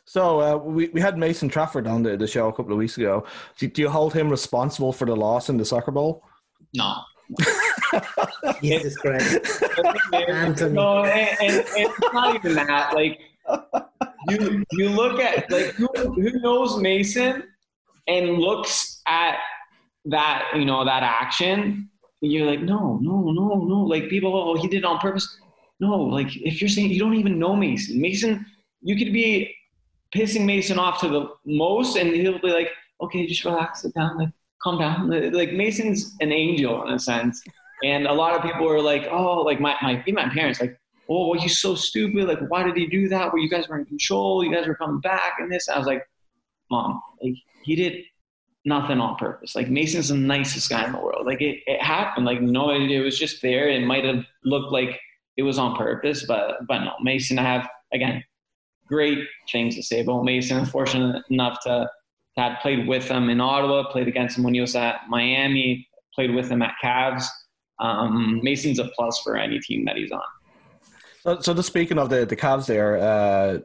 So 0.07 0.41
uh, 0.41 0.57
we, 0.57 0.89
we 0.89 1.01
had 1.01 1.19
Mason 1.19 1.49
Trafford 1.49 1.87
on 1.87 2.05
the, 2.05 2.17
the 2.17 2.27
show 2.27 2.49
a 2.49 2.53
couple 2.53 2.73
of 2.73 2.79
weeks 2.79 2.97
ago. 2.97 3.27
Do, 3.59 3.67
do 3.67 3.83
you 3.83 3.91
hold 3.91 4.15
him 4.15 4.31
responsible 4.31 4.93
for 4.93 5.07
the 5.07 5.17
loss 5.17 5.49
in 5.49 5.57
the 5.57 5.65
soccer 5.65 5.91
bowl? 5.91 6.23
No, 6.73 6.95
Jesus 8.63 8.97
Christ. 8.97 9.63
No, 10.13 11.05
and, 11.05 11.37
and, 11.41 11.57
and 11.57 11.67
it's 11.77 12.13
not 12.13 12.37
even 12.37 12.55
that. 12.55 12.95
Like 12.95 13.19
you 14.29 14.65
you 14.73 14.89
look 14.89 15.21
at 15.21 15.51
like 15.51 15.71
who, 15.73 15.89
who 15.95 16.31
knows 16.41 16.81
Mason 16.81 17.43
and 18.07 18.39
looks 18.39 19.03
at 19.07 19.39
that 20.07 20.51
you 20.55 20.65
know 20.65 20.85
that 20.85 21.03
action. 21.03 21.89
You're 22.21 22.47
like, 22.47 22.63
no, 22.63 22.99
no, 23.03 23.31
no, 23.33 23.65
no. 23.67 23.81
Like 23.81 24.09
people, 24.09 24.35
oh, 24.35 24.55
he 24.57 24.67
did 24.67 24.79
it 24.79 24.85
on 24.85 24.99
purpose. 24.99 25.39
No, 25.81 26.01
like 26.01 26.35
if 26.37 26.61
you're 26.61 26.71
saying 26.71 26.91
you 26.91 26.99
don't 26.99 27.15
even 27.15 27.39
know 27.39 27.55
Mason, 27.55 28.01
Mason, 28.01 28.47
you 28.81 28.97
could 28.97 29.13
be 29.13 29.55
pissing 30.15 30.47
Mason 30.47 30.79
off 30.79 31.01
to 31.01 31.09
the 31.09 31.29
most, 31.45 31.97
and 31.97 32.15
he'll 32.15 32.39
be 32.39 32.53
like, 32.53 32.71
okay, 33.03 33.27
just 33.27 33.45
relax, 33.45 33.83
sit 33.83 33.93
down, 33.95 34.17
like 34.17 34.31
calm 34.63 34.79
down. 34.79 35.33
Like 35.33 35.53
Mason's 35.53 36.15
an 36.21 36.33
angel 36.33 36.87
in 36.87 36.95
a 36.95 36.99
sense, 36.99 37.43
and 37.83 38.07
a 38.07 38.13
lot 38.13 38.35
of 38.35 38.43
people 38.43 38.69
are 38.69 38.81
like, 38.81 39.07
oh, 39.11 39.43
like 39.43 39.61
my 39.61 39.77
my 39.83 40.03
even 40.07 40.15
my 40.15 40.29
parents 40.33 40.61
like, 40.61 40.79
oh, 41.09 41.29
well, 41.29 41.41
he's 41.41 41.59
so 41.61 41.75
stupid. 41.75 42.27
Like, 42.27 42.41
why 42.49 42.63
did 42.63 42.77
he 42.77 42.87
do 42.87 43.09
that? 43.09 43.33
Where 43.33 43.43
you 43.43 43.51
guys 43.51 43.69
were 43.69 43.79
in 43.79 43.85
control, 43.85 44.45
you 44.45 44.55
guys 44.55 44.67
were 44.67 44.77
coming 44.77 45.01
back, 45.01 45.35
and 45.39 45.53
this. 45.53 45.69
I 45.69 45.77
was 45.77 45.87
like, 45.87 46.07
mom, 46.75 47.01
like 47.23 47.35
he 47.65 47.77
did 47.77 48.05
nothing 48.65 49.01
on 49.01 49.17
purpose. 49.17 49.55
Like 49.55 49.69
Mason's 49.69 50.09
the 50.09 50.17
nicest 50.17 50.71
guy 50.71 50.85
in 50.85 50.93
the 50.93 50.99
world. 50.99 51.27
Like 51.27 51.41
it, 51.41 51.61
it 51.67 51.81
happened. 51.83 52.27
Like 52.27 52.41
no, 52.41 52.71
it, 52.71 52.91
it 52.91 53.01
was 53.01 53.19
just 53.19 53.43
there. 53.43 53.69
It 53.69 53.87
might 53.87 54.05
have 54.05 54.25
looked 54.45 54.73
like 54.73 54.99
it 55.37 55.43
was 55.43 55.59
on 55.59 55.77
purpose, 55.77 56.25
but 56.27 56.67
but 56.67 56.81
no, 56.81 56.93
Mason. 57.03 57.39
I 57.39 57.43
have 57.43 57.69
again 57.93 58.25
great 58.87 59.19
things 59.51 59.77
to 59.77 59.83
say 59.83 60.01
about 60.01 60.25
Mason. 60.25 60.59
I'm 60.59 60.67
fortunate 60.67 61.23
enough 61.31 61.59
to, 61.65 61.89
to 62.37 62.41
have 62.41 62.59
played 62.61 62.87
with 62.87 63.09
him 63.09 63.31
in 63.31 63.41
Ottawa, 63.41 63.91
played 63.91 64.09
against 64.09 64.37
him 64.37 64.45
when 64.45 64.55
he 64.55 64.61
was 64.61 64.77
at 64.77 65.01
Miami, 65.09 65.89
played 66.15 66.35
with 66.35 66.49
him 66.49 66.63
at 66.63 66.75
Cavs. 66.83 67.25
Um, 67.81 68.41
Mason's 68.43 68.79
a 68.79 68.85
plus 68.97 69.21
for 69.21 69.37
any 69.37 69.59
team 69.59 69.85
that 69.87 69.97
he's 69.97 70.13
on. 70.13 70.23
So, 71.23 71.41
so 71.41 71.55
just 71.55 71.69
speaking 71.69 71.99
of 71.99 72.11
the 72.11 72.27
the 72.27 72.37
Cavs 72.37 72.67
there, 72.67 72.99
uh, 72.99 73.59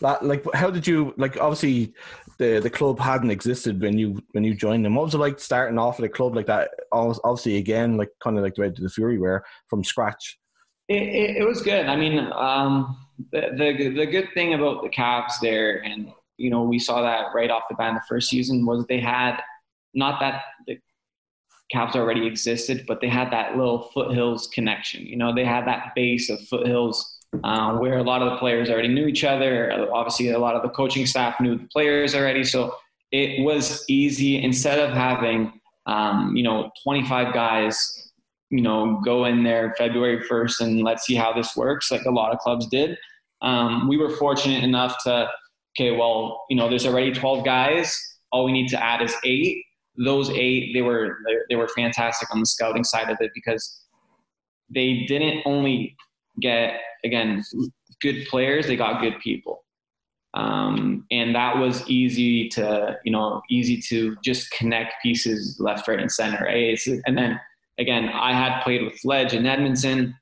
like 0.00 0.44
how 0.54 0.70
did 0.70 0.86
you 0.86 1.14
like? 1.16 1.36
Obviously, 1.40 1.94
the 2.38 2.60
the 2.60 2.70
club 2.70 2.98
hadn't 2.98 3.30
existed 3.30 3.80
when 3.80 3.98
you 3.98 4.22
when 4.32 4.44
you 4.44 4.54
joined 4.54 4.84
them. 4.84 4.94
What 4.94 5.04
was 5.04 5.14
it 5.14 5.18
like 5.18 5.38
starting 5.40 5.78
off 5.78 5.98
at 5.98 6.04
a 6.04 6.08
club 6.08 6.34
like 6.34 6.46
that? 6.46 6.70
Ob- 6.92 7.18
Obviously, 7.24 7.56
again, 7.56 7.96
like 7.96 8.10
kind 8.22 8.36
of 8.36 8.44
like 8.44 8.54
the 8.54 8.62
way 8.62 8.72
the 8.74 8.88
Fury 8.88 9.18
were 9.18 9.44
from 9.68 9.84
scratch. 9.84 10.38
It, 10.88 11.02
it, 11.02 11.36
it 11.38 11.46
was 11.46 11.62
good. 11.62 11.86
I 11.86 11.96
mean, 11.96 12.18
um, 12.34 12.96
the, 13.32 13.50
the 13.56 13.94
the 13.94 14.06
good 14.06 14.28
thing 14.34 14.54
about 14.54 14.82
the 14.82 14.88
Cavs 14.88 15.34
there, 15.40 15.82
and 15.82 16.12
you 16.36 16.50
know, 16.50 16.62
we 16.62 16.78
saw 16.78 17.02
that 17.02 17.26
right 17.34 17.50
off 17.50 17.64
the 17.68 17.76
bat 17.76 17.90
in 17.90 17.94
the 17.94 18.02
first 18.08 18.28
season 18.28 18.64
was 18.66 18.84
they 18.88 19.00
had 19.00 19.40
not 19.94 20.20
that 20.20 20.42
the 20.66 20.78
Cavs 21.74 21.96
already 21.96 22.26
existed, 22.26 22.84
but 22.86 23.00
they 23.00 23.08
had 23.08 23.32
that 23.32 23.56
little 23.56 23.90
foothills 23.94 24.48
connection. 24.48 25.04
You 25.04 25.16
know, 25.16 25.34
they 25.34 25.44
had 25.44 25.66
that 25.66 25.92
base 25.96 26.30
of 26.30 26.40
foothills 26.48 27.15
uh, 27.44 27.76
where 27.78 27.98
a 27.98 28.02
lot 28.02 28.22
of 28.22 28.30
the 28.30 28.36
players 28.36 28.70
already 28.70 28.88
knew 28.88 29.06
each 29.06 29.24
other. 29.24 29.88
Obviously, 29.92 30.30
a 30.30 30.38
lot 30.38 30.54
of 30.54 30.62
the 30.62 30.68
coaching 30.68 31.06
staff 31.06 31.40
knew 31.40 31.56
the 31.58 31.68
players 31.72 32.14
already, 32.14 32.44
so 32.44 32.74
it 33.12 33.42
was 33.42 33.84
easy. 33.88 34.42
Instead 34.42 34.78
of 34.78 34.94
having 34.94 35.60
um, 35.86 36.34
you 36.34 36.42
know 36.42 36.70
25 36.84 37.32
guys 37.32 38.06
you 38.50 38.60
know, 38.60 39.00
go 39.04 39.24
in 39.24 39.42
there 39.42 39.74
February 39.76 40.18
1st 40.18 40.60
and 40.60 40.82
let's 40.82 41.04
see 41.04 41.14
how 41.14 41.32
this 41.32 41.56
works, 41.56 41.90
like 41.90 42.04
a 42.04 42.10
lot 42.10 42.32
of 42.32 42.38
clubs 42.38 42.66
did. 42.66 42.96
Um, 43.42 43.88
we 43.88 43.96
were 43.96 44.10
fortunate 44.10 44.62
enough 44.62 44.96
to, 45.04 45.28
okay, 45.76 45.96
well, 45.96 46.44
you 46.48 46.56
know, 46.56 46.68
there's 46.68 46.86
already 46.86 47.12
12 47.12 47.44
guys. 47.44 48.00
All 48.30 48.44
we 48.44 48.52
need 48.52 48.68
to 48.68 48.82
add 48.82 49.02
is 49.02 49.14
eight. 49.24 49.64
Those 49.98 50.30
eight, 50.30 50.72
they 50.74 50.82
were 50.82 51.18
they 51.48 51.56
were 51.56 51.68
fantastic 51.68 52.30
on 52.30 52.40
the 52.40 52.44
scouting 52.44 52.84
side 52.84 53.08
of 53.08 53.16
it 53.20 53.30
because 53.34 53.80
they 54.68 55.04
didn't 55.08 55.42
only 55.46 55.96
get 56.40 56.80
again 57.04 57.44
good 58.00 58.26
players, 58.26 58.66
they 58.66 58.76
got 58.76 59.00
good 59.00 59.18
people. 59.20 59.64
Um, 60.34 61.06
and 61.10 61.34
that 61.34 61.56
was 61.56 61.88
easy 61.88 62.48
to, 62.50 62.98
you 63.04 63.12
know, 63.12 63.40
easy 63.50 63.80
to 63.88 64.16
just 64.22 64.50
connect 64.50 64.94
pieces 65.02 65.56
left, 65.58 65.88
right, 65.88 65.98
and 65.98 66.12
center. 66.12 66.44
Right? 66.44 66.78
and 67.06 67.16
then 67.16 67.40
again, 67.78 68.10
I 68.10 68.32
had 68.32 68.60
played 68.62 68.82
with 68.82 69.02
Ledge 69.04 69.32
in 69.32 69.46
Edmonton. 69.46 70.14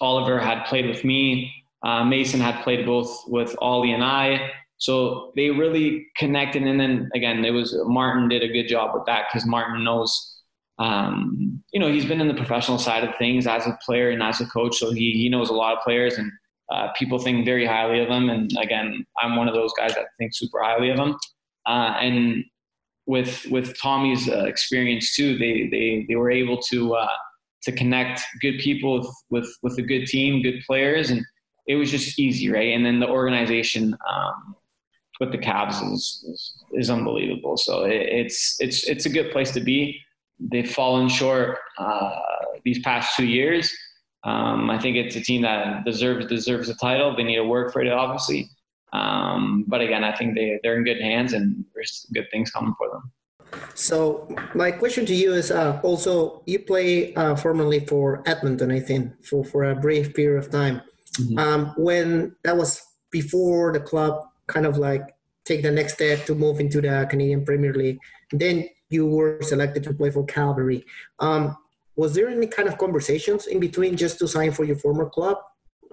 Oliver 0.00 0.40
had 0.40 0.64
played 0.64 0.86
with 0.86 1.04
me. 1.04 1.52
Uh, 1.82 2.04
Mason 2.04 2.40
had 2.40 2.62
played 2.64 2.86
both 2.86 3.24
with 3.26 3.54
Ollie 3.60 3.92
and 3.92 4.02
I. 4.02 4.50
So 4.78 5.32
they 5.36 5.50
really 5.50 6.06
connected. 6.16 6.62
And 6.62 6.80
then 6.80 7.10
again, 7.14 7.44
it 7.44 7.50
was 7.50 7.76
Martin 7.84 8.28
did 8.28 8.42
a 8.42 8.48
good 8.48 8.66
job 8.66 8.94
with 8.94 9.04
that 9.06 9.26
because 9.28 9.46
Martin 9.46 9.84
knows, 9.84 10.33
um, 10.78 11.62
you 11.72 11.80
know, 11.80 11.90
he's 11.90 12.04
been 12.04 12.20
in 12.20 12.28
the 12.28 12.34
professional 12.34 12.78
side 12.78 13.04
of 13.04 13.14
things 13.16 13.46
as 13.46 13.66
a 13.66 13.78
player 13.84 14.10
and 14.10 14.22
as 14.22 14.40
a 14.40 14.46
coach. 14.46 14.76
So 14.76 14.92
he, 14.92 15.12
he 15.12 15.28
knows 15.28 15.50
a 15.50 15.54
lot 15.54 15.76
of 15.76 15.82
players 15.82 16.18
and 16.18 16.30
uh, 16.72 16.88
people 16.98 17.18
think 17.18 17.44
very 17.44 17.66
highly 17.66 18.00
of 18.00 18.08
him. 18.08 18.30
And 18.30 18.50
again, 18.60 19.04
I'm 19.20 19.36
one 19.36 19.48
of 19.48 19.54
those 19.54 19.72
guys 19.76 19.94
that 19.94 20.06
think 20.18 20.34
super 20.34 20.62
highly 20.62 20.90
of 20.90 20.98
him. 20.98 21.16
Uh, 21.66 21.94
and 22.00 22.44
with 23.06 23.46
with 23.50 23.78
Tommy's 23.78 24.28
uh, 24.28 24.44
experience 24.44 25.14
too, 25.14 25.36
they 25.36 25.68
they 25.70 26.06
they 26.08 26.16
were 26.16 26.30
able 26.30 26.60
to 26.70 26.94
uh, 26.94 27.08
to 27.62 27.72
connect 27.72 28.22
good 28.40 28.58
people 28.58 28.98
with, 28.98 29.08
with 29.30 29.58
with 29.62 29.78
a 29.78 29.82
good 29.82 30.06
team, 30.06 30.42
good 30.42 30.62
players, 30.66 31.10
and 31.10 31.22
it 31.66 31.76
was 31.76 31.90
just 31.90 32.18
easy, 32.18 32.50
right? 32.50 32.74
And 32.74 32.84
then 32.84 33.00
the 33.00 33.08
organization 33.08 33.96
um, 34.10 34.56
with 35.20 35.32
the 35.32 35.38
Cavs 35.38 35.82
is, 35.92 36.24
is, 36.28 36.54
is 36.72 36.90
unbelievable. 36.90 37.56
So 37.56 37.84
it, 37.84 38.02
it's 38.08 38.56
it's 38.60 38.88
it's 38.88 39.06
a 39.06 39.10
good 39.10 39.30
place 39.32 39.50
to 39.52 39.60
be. 39.60 40.00
They've 40.50 40.70
fallen 40.70 41.08
short 41.08 41.58
uh, 41.78 42.20
these 42.64 42.80
past 42.80 43.16
two 43.16 43.26
years. 43.26 43.72
Um, 44.24 44.70
I 44.70 44.78
think 44.78 44.96
it's 44.96 45.16
a 45.16 45.20
team 45.20 45.42
that 45.42 45.84
deserves 45.84 46.26
deserves 46.26 46.68
a 46.68 46.74
title. 46.76 47.14
They 47.14 47.24
need 47.24 47.36
to 47.36 47.44
work 47.44 47.72
for 47.72 47.82
it, 47.82 47.92
obviously. 47.92 48.48
Um, 48.92 49.64
but 49.66 49.80
again, 49.80 50.04
I 50.04 50.14
think 50.16 50.34
they, 50.34 50.58
they're 50.62 50.76
in 50.76 50.84
good 50.84 51.00
hands 51.00 51.32
and 51.32 51.64
there's 51.74 52.06
good 52.14 52.26
things 52.30 52.50
coming 52.50 52.74
for 52.78 52.88
them. 52.88 53.12
So 53.74 54.28
my 54.54 54.70
question 54.70 55.04
to 55.06 55.14
you 55.14 55.32
is 55.34 55.50
uh, 55.50 55.80
also 55.82 56.42
you 56.46 56.60
play 56.60 57.14
uh, 57.14 57.36
formerly 57.36 57.80
for 57.80 58.22
Edmonton, 58.26 58.70
I 58.70 58.80
think, 58.80 59.12
for, 59.24 59.44
for 59.44 59.64
a 59.64 59.74
brief 59.74 60.14
period 60.14 60.44
of 60.44 60.50
time. 60.50 60.80
Mm-hmm. 61.18 61.38
Um, 61.38 61.74
when 61.76 62.34
that 62.44 62.56
was 62.56 62.82
before 63.10 63.72
the 63.72 63.80
club 63.80 64.24
kind 64.46 64.66
of 64.66 64.78
like 64.78 65.14
take 65.44 65.62
the 65.62 65.70
next 65.70 65.94
step 65.94 66.24
to 66.26 66.34
move 66.34 66.58
into 66.60 66.80
the 66.80 67.06
Canadian 67.10 67.44
Premier 67.44 67.74
League, 67.74 67.98
then 68.32 68.68
you 68.94 69.06
were 69.06 69.42
selected 69.42 69.82
to 69.84 69.92
play 69.92 70.10
for 70.10 70.24
Calgary. 70.24 70.84
Um, 71.18 71.56
was 71.96 72.14
there 72.14 72.28
any 72.28 72.46
kind 72.46 72.68
of 72.68 72.78
conversations 72.78 73.46
in 73.46 73.60
between 73.60 73.96
just 73.96 74.18
to 74.20 74.28
sign 74.28 74.52
for 74.52 74.64
your 74.64 74.76
former 74.76 75.08
club 75.08 75.38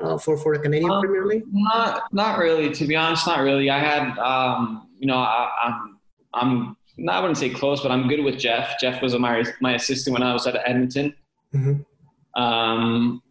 uh, 0.02 0.18
for 0.18 0.38
for 0.38 0.56
the 0.56 0.64
Canadian 0.64 0.92
um, 0.92 1.02
Premier 1.02 1.26
League? 1.26 1.44
Not 1.52 2.04
not 2.12 2.40
really. 2.40 2.72
To 2.74 2.86
be 2.86 2.96
honest, 2.96 3.28
not 3.28 3.42
really. 3.42 3.70
I 3.70 3.80
had 3.80 4.18
um, 4.18 4.88
you 5.00 5.08
know 5.08 5.18
I, 5.18 5.50
I'm 5.64 6.00
I'm 6.34 6.78
not, 6.98 7.16
I 7.16 7.20
wouldn't 7.22 7.38
say 7.38 7.50
close, 7.50 7.82
but 7.82 7.92
I'm 7.92 8.08
good 8.08 8.24
with 8.24 8.38
Jeff. 8.38 8.80
Jeff 8.80 9.02
was 9.02 9.18
my 9.18 9.44
my 9.60 9.74
assistant 9.74 10.14
when 10.14 10.24
I 10.24 10.34
was 10.34 10.48
at 10.48 10.56
Edmonton. 10.66 11.14
Mm-hmm. 11.54 12.42
Um, 12.42 13.22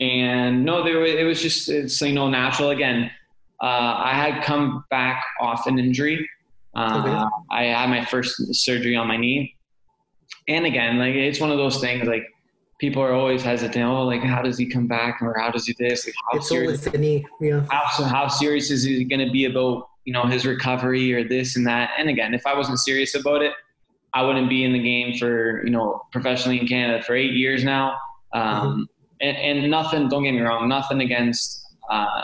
and 0.00 0.64
no, 0.64 0.82
there 0.82 1.04
it 1.04 1.24
was 1.24 1.42
just 1.42 1.68
it's 1.68 2.00
you 2.00 2.12
know 2.12 2.28
natural. 2.28 2.70
Again, 2.70 3.10
uh, 3.62 3.94
I 3.98 4.12
had 4.14 4.42
come 4.42 4.84
back 4.90 5.22
off 5.40 5.66
an 5.66 5.78
injury. 5.78 6.28
Uh, 6.74 7.02
okay. 7.04 7.24
I 7.50 7.64
had 7.64 7.90
my 7.90 8.04
first 8.04 8.54
surgery 8.54 8.96
on 8.96 9.08
my 9.08 9.16
knee, 9.16 9.56
and 10.48 10.66
again, 10.66 10.98
like 10.98 11.14
it's 11.14 11.40
one 11.40 11.50
of 11.50 11.58
those 11.58 11.80
things. 11.80 12.06
Like 12.06 12.24
people 12.78 13.02
are 13.02 13.12
always 13.12 13.42
hesitant. 13.42 13.84
Oh, 13.84 14.04
like 14.04 14.22
how 14.22 14.42
does 14.42 14.58
he 14.58 14.66
come 14.66 14.86
back, 14.86 15.20
or 15.22 15.38
how 15.38 15.50
does 15.50 15.66
he 15.66 15.74
this? 15.78 16.06
Like, 16.06 16.14
how 16.30 16.38
it's 16.38 16.48
serious? 16.48 16.80
the 16.82 16.98
knee. 16.98 17.24
Yeah. 17.40 17.64
How 17.70 18.04
how 18.04 18.28
serious 18.28 18.70
is 18.70 18.82
he 18.82 19.04
going 19.04 19.24
to 19.24 19.32
be 19.32 19.44
about 19.44 19.88
you 20.04 20.12
know 20.12 20.24
his 20.24 20.46
recovery 20.46 21.12
or 21.12 21.26
this 21.26 21.56
and 21.56 21.66
that? 21.66 21.90
And 21.98 22.08
again, 22.08 22.34
if 22.34 22.46
I 22.46 22.54
wasn't 22.54 22.78
serious 22.78 23.14
about 23.14 23.42
it, 23.42 23.52
I 24.14 24.22
wouldn't 24.22 24.48
be 24.48 24.64
in 24.64 24.72
the 24.72 24.82
game 24.82 25.16
for 25.18 25.64
you 25.64 25.70
know 25.70 26.02
professionally 26.10 26.58
in 26.60 26.66
Canada 26.66 27.02
for 27.04 27.14
eight 27.14 27.32
years 27.32 27.62
now. 27.62 27.96
Um, 28.32 28.42
mm-hmm. 28.42 28.82
and, 29.20 29.36
and, 29.36 29.70
nothing. 29.70 30.08
Don't 30.08 30.22
get 30.22 30.32
me 30.32 30.40
wrong. 30.40 30.68
Nothing 30.68 31.00
against 31.00 31.64
uh, 31.90 32.22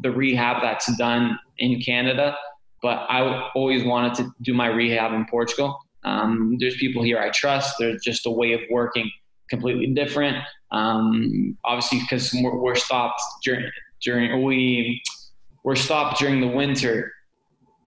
the 0.00 0.10
rehab 0.10 0.62
that's 0.62 0.94
done 0.96 1.38
in 1.58 1.80
Canada, 1.80 2.36
but 2.84 3.06
I 3.08 3.48
always 3.54 3.82
wanted 3.82 4.12
to 4.16 4.30
do 4.42 4.52
my 4.52 4.66
rehab 4.66 5.14
in 5.14 5.24
Portugal. 5.24 5.80
Um, 6.04 6.58
there's 6.60 6.76
people 6.76 7.02
here 7.02 7.18
I 7.18 7.30
trust. 7.30 7.76
There's 7.78 8.02
just 8.02 8.26
a 8.26 8.30
way 8.30 8.52
of 8.52 8.60
working 8.70 9.10
completely 9.48 9.86
different. 9.86 10.36
Um, 10.70 11.56
obviously, 11.64 12.00
because 12.00 12.30
we're, 12.34 12.60
we're, 12.60 12.74
stopped 12.74 13.22
during 13.42 13.70
during 14.02 14.42
we 14.42 15.00
we're 15.64 15.76
stopped 15.76 16.18
during 16.18 16.42
the 16.42 16.46
winter. 16.46 17.10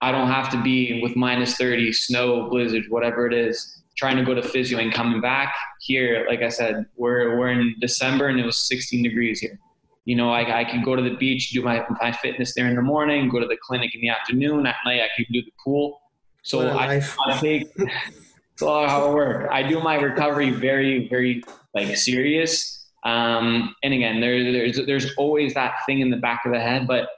I 0.01 0.11
don't 0.11 0.29
have 0.29 0.49
to 0.53 0.63
be 0.63 0.99
with 1.03 1.15
minus 1.15 1.57
30, 1.57 1.93
snow, 1.93 2.49
blizzard, 2.49 2.85
whatever 2.89 3.27
it 3.27 3.35
is, 3.35 3.83
trying 3.97 4.17
to 4.17 4.23
go 4.23 4.33
to 4.33 4.41
physio 4.41 4.79
and 4.79 4.91
coming 4.91 5.21
back 5.21 5.53
here. 5.81 6.25
Like 6.27 6.41
I 6.41 6.49
said, 6.49 6.87
we're 6.95 7.37
we're 7.37 7.51
in 7.51 7.75
December 7.79 8.29
and 8.29 8.39
it 8.39 8.45
was 8.47 8.67
16 8.67 9.03
degrees 9.03 9.39
here. 9.39 9.59
You 10.07 10.15
know, 10.15 10.31
I, 10.31 10.61
I 10.61 10.63
can 10.63 10.83
go 10.83 10.95
to 10.95 11.01
the 11.01 11.15
beach, 11.17 11.49
do 11.49 11.61
my, 11.61 11.85
my 11.99 12.13
fitness 12.13 12.53
there 12.55 12.67
in 12.67 12.77
the 12.77 12.81
morning, 12.81 13.27
go 13.27 13.41
to 13.41 13.45
the 13.45 13.57
clinic 13.61 13.93
in 13.93 13.99
the 13.99 14.07
afternoon. 14.07 14.65
At 14.65 14.77
night, 14.85 15.01
I 15.01 15.09
can 15.13 15.25
do 15.33 15.41
the 15.41 15.51
pool. 15.61 15.99
So 16.43 16.69
I, 16.69 17.01
I 17.25 17.37
take 17.39 17.67
it's 17.77 18.61
a 18.61 18.65
lot 18.65 18.85
of 18.85 18.89
hard 18.89 19.13
work. 19.13 19.49
I 19.51 19.63
do 19.63 19.81
my 19.81 19.95
recovery 19.95 20.51
very, 20.51 21.09
very 21.09 21.43
like 21.75 21.93
serious. 21.97 22.87
Um, 23.03 23.75
and 23.83 23.93
again, 23.93 24.21
there, 24.21 24.49
there's 24.53 24.79
there's 24.85 25.13
always 25.17 25.53
that 25.55 25.73
thing 25.85 25.99
in 25.99 26.09
the 26.09 26.15
back 26.15 26.45
of 26.45 26.53
the 26.53 26.59
head. 26.61 26.87
But 26.87 27.09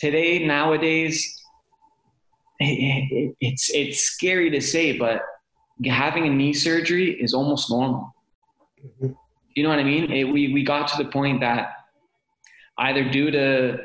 today, 0.00 0.44
nowadays, 0.44 1.40
it, 2.58 2.64
it, 2.64 3.36
it's 3.40 3.70
it's 3.72 4.00
scary 4.00 4.50
to 4.50 4.60
say, 4.60 4.98
but 4.98 5.22
having 5.86 6.26
a 6.26 6.30
knee 6.30 6.54
surgery 6.54 7.12
is 7.22 7.34
almost 7.34 7.70
normal. 7.70 8.12
Mm-hmm. 8.84 9.12
You 9.54 9.62
know 9.62 9.68
what 9.68 9.78
I 9.78 9.84
mean? 9.84 10.10
It, 10.10 10.24
we 10.24 10.52
we 10.52 10.64
got 10.64 10.88
to 10.88 11.04
the 11.04 11.08
point 11.08 11.38
that 11.38 11.68
either 12.78 13.08
due 13.08 13.30
to 13.30 13.78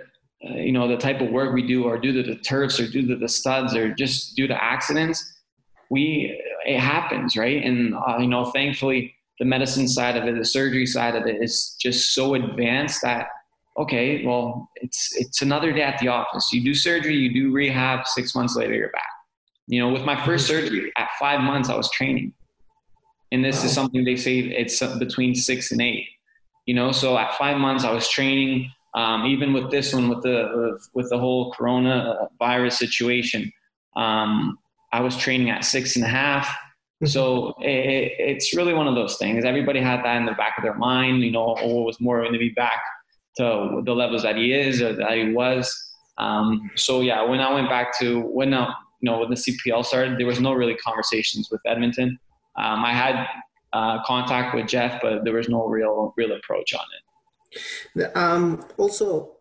uh, 0.47 0.53
you 0.53 0.71
know 0.71 0.88
the 0.88 0.97
type 0.97 1.21
of 1.21 1.29
work 1.29 1.53
we 1.53 1.65
do, 1.65 1.85
or 1.85 1.97
due 1.97 2.13
to 2.13 2.23
the 2.23 2.39
turfs, 2.39 2.79
or 2.79 2.88
due 2.88 3.07
to 3.07 3.15
the 3.15 3.27
studs, 3.27 3.75
or 3.75 3.93
just 3.93 4.35
due 4.35 4.47
to 4.47 4.63
accidents, 4.63 5.38
we 5.89 6.39
it 6.65 6.79
happens, 6.79 7.35
right? 7.38 7.63
And 7.63 7.95
uh, 7.95 8.17
you 8.19 8.27
know, 8.27 8.45
thankfully, 8.51 9.15
the 9.39 9.45
medicine 9.45 9.88
side 9.88 10.17
of 10.17 10.25
it, 10.25 10.38
the 10.38 10.45
surgery 10.45 10.85
side 10.85 11.15
of 11.15 11.25
it, 11.25 11.41
is 11.41 11.75
just 11.79 12.13
so 12.13 12.33
advanced 12.33 13.01
that 13.01 13.27
okay, 13.77 14.25
well, 14.25 14.69
it's 14.75 15.15
it's 15.15 15.41
another 15.41 15.71
day 15.71 15.83
at 15.83 15.99
the 15.99 16.07
office. 16.07 16.51
You 16.51 16.63
do 16.63 16.73
surgery, 16.73 17.15
you 17.15 17.33
do 17.33 17.51
rehab. 17.51 18.07
Six 18.07 18.35
months 18.35 18.55
later, 18.55 18.73
you're 18.73 18.91
back. 18.91 19.03
You 19.67 19.81
know, 19.81 19.89
with 19.89 20.03
my 20.03 20.23
first 20.25 20.47
surgery, 20.47 20.91
at 20.97 21.09
five 21.19 21.41
months, 21.41 21.69
I 21.69 21.75
was 21.75 21.89
training, 21.91 22.33
and 23.31 23.43
this 23.43 23.63
is 23.63 23.71
something 23.71 24.03
they 24.03 24.15
say 24.15 24.39
it's 24.39 24.79
between 24.97 25.35
six 25.35 25.71
and 25.71 25.81
eight. 25.81 26.07
You 26.65 26.73
know, 26.73 26.91
so 26.91 27.17
at 27.17 27.35
five 27.35 27.57
months, 27.57 27.83
I 27.83 27.91
was 27.91 28.09
training. 28.09 28.71
Um, 28.93 29.25
even 29.25 29.53
with 29.53 29.69
this 29.69 29.93
one, 29.93 30.09
with 30.09 30.23
the 30.23 30.79
with 30.93 31.09
the 31.09 31.19
whole 31.19 31.51
Corona 31.53 32.29
virus 32.39 32.79
situation, 32.79 33.51
um, 33.95 34.57
I 34.91 35.01
was 35.01 35.17
training 35.17 35.49
at 35.49 35.63
six 35.63 35.95
and 35.95 36.05
a 36.05 36.07
half. 36.07 36.47
Mm-hmm. 36.47 37.07
So 37.07 37.53
it, 37.59 38.13
it's 38.17 38.55
really 38.55 38.73
one 38.73 38.88
of 38.88 38.95
those 38.95 39.17
things. 39.17 39.45
Everybody 39.45 39.79
had 39.79 40.03
that 40.03 40.17
in 40.17 40.25
the 40.25 40.33
back 40.33 40.57
of 40.57 40.63
their 40.63 40.75
mind. 40.75 41.21
You 41.21 41.31
know, 41.31 41.55
oh, 41.59 41.83
was 41.83 41.99
more 41.99 42.21
going 42.21 42.33
to 42.33 42.39
be 42.39 42.49
back 42.49 42.81
to 43.38 43.81
the 43.85 43.93
levels 43.93 44.23
that 44.23 44.35
he 44.35 44.53
is 44.53 44.81
or 44.81 44.93
that 44.93 45.11
he 45.11 45.31
was. 45.31 45.71
Um, 46.17 46.71
so 46.75 47.01
yeah, 47.01 47.21
when 47.23 47.39
I 47.39 47.53
went 47.53 47.69
back 47.69 47.97
to 47.99 48.21
when 48.21 48.53
I, 48.53 48.63
uh, 48.63 48.73
you 49.01 49.11
know 49.11 49.19
when 49.19 49.29
the 49.29 49.35
CPL 49.35 49.85
started, 49.85 50.17
there 50.17 50.25
was 50.25 50.39
no 50.39 50.53
really 50.53 50.75
conversations 50.75 51.49
with 51.51 51.61
Edmonton. 51.65 52.17
Um, 52.57 52.83
I 52.83 52.93
had 52.93 53.27
uh, 53.73 54.03
contact 54.03 54.55
with 54.55 54.67
Jeff, 54.67 54.99
but 55.01 55.23
there 55.23 55.33
was 55.33 55.49
no 55.49 55.67
real 55.67 56.13
real 56.17 56.31
approach 56.31 56.73
on 56.73 56.81
it. 56.81 57.03
Um, 58.15 58.65
also, 58.77 59.37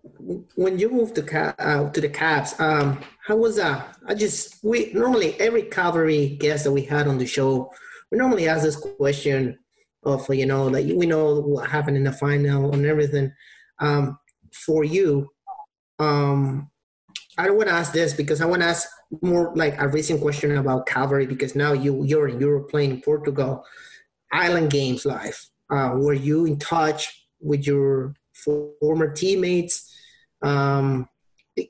when 0.55 0.79
you 0.79 0.91
moved 0.91 1.15
to 1.17 1.55
uh, 1.59 1.91
to 1.91 2.01
the 2.01 2.09
Cavs, 2.09 2.59
um, 2.61 3.01
how 3.27 3.37
was 3.37 3.57
that? 3.57 3.97
I 4.07 4.15
just 4.15 4.65
we 4.65 4.93
normally 4.93 5.39
every 5.41 5.63
Calvary 5.63 6.37
guest 6.41 6.65
that 6.65 6.73
we 6.73 6.83
had 6.83 7.09
on 7.09 7.19
the 7.19 7.27
show, 7.27 7.73
we 8.11 8.19
normally 8.19 8.49
ask 8.49 8.63
this 8.63 8.77
question 8.77 9.59
of 10.05 10.33
you 10.33 10.47
know 10.47 10.67
like 10.67 10.87
we 10.87 11.07
know 11.07 11.41
what 11.41 11.69
happened 11.69 11.97
in 11.97 12.05
the 12.05 12.13
final 12.13 12.73
and 12.73 12.87
everything. 12.87 13.33
Um, 13.79 14.19
for 14.53 14.85
you, 14.85 15.29
um, 15.99 16.71
I 17.37 17.47
don't 17.47 17.57
want 17.57 17.69
to 17.69 17.75
ask 17.75 17.93
this 17.93 18.15
because 18.15 18.41
I 18.41 18.47
want 18.47 18.63
to 18.63 18.69
ask 18.69 18.89
more 19.23 19.53
like 19.55 19.81
a 19.81 19.89
recent 19.89 20.21
question 20.21 20.57
about 20.57 20.87
Calvary 20.87 21.27
because 21.27 21.55
now 21.55 21.73
you 21.73 22.05
you're 22.05 22.29
in 22.29 22.41
Europe 22.41 22.71
playing 22.71 23.03
Portugal, 23.03 23.65
Island 24.33 24.71
Games 24.71 25.05
live. 25.05 25.39
Uh, 25.69 25.95
were 25.97 26.15
you 26.15 26.47
in 26.47 26.59
touch 26.59 27.26
with 27.41 27.67
your 27.67 28.15
former 28.35 29.13
teammates 29.13 29.93
um, 30.43 31.09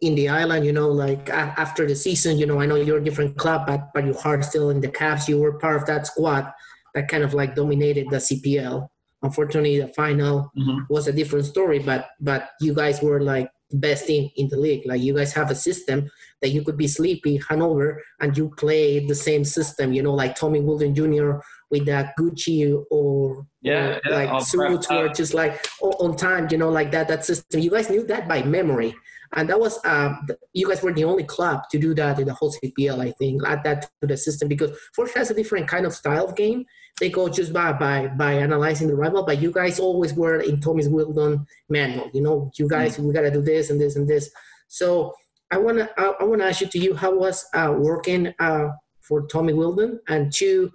in 0.01 0.15
the 0.15 0.29
island. 0.29 0.65
You 0.65 0.73
know, 0.73 0.89
like 0.89 1.29
after 1.31 1.87
the 1.87 1.95
season, 1.95 2.39
you 2.39 2.47
know, 2.47 2.61
I 2.61 2.67
know 2.67 2.77
you're 2.77 2.99
a 2.99 3.05
different 3.05 3.37
club, 3.37 3.67
but 3.67 3.91
but 3.95 4.05
your 4.05 4.21
heart 4.21 4.45
still 4.45 4.71
in 4.71 4.81
the 4.81 4.89
Cavs. 4.89 5.29
You 5.29 5.41
were 5.41 5.59
part 5.59 5.77
of 5.77 5.87
that 5.87 6.07
squad 6.07 6.53
that 6.95 7.09
kind 7.09 7.23
of 7.23 7.35
like 7.35 7.55
dominated 7.55 8.09
the 8.11 8.17
CPL. 8.17 8.89
Unfortunately, 9.23 9.81
the 9.81 9.89
final 9.89 10.51
mm-hmm. 10.57 10.81
was 10.89 11.09
a 11.09 11.13
different 11.13 11.47
story, 11.47 11.79
but 11.79 12.09
but 12.21 12.51
you 12.61 12.75
guys 12.75 13.03
were 13.03 13.21
like 13.21 13.51
best 13.73 14.07
team 14.07 14.31
in 14.37 14.49
the 14.49 14.57
league. 14.57 14.87
Like 14.87 15.01
you 15.01 15.15
guys 15.15 15.33
have 15.33 15.51
a 15.51 15.55
system 15.55 16.09
that 16.43 16.51
you 16.51 16.63
could 16.63 16.77
be 16.77 16.87
sleepy, 16.87 17.41
Hanover, 17.49 18.03
and 18.21 18.37
you 18.37 18.51
play 18.57 19.05
the 19.05 19.15
same 19.15 19.45
system. 19.45 19.93
You 19.93 20.03
know, 20.03 20.15
like 20.15 20.37
Tommy 20.37 20.61
Wheeldon 20.61 20.95
Jr 20.95 21.41
with 21.71 21.87
that 21.87 22.15
Gucci 22.19 22.85
or 22.91 23.47
yeah, 23.67 23.99
yeah 24.09 24.15
like 24.15 24.43
suits 24.43 24.89
were 24.89 25.09
just 25.09 25.35
like 25.35 25.67
on 25.81 26.17
time, 26.17 26.49
you 26.51 26.59
know, 26.59 26.71
like 26.71 26.91
that 26.93 27.09
that 27.09 27.25
system. 27.25 27.61
You 27.61 27.71
guys 27.71 27.91
knew 27.91 28.07
that 28.07 28.29
by 28.29 28.43
memory, 28.43 28.95
and 29.35 29.49
that 29.49 29.59
was 29.59 29.85
um, 29.85 30.27
you 30.53 30.69
guys 30.69 30.83
were 30.83 30.93
the 30.93 31.05
only 31.05 31.25
club 31.25 31.63
to 31.71 31.79
do 31.79 31.95
that 31.95 32.19
in 32.19 32.27
the 32.27 32.35
whole 32.35 32.53
CPL. 32.53 33.01
I 33.01 33.11
think 33.13 33.43
add 33.47 33.65
that 33.65 33.91
to 34.01 34.07
the 34.07 34.17
system 34.17 34.49
because 34.49 34.71
Forge 34.95 35.13
has 35.15 35.31
a 35.31 35.35
different 35.35 35.69
kind 35.69 35.85
of 35.85 35.95
style 35.95 36.27
of 36.27 36.37
game. 36.37 36.65
They 37.01 37.11
go 37.11 37.29
just 37.29 37.53
by 37.53 37.73
by 37.73 38.07
by 38.09 38.35
analyzing 38.35 38.89
the 38.89 38.95
rival, 38.95 39.25
but 39.25 39.43
you 39.43 39.51
guys 39.51 39.81
always 39.81 40.15
were 40.15 40.41
in 40.41 40.61
Tommy's 40.61 40.89
Wheeldon 40.89 41.47
manual. 41.69 42.11
You 42.15 42.23
know, 42.23 42.51
you 42.59 42.69
guys 42.69 42.95
mm-hmm. 42.95 43.09
we 43.09 43.15
gotta 43.15 43.31
do 43.31 43.43
this 43.43 43.71
and 43.71 43.81
this 43.81 43.97
and 43.97 44.09
this. 44.09 44.31
So 44.69 45.13
I 45.51 45.59
wanna 45.59 45.91
I, 45.99 46.15
I 46.21 46.25
wanna 46.25 46.45
ask 46.45 46.61
you 46.61 46.69
to 46.69 46.79
you 46.79 46.95
how 46.95 47.15
was 47.15 47.45
uh, 47.53 47.75
working 47.77 48.33
uh, 48.39 48.69
for 49.01 49.27
Tommy 49.27 49.53
Wheeldon 49.53 49.99
and 50.09 50.33
two 50.33 50.71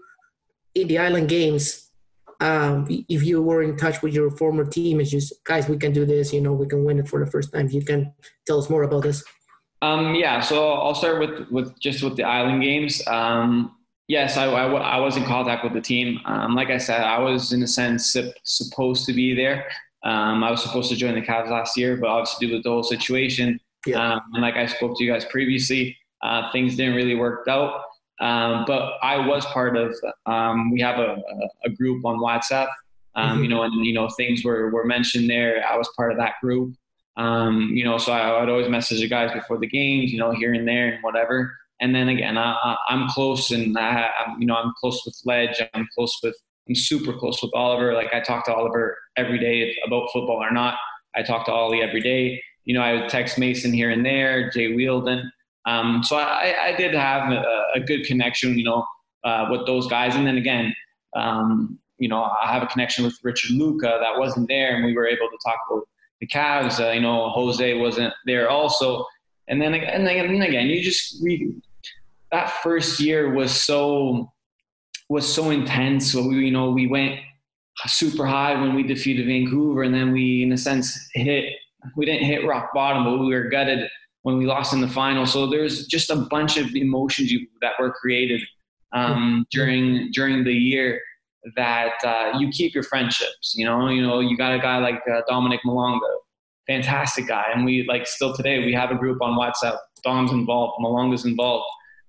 in 0.76 0.88
the 0.88 0.98
island 0.98 1.30
games, 1.30 1.91
um, 2.42 2.88
if 3.08 3.24
you 3.24 3.42
were 3.42 3.62
in 3.62 3.78
touch 3.78 4.02
with 4.02 4.14
your 4.14 4.32
former 4.32 4.66
team, 4.66 5.00
it's 5.00 5.12
just 5.12 5.32
guys, 5.44 5.70
we 5.70 5.78
can 5.78 5.94
do 5.94 6.06
this. 6.06 6.34
You 6.34 6.42
know, 6.42 6.54
we 6.54 6.66
can 6.66 6.84
win 6.84 7.00
it 7.00 7.08
for 7.08 7.24
the 7.24 7.30
first 7.30 7.54
time. 7.54 7.70
You 7.70 7.86
can 7.86 8.14
tell 8.48 8.60
us 8.60 8.70
more 8.70 8.84
about 8.84 9.04
this. 9.04 9.24
Um, 9.84 10.16
yeah, 10.16 10.42
so 10.42 10.74
I'll 10.74 10.96
start 10.96 11.20
with 11.20 11.50
with 11.50 11.80
just 11.80 12.04
with 12.04 12.16
the 12.16 12.24
island 12.24 12.62
games. 12.62 13.02
Um, 13.08 13.78
yes, 14.08 14.38
I, 14.38 14.46
I, 14.46 14.66
I, 14.66 15.00
was 15.00 15.18
in 15.18 15.24
contact 15.24 15.64
with 15.64 15.74
the 15.74 15.82
team. 15.82 16.20
Um, 16.26 16.56
like 16.56 16.70
I 16.70 16.78
said, 16.78 17.02
I 17.02 17.20
was 17.20 17.54
in 17.54 17.64
a 17.64 17.68
sense 17.68 18.16
supposed 18.44 19.06
to 19.06 19.14
be 19.14 19.34
there. 19.36 19.68
Um, 20.04 20.44
I 20.44 20.52
was 20.52 20.62
supposed 20.62 20.90
to 20.90 20.96
join 20.96 21.16
the 21.16 21.22
Cavs 21.22 21.50
last 21.50 21.78
year, 21.78 21.96
but 21.96 22.10
obviously 22.10 22.48
due 22.48 22.58
to 22.58 22.62
the 22.62 22.70
whole 22.70 22.84
situation, 22.84 23.60
yeah. 23.86 24.14
Um, 24.14 24.22
and 24.34 24.42
like 24.42 24.56
I 24.56 24.68
spoke 24.68 24.98
to 24.98 25.04
you 25.04 25.12
guys 25.12 25.26
previously, 25.26 25.98
uh, 26.24 26.52
things 26.52 26.76
didn't 26.76 26.96
really 26.96 27.16
work 27.16 27.48
out. 27.48 27.82
Um, 28.22 28.66
but 28.68 28.98
I 29.02 29.18
was 29.18 29.46
part 29.48 29.76
of. 29.76 29.96
Um, 30.26 30.72
we 30.72 30.80
have 30.82 31.00
a, 31.00 31.18
a, 31.66 31.70
group 31.70 32.06
on 32.06 32.20
WhatsApp. 32.20 32.68
Um, 33.16 33.32
mm-hmm. 33.32 33.44
You 33.44 33.50
know, 33.50 33.64
and 33.64 33.86
you 33.86 33.94
know 33.94 34.08
things 34.10 34.44
were 34.44 34.70
were 34.70 34.86
mentioned 34.86 35.30
there. 35.30 35.66
I 35.68 35.76
was 35.76 35.90
part 35.98 36.12
of 36.12 36.18
that 36.20 36.36
group. 36.42 36.76
Um, 37.18 37.72
you 37.74 37.84
know, 37.84 37.98
so 37.98 38.14
I 38.14 38.40
would 38.40 38.50
always 38.50 38.70
message 38.70 39.02
the 39.02 39.08
guys 39.08 39.32
before 39.34 39.58
the 39.58 39.68
games. 39.68 40.12
You 40.12 40.20
know, 40.20 40.32
here 40.32 40.54
and 40.54 40.68
there 40.68 40.94
and 40.94 41.04
whatever. 41.04 41.52
And 41.82 41.96
then 41.96 42.10
again, 42.10 42.38
I, 42.38 42.78
am 42.92 43.10
close, 43.10 43.50
and 43.50 43.76
I, 43.76 44.12
am 44.26 44.40
you 44.40 44.46
know 44.46 44.56
I'm 44.56 44.72
close 44.80 45.02
with 45.04 45.20
Ledge. 45.26 45.60
I'm 45.74 45.88
close 45.96 46.16
with 46.22 46.36
I'm 46.70 46.76
super 46.76 47.14
close 47.14 47.42
with 47.42 47.52
Oliver. 47.56 47.94
Like 47.96 48.14
I 48.14 48.22
talk 48.22 48.46
to 48.46 48.54
Oliver 48.54 48.98
every 49.18 49.40
day 49.40 49.76
about 49.86 50.10
football 50.14 50.38
or 50.38 50.52
not. 50.52 50.78
I 51.16 51.24
talk 51.24 51.46
to 51.48 51.52
Ollie 51.52 51.82
every 51.82 52.02
day. 52.02 52.42
You 52.66 52.76
know, 52.76 52.82
I 52.82 52.94
would 52.94 53.10
text 53.10 53.40
Mason 53.40 53.74
here 53.74 53.90
and 53.90 54.06
there, 54.06 54.52
Jay 54.52 54.74
Wheeldon. 54.74 55.30
Um, 55.66 56.04
so 56.04 56.16
I, 56.16 56.56
I, 56.70 56.76
did 56.76 56.96
have 56.96 57.32
a, 57.32 57.64
a, 57.76 57.80
good 57.80 58.04
connection, 58.06 58.58
you 58.58 58.64
know, 58.64 58.84
uh, 59.24 59.46
with 59.52 59.68
those 59.68 59.86
guys. 59.88 60.16
And 60.16 60.26
then 60.26 60.38
again, 60.38 60.74
um, 61.16 61.78
you 62.00 62.08
know, 62.08 62.24
I 62.24 62.52
have 62.52 62.64
a 62.64 62.68
connection 62.68 63.06
with 63.06 63.16
Richard 63.24 63.52
Luca 63.52 64.00
that 64.02 64.18
wasn't 64.18 64.48
there, 64.48 64.76
and 64.76 64.84
we 64.84 64.96
were 64.96 65.08
able 65.08 65.30
to 65.30 65.38
talk 65.46 65.60
about 65.70 65.88
the 66.20 66.28
Cavs. 66.28 66.84
Uh, 66.84 66.92
you 66.92 67.02
know, 67.02 67.30
Jose 67.30 67.74
wasn't 67.76 68.12
there 68.26 68.50
also. 68.50 69.06
And 69.48 69.62
then 69.62 69.76
and 69.76 70.08
then 70.08 70.18
and 70.18 70.44
again, 70.44 70.68
you 70.68 70.82
just 70.82 71.22
read 71.22 71.62
that 72.32 72.50
first 72.64 73.00
year 73.00 73.30
was 73.30 73.52
so 73.52 74.32
was 75.10 75.32
so 75.32 75.52
intense. 75.52 76.12
So 76.12 76.28
we, 76.28 76.46
you 76.46 76.52
know, 76.52 76.72
we 76.72 76.88
went 76.88 77.20
super 77.86 78.26
high 78.26 78.60
when 78.60 78.74
we 78.74 78.82
defeated 78.82 79.28
Vancouver, 79.28 79.84
and 79.84 79.94
then 79.94 80.12
we, 80.12 80.42
in 80.42 80.52
a 80.54 80.58
sense, 80.58 80.98
hit. 81.14 81.54
We 81.96 82.06
didn't 82.06 82.26
hit 82.26 82.46
rock 82.46 82.70
bottom, 82.74 83.04
but 83.04 83.18
we 83.18 83.34
were 83.34 83.50
gutted 83.50 83.90
when 84.24 84.38
we 84.38 84.46
lost 84.46 84.74
in 84.74 84.82
the 84.82 84.88
final. 84.88 85.26
So 85.26 85.48
there's 85.48 85.88
just 85.88 86.10
a 86.10 86.16
bunch 86.16 86.58
of 86.58 86.76
emotions 86.76 87.32
you, 87.32 87.48
that 87.62 87.74
were 87.80 87.92
created 87.92 88.42
um, 88.94 89.46
during 89.52 90.12
during 90.12 90.44
the 90.44 90.54
year 90.54 91.02
that 91.56 91.94
uh, 92.04 92.38
you 92.38 92.50
keep 92.50 92.74
your 92.74 92.84
friendships. 92.84 93.54
You 93.56 93.66
know, 93.66 93.88
you 93.90 94.02
know, 94.02 94.20
you 94.20 94.38
got 94.38 94.54
a 94.54 94.60
guy 94.60 94.78
like 94.78 95.02
uh, 95.12 95.22
Dominic 95.28 95.62
Malonga, 95.66 96.10
fantastic 96.68 97.28
guy, 97.28 97.46
and 97.54 97.66
we 97.66 97.86
like 97.88 98.06
still 98.08 98.36
today 98.36 98.60
we 98.66 98.74
have 98.74 98.92
a 98.92 98.96
group 98.96 99.22
on 99.22 99.38
WhatsApp. 99.38 99.78
Dom's 100.04 100.32
involved, 100.32 100.84
Malonga's 100.84 101.26
involved. 101.26 101.66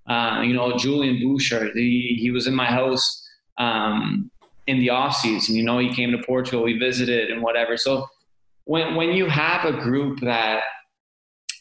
Uh, 0.09 0.43
you 0.45 0.53
know, 0.53 0.77
Julian 0.77 1.17
Büscher, 1.17 1.73
he, 1.75 2.19
he 2.21 2.33
was 2.33 2.49
in 2.49 2.55
my 2.55 2.67
house 2.67 3.25
um, 3.59 4.31
in 4.67 4.81
the 4.81 4.91
off 4.91 5.15
season. 5.15 5.55
You 5.55 5.63
know, 5.63 5.79
he 5.79 5.95
came 5.95 6.11
to 6.11 6.19
Portugal, 6.27 6.65
we 6.65 6.77
visited 6.77 7.31
and 7.31 7.41
whatever. 7.41 7.77
So 7.77 8.07
when 8.65 8.95
when 8.95 9.11
you 9.11 9.27
have 9.27 9.65
a 9.65 9.73
group 9.73 10.21
that 10.21 10.63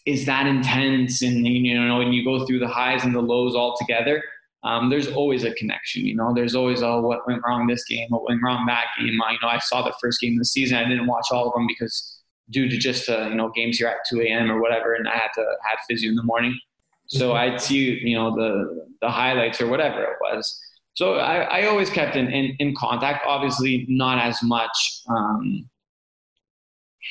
is 0.06 0.26
that 0.26 0.48
intense 0.48 1.22
and 1.22 1.46
you 1.46 1.80
know 1.80 1.98
when 1.98 2.12
you 2.12 2.24
go 2.24 2.46
through 2.46 2.60
the 2.60 2.68
highs 2.68 3.04
and 3.04 3.14
the 3.14 3.22
lows 3.22 3.56
all 3.56 3.76
together 3.78 4.24
um, 4.64 4.90
there's 4.90 5.08
always 5.08 5.44
a 5.44 5.54
connection 5.54 6.06
you 6.06 6.16
know? 6.16 6.34
There's 6.34 6.56
always 6.56 6.84
oh 6.84 7.02
what 7.02 7.26
went 7.28 7.42
wrong 7.46 7.68
this 7.68 7.84
game? 7.86 8.08
What 8.10 8.24
went 8.28 8.42
wrong 8.44 8.66
that 8.68 8.86
game? 9.00 9.20
I, 9.22 9.32
you 9.32 9.38
know 9.42 9.48
i 9.48 9.60
saw 9.60 9.82
the 9.82 9.94
first 10.02 10.22
game 10.22 10.34
of 10.34 10.40
the 10.40 10.46
season. 10.46 10.78
I 10.78 10.88
didn't 10.88 11.08
watch 11.08 11.28
all 11.32 11.48
of 11.48 11.54
them 11.54 11.68
because 11.68 12.20
due 12.50 12.70
to 12.70 12.78
just 12.78 13.10
uh, 13.10 13.28
you 13.30 13.36
know 13.36 13.50
games 13.56 13.78
here 13.78 13.88
at 13.88 13.98
2 14.10 14.22
a.m 14.22 14.52
or 14.52 14.60
whatever 14.60 14.94
and 14.94 15.08
i 15.08 15.14
had 15.14 15.30
to 15.36 15.46
had 15.68 15.78
physio 15.88 16.10
in 16.10 16.16
the 16.16 16.24
morning. 16.24 16.58
So 17.08 17.30
mm-hmm. 17.30 17.54
i'd 17.54 17.62
see 17.62 18.00
you 18.00 18.16
know 18.16 18.36
the 18.36 18.88
the 19.02 19.10
highlights 19.10 19.62
or 19.62 19.68
whatever 19.68 20.04
it 20.04 20.18
was. 20.22 20.60
So 20.94 21.16
i, 21.16 21.62
I 21.62 21.66
always 21.68 21.90
kept 21.90 22.16
in, 22.16 22.28
in, 22.28 22.56
in 22.60 22.76
contact 22.76 23.26
obviously 23.28 23.86
not 23.88 24.20
as 24.20 24.42
much 24.44 25.02
um, 25.10 25.70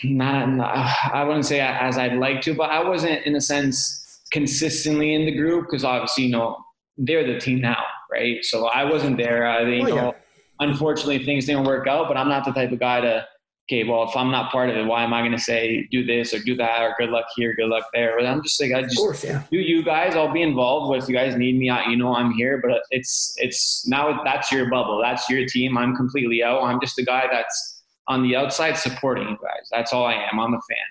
not, 0.05 0.61
uh, 0.61 0.93
I 1.13 1.25
wouldn't 1.25 1.47
say 1.47 1.61
as 1.61 1.99
I'd 1.99 2.15
like 2.15 2.41
to, 2.43 2.55
but 2.55 2.71
I 2.71 2.83
wasn't 2.83 3.25
in 3.27 3.37
a 3.37 3.41
sense 3.41 4.21
consistently 4.33 5.15
in 5.15 5.27
the 5.27 5.33
group 5.33 5.67
because 5.67 5.85
obviously, 5.85 6.25
you 6.25 6.33
know, 6.33 6.57
they're 6.97 7.27
the 7.27 7.39
team 7.39 7.61
now, 7.61 7.83
right? 8.11 8.45
So 8.45 8.67
I 8.67 8.85
wasn't 8.85 9.17
there. 9.17 9.47
I, 9.47 9.63
you 9.63 9.83
oh, 9.83 9.87
know, 9.87 9.95
yeah. 9.97 10.13
unfortunately, 10.61 11.25
things 11.25 11.47
didn't 11.47 11.65
work 11.65 11.87
out. 11.87 12.09
But 12.09 12.17
I'm 12.17 12.29
not 12.29 12.45
the 12.45 12.53
type 12.53 12.73
of 12.73 12.79
guy 12.79 13.01
to, 13.01 13.27
okay, 13.69 13.85
well, 13.85 14.09
if 14.09 14.17
I'm 14.17 14.31
not 14.31 14.53
part 14.53 14.71
of 14.71 14.77
it, 14.77 14.85
why 14.85 15.03
am 15.03 15.13
I 15.13 15.21
going 15.21 15.33
to 15.33 15.39
say 15.39 15.89
do 15.91 16.05
this 16.05 16.35
or 16.35 16.39
do 16.41 16.55
that 16.57 16.83
or 16.83 16.95
good 16.99 17.11
luck 17.11 17.27
here, 17.37 17.55
good 17.55 17.69
luck 17.69 17.85
there? 17.95 18.15
But 18.19 18.27
I'm 18.27 18.43
just 18.43 18.61
like, 18.61 18.73
I 18.73 18.83
just 18.83 18.97
course, 18.97 19.25
yeah. 19.25 19.43
do 19.51 19.59
you 19.59 19.83
guys. 19.83 20.15
I'll 20.15 20.33
be 20.33 20.43
involved. 20.43 21.03
If 21.03 21.09
you 21.09 21.15
guys 21.15 21.35
need 21.37 21.59
me, 21.59 21.71
I, 21.71 21.89
you 21.89 21.97
know, 21.97 22.15
I'm 22.15 22.33
here. 22.33 22.61
But 22.63 22.83
it's 22.91 23.35
it's 23.39 23.87
now 23.89 24.23
that's 24.25 24.53
your 24.53 24.69
bubble. 24.71 25.01
That's 25.03 25.29
your 25.29 25.47
team. 25.47 25.79
I'm 25.79 25.97
completely 25.97 26.43
out. 26.43 26.63
I'm 26.63 26.81
just 26.81 26.99
a 26.99 27.05
guy 27.05 27.27
that's 27.31 27.80
on 28.11 28.25
the 28.25 28.35
outside 28.35 28.77
supporting 28.77 29.29
you 29.29 29.39
guys. 29.41 29.69
That's 29.71 29.93
all 29.93 30.05
I 30.05 30.15
am. 30.15 30.41
I'm 30.41 30.53
a 30.53 30.61
fan. 30.69 30.89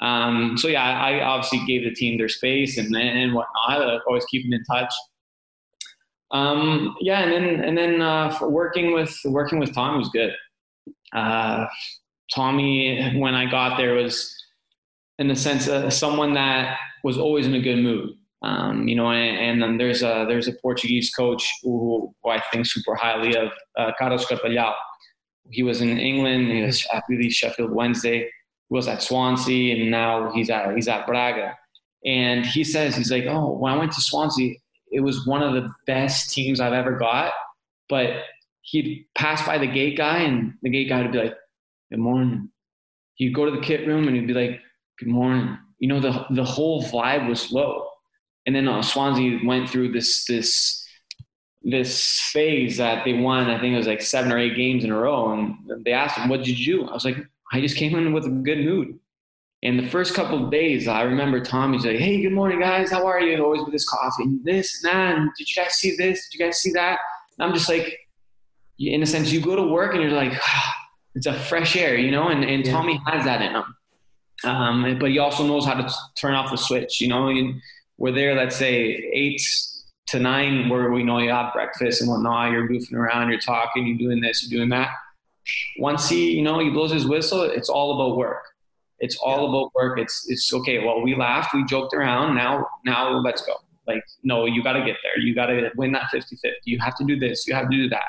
Um, 0.00 0.58
so 0.58 0.66
yeah, 0.66 0.82
I 0.82 1.22
obviously 1.22 1.64
gave 1.66 1.84
the 1.84 1.94
team 1.94 2.18
their 2.18 2.28
space 2.28 2.76
and 2.78 2.94
and 2.94 3.32
whatnot. 3.32 4.00
always 4.06 4.24
keeping 4.26 4.52
in 4.52 4.62
touch. 4.64 4.92
Um, 6.32 6.96
yeah, 7.00 7.20
and 7.20 7.32
then 7.32 7.64
and 7.64 7.78
then 7.78 8.02
uh, 8.02 8.36
working 8.42 8.92
with 8.92 9.16
working 9.24 9.60
with 9.60 9.72
Tommy 9.72 9.98
was 9.98 10.08
good. 10.08 10.32
Uh, 11.14 11.66
Tommy, 12.34 13.16
when 13.18 13.34
I 13.34 13.48
got 13.48 13.78
there, 13.78 13.94
was 13.94 14.34
in 15.18 15.28
the 15.28 15.36
sense 15.36 15.68
uh, 15.68 15.88
someone 15.90 16.34
that 16.34 16.76
was 17.04 17.18
always 17.18 17.46
in 17.46 17.54
a 17.54 17.60
good 17.60 17.78
mood. 17.78 18.10
Um, 18.42 18.86
you 18.86 18.94
know, 18.94 19.10
and, 19.10 19.36
and, 19.36 19.62
then 19.62 19.78
there's 19.78 20.02
a 20.02 20.24
there's 20.28 20.46
a 20.46 20.52
Portuguese 20.62 21.12
coach 21.12 21.50
who, 21.62 22.14
who 22.22 22.30
I 22.30 22.40
think 22.52 22.66
super 22.66 22.94
highly 22.94 23.34
of, 23.34 23.48
uh, 23.76 23.90
Carlos 23.98 24.24
Carvalhal 24.26 24.74
he 25.50 25.62
was 25.62 25.80
in 25.80 25.98
England. 25.98 26.50
He 26.50 26.62
was 26.62 26.86
at 26.92 27.04
really 27.08 27.30
Sheffield 27.30 27.70
Wednesday. 27.70 28.20
He 28.20 28.74
was 28.74 28.88
at 28.88 29.02
Swansea, 29.02 29.76
and 29.76 29.90
now 29.90 30.30
he's 30.32 30.50
at 30.50 30.74
he's 30.74 30.88
at 30.88 31.06
Braga. 31.06 31.56
And 32.04 32.46
he 32.46 32.64
says 32.64 32.94
he's 32.94 33.10
like, 33.10 33.24
oh, 33.26 33.52
when 33.58 33.72
I 33.72 33.76
went 33.76 33.92
to 33.92 34.00
Swansea, 34.00 34.54
it 34.90 35.00
was 35.00 35.26
one 35.26 35.42
of 35.42 35.54
the 35.54 35.68
best 35.86 36.30
teams 36.30 36.60
I've 36.60 36.72
ever 36.72 36.96
got. 36.96 37.32
But 37.88 38.22
he'd 38.62 39.06
pass 39.14 39.44
by 39.46 39.58
the 39.58 39.66
gate 39.66 39.96
guy, 39.96 40.18
and 40.18 40.54
the 40.62 40.70
gate 40.70 40.88
guy 40.88 41.02
would 41.02 41.12
be 41.12 41.18
like, 41.18 41.34
"Good 41.90 42.00
morning." 42.00 42.50
He'd 43.14 43.34
go 43.34 43.44
to 43.44 43.50
the 43.50 43.60
kit 43.60 43.86
room, 43.86 44.06
and 44.06 44.16
he'd 44.16 44.26
be 44.26 44.34
like, 44.34 44.60
"Good 44.98 45.08
morning." 45.08 45.58
You 45.78 45.88
know, 45.88 46.00
the 46.00 46.26
the 46.30 46.44
whole 46.44 46.82
vibe 46.82 47.28
was 47.28 47.50
low. 47.52 47.86
And 48.46 48.54
then 48.54 48.68
uh, 48.68 48.82
Swansea 48.82 49.40
went 49.44 49.68
through 49.68 49.92
this 49.92 50.24
this 50.26 50.84
this 51.62 52.20
phase 52.32 52.76
that 52.76 53.04
they 53.04 53.14
won, 53.14 53.50
I 53.50 53.60
think 53.60 53.74
it 53.74 53.78
was 53.78 53.86
like 53.86 54.02
seven 54.02 54.32
or 54.32 54.38
eight 54.38 54.56
games 54.56 54.84
in 54.84 54.90
a 54.90 54.98
row. 54.98 55.32
And 55.32 55.56
they 55.84 55.92
asked 55.92 56.16
him, 56.16 56.28
What 56.28 56.44
did 56.44 56.58
you 56.58 56.78
do? 56.78 56.88
I 56.88 56.92
was 56.92 57.04
like, 57.04 57.16
I 57.52 57.60
just 57.60 57.76
came 57.76 57.94
in 57.96 58.12
with 58.12 58.26
a 58.26 58.30
good 58.30 58.64
mood. 58.64 58.98
And 59.62 59.78
the 59.78 59.88
first 59.88 60.14
couple 60.14 60.44
of 60.44 60.52
days, 60.52 60.86
I 60.86 61.02
remember 61.02 61.40
Tommy's 61.40 61.84
like, 61.84 61.98
Hey, 61.98 62.22
good 62.22 62.32
morning, 62.32 62.60
guys. 62.60 62.90
How 62.90 63.06
are 63.06 63.20
you? 63.20 63.42
Always 63.42 63.62
with 63.62 63.72
this 63.72 63.88
coffee 63.88 64.22
and 64.22 64.44
this 64.44 64.82
and 64.82 64.92
that. 64.92 65.16
And 65.16 65.30
did 65.36 65.48
you 65.48 65.62
guys 65.62 65.74
see 65.74 65.96
this? 65.96 66.28
Did 66.28 66.38
you 66.38 66.46
guys 66.46 66.60
see 66.60 66.72
that? 66.72 66.98
And 67.38 67.48
I'm 67.48 67.54
just 67.54 67.68
like, 67.68 67.98
in 68.78 69.02
a 69.02 69.06
sense, 69.06 69.32
you 69.32 69.40
go 69.40 69.56
to 69.56 69.64
work 69.64 69.94
and 69.94 70.02
you're 70.02 70.12
like, 70.12 70.32
ah, 70.34 70.74
it's 71.14 71.26
a 71.26 71.34
fresh 71.34 71.76
air, 71.76 71.96
you 71.96 72.10
know? 72.10 72.28
And, 72.28 72.44
and 72.44 72.64
yeah. 72.64 72.72
Tommy 72.72 73.00
has 73.06 73.24
that 73.24 73.42
in 73.42 73.52
him. 73.52 73.74
Um, 74.44 74.98
but 75.00 75.10
he 75.10 75.18
also 75.18 75.44
knows 75.44 75.66
how 75.66 75.74
to 75.74 75.92
turn 76.16 76.34
off 76.34 76.52
the 76.52 76.56
switch, 76.56 77.00
you 77.00 77.08
know? 77.08 77.28
And 77.28 77.60
we're 77.96 78.12
there, 78.12 78.36
let's 78.36 78.54
say, 78.54 79.10
eight 79.12 79.40
to 80.08 80.18
nine 80.18 80.68
where 80.68 80.90
we 80.90 81.02
know 81.02 81.18
you 81.18 81.30
have 81.30 81.52
breakfast 81.52 82.00
and 82.00 82.10
whatnot, 82.10 82.52
you're 82.52 82.68
goofing 82.68 82.94
around, 82.94 83.30
you're 83.30 83.40
talking, 83.40 83.86
you're 83.86 83.98
doing 83.98 84.20
this, 84.20 84.42
you're 84.42 84.58
doing 84.58 84.70
that. 84.70 84.90
Once 85.78 86.08
he, 86.08 86.32
you 86.32 86.42
know, 86.42 86.58
he 86.58 86.70
blows 86.70 86.92
his 86.92 87.06
whistle, 87.06 87.42
it's 87.42 87.68
all 87.68 87.94
about 87.94 88.16
work. 88.16 88.44
It's 88.98 89.16
all 89.16 89.44
yeah. 89.44 89.48
about 89.50 89.74
work. 89.74 89.98
It's 89.98 90.26
it's 90.28 90.52
okay. 90.52 90.84
Well, 90.84 91.02
we 91.02 91.14
laughed, 91.14 91.54
we 91.54 91.64
joked 91.64 91.94
around. 91.94 92.34
Now 92.34 92.66
now 92.84 93.10
let's 93.20 93.42
go. 93.42 93.54
Like, 93.86 94.04
no, 94.22 94.44
you 94.44 94.62
got 94.62 94.74
to 94.74 94.84
get 94.84 94.96
there. 95.02 95.18
You 95.18 95.34
got 95.34 95.46
to 95.46 95.70
win 95.76 95.92
that 95.92 96.10
50-50. 96.12 96.52
You 96.64 96.78
have 96.78 96.94
to 96.96 97.04
do 97.04 97.18
this. 97.18 97.46
You 97.46 97.54
have 97.54 97.70
to 97.70 97.76
do 97.76 97.88
that. 97.88 98.04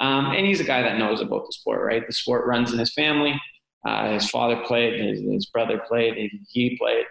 Um, 0.00 0.30
and 0.30 0.46
he's 0.46 0.60
a 0.60 0.64
guy 0.64 0.80
that 0.80 0.96
knows 0.96 1.20
about 1.20 1.44
the 1.44 1.52
sport, 1.52 1.84
right? 1.84 2.06
The 2.06 2.14
sport 2.14 2.46
runs 2.46 2.72
in 2.72 2.78
his 2.78 2.94
family. 2.94 3.38
Uh, 3.86 4.12
his 4.12 4.28
father 4.30 4.56
played, 4.64 4.98
his, 4.98 5.20
his 5.20 5.46
brother 5.46 5.82
played, 5.86 6.30
he 6.48 6.76
played. 6.78 7.04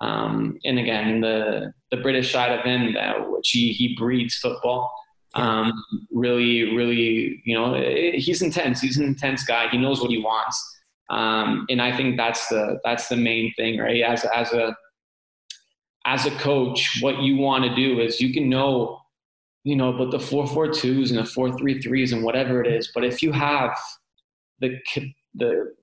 Um, 0.00 0.58
and 0.64 0.78
again, 0.78 1.20
the 1.20 1.72
the 1.90 1.98
British 1.98 2.32
side 2.32 2.58
of 2.58 2.64
him, 2.64 2.94
that 2.94 3.30
which 3.30 3.50
he 3.50 3.72
he 3.72 3.96
breeds 3.96 4.36
football. 4.36 4.92
Um, 5.34 5.72
really, 6.12 6.76
really, 6.76 7.42
you 7.44 7.58
know, 7.58 7.74
he's 7.74 8.40
intense. 8.40 8.80
He's 8.80 8.98
an 8.98 9.06
intense 9.06 9.44
guy. 9.44 9.68
He 9.68 9.78
knows 9.78 10.00
what 10.00 10.10
he 10.10 10.18
wants, 10.18 10.62
um, 11.10 11.66
and 11.68 11.82
I 11.82 11.96
think 11.96 12.16
that's 12.16 12.46
the 12.48 12.78
that's 12.84 13.08
the 13.08 13.16
main 13.16 13.52
thing, 13.54 13.78
right? 13.78 14.02
As 14.02 14.24
as 14.24 14.52
a 14.52 14.76
as 16.04 16.26
a 16.26 16.30
coach, 16.32 16.98
what 17.00 17.20
you 17.20 17.36
want 17.36 17.64
to 17.64 17.74
do 17.74 18.00
is 18.00 18.20
you 18.20 18.32
can 18.32 18.48
know, 18.48 19.00
you 19.64 19.74
know, 19.74 19.92
but 19.92 20.10
the 20.10 20.20
four 20.20 20.46
four 20.46 20.68
twos 20.70 21.10
and 21.10 21.18
the 21.18 21.24
four 21.24 21.56
three 21.56 21.80
threes 21.80 22.12
and 22.12 22.22
whatever 22.22 22.62
it 22.62 22.72
is. 22.72 22.90
But 22.94 23.04
if 23.04 23.22
you 23.22 23.32
have 23.32 23.76
the 24.60 24.78
the 25.34 25.74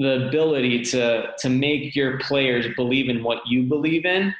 the 0.00 0.26
ability 0.26 0.82
to 0.82 1.26
to 1.38 1.50
make 1.50 1.94
your 1.94 2.18
players 2.20 2.66
believe 2.74 3.10
in 3.10 3.22
what 3.22 3.46
you 3.46 3.64
believe 3.64 4.06
in, 4.06 4.34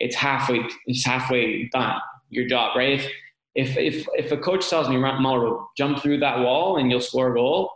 it's 0.00 0.16
halfway 0.16 0.60
it's 0.86 1.06
halfway 1.06 1.68
done 1.68 2.00
your 2.30 2.48
job, 2.48 2.76
right? 2.76 3.00
If 3.00 3.10
if 3.54 3.76
if, 3.76 4.06
if 4.14 4.32
a 4.32 4.36
coach 4.36 4.68
tells 4.68 4.88
me 4.88 4.96
Mauro, 4.96 5.70
jump 5.78 6.02
through 6.02 6.18
that 6.18 6.40
wall 6.40 6.78
and 6.78 6.90
you'll 6.90 7.00
score 7.00 7.30
a 7.30 7.34
goal, 7.34 7.70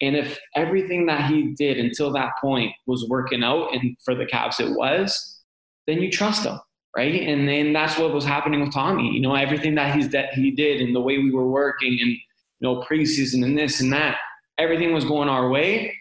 and 0.00 0.16
if 0.16 0.40
everything 0.56 1.06
that 1.06 1.30
he 1.30 1.54
did 1.54 1.78
until 1.78 2.12
that 2.14 2.32
point 2.40 2.72
was 2.86 3.06
working 3.08 3.44
out, 3.44 3.72
and 3.72 3.96
for 4.04 4.16
the 4.16 4.26
Cavs 4.26 4.58
it 4.58 4.76
was, 4.76 5.40
then 5.86 6.02
you 6.02 6.10
trust 6.10 6.44
him, 6.44 6.58
right? 6.96 7.22
And 7.22 7.48
then 7.48 7.72
that's 7.72 7.96
what 7.96 8.12
was 8.12 8.24
happening 8.24 8.60
with 8.60 8.72
Tommy. 8.72 9.08
You 9.08 9.20
know, 9.20 9.36
everything 9.36 9.76
that 9.76 9.94
he's 9.94 10.08
that 10.08 10.34
he 10.34 10.50
did 10.50 10.80
and 10.80 10.96
the 10.96 11.00
way 11.00 11.18
we 11.18 11.30
were 11.30 11.48
working 11.48 11.96
and 12.00 12.10
you 12.10 12.18
know 12.62 12.82
preseason 12.82 13.44
and 13.44 13.56
this 13.56 13.80
and 13.80 13.92
that, 13.92 14.16
everything 14.58 14.92
was 14.92 15.04
going 15.04 15.28
our 15.28 15.48
way 15.48 15.94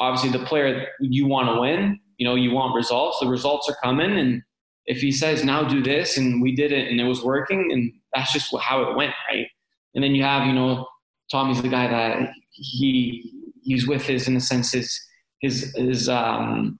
obviously 0.00 0.30
the 0.30 0.44
player 0.44 0.86
you 1.00 1.26
want 1.26 1.48
to 1.48 1.60
win, 1.60 1.98
you 2.18 2.26
know, 2.26 2.34
you 2.34 2.52
want 2.52 2.74
results. 2.74 3.20
The 3.20 3.26
results 3.26 3.68
are 3.68 3.76
coming, 3.82 4.18
and 4.18 4.42
if 4.86 5.00
he 5.00 5.12
says 5.12 5.44
now 5.44 5.62
do 5.62 5.82
this, 5.82 6.16
and 6.16 6.42
we 6.42 6.54
did 6.54 6.72
it, 6.72 6.90
and 6.90 7.00
it 7.00 7.04
was 7.04 7.22
working, 7.22 7.70
and 7.72 7.92
that's 8.14 8.32
just 8.32 8.54
how 8.60 8.82
it 8.82 8.96
went, 8.96 9.14
right? 9.30 9.46
And 9.94 10.02
then 10.02 10.14
you 10.14 10.22
have 10.22 10.46
you 10.46 10.52
know 10.52 10.86
Tommy's 11.30 11.62
the 11.62 11.68
guy 11.68 11.86
that 11.88 12.30
he 12.50 13.32
he's 13.62 13.86
with 13.86 14.02
his 14.02 14.28
in 14.28 14.36
a 14.36 14.40
sense 14.40 14.72
his 14.72 15.00
his 15.40 15.74
his 15.76 16.08
um, 16.08 16.78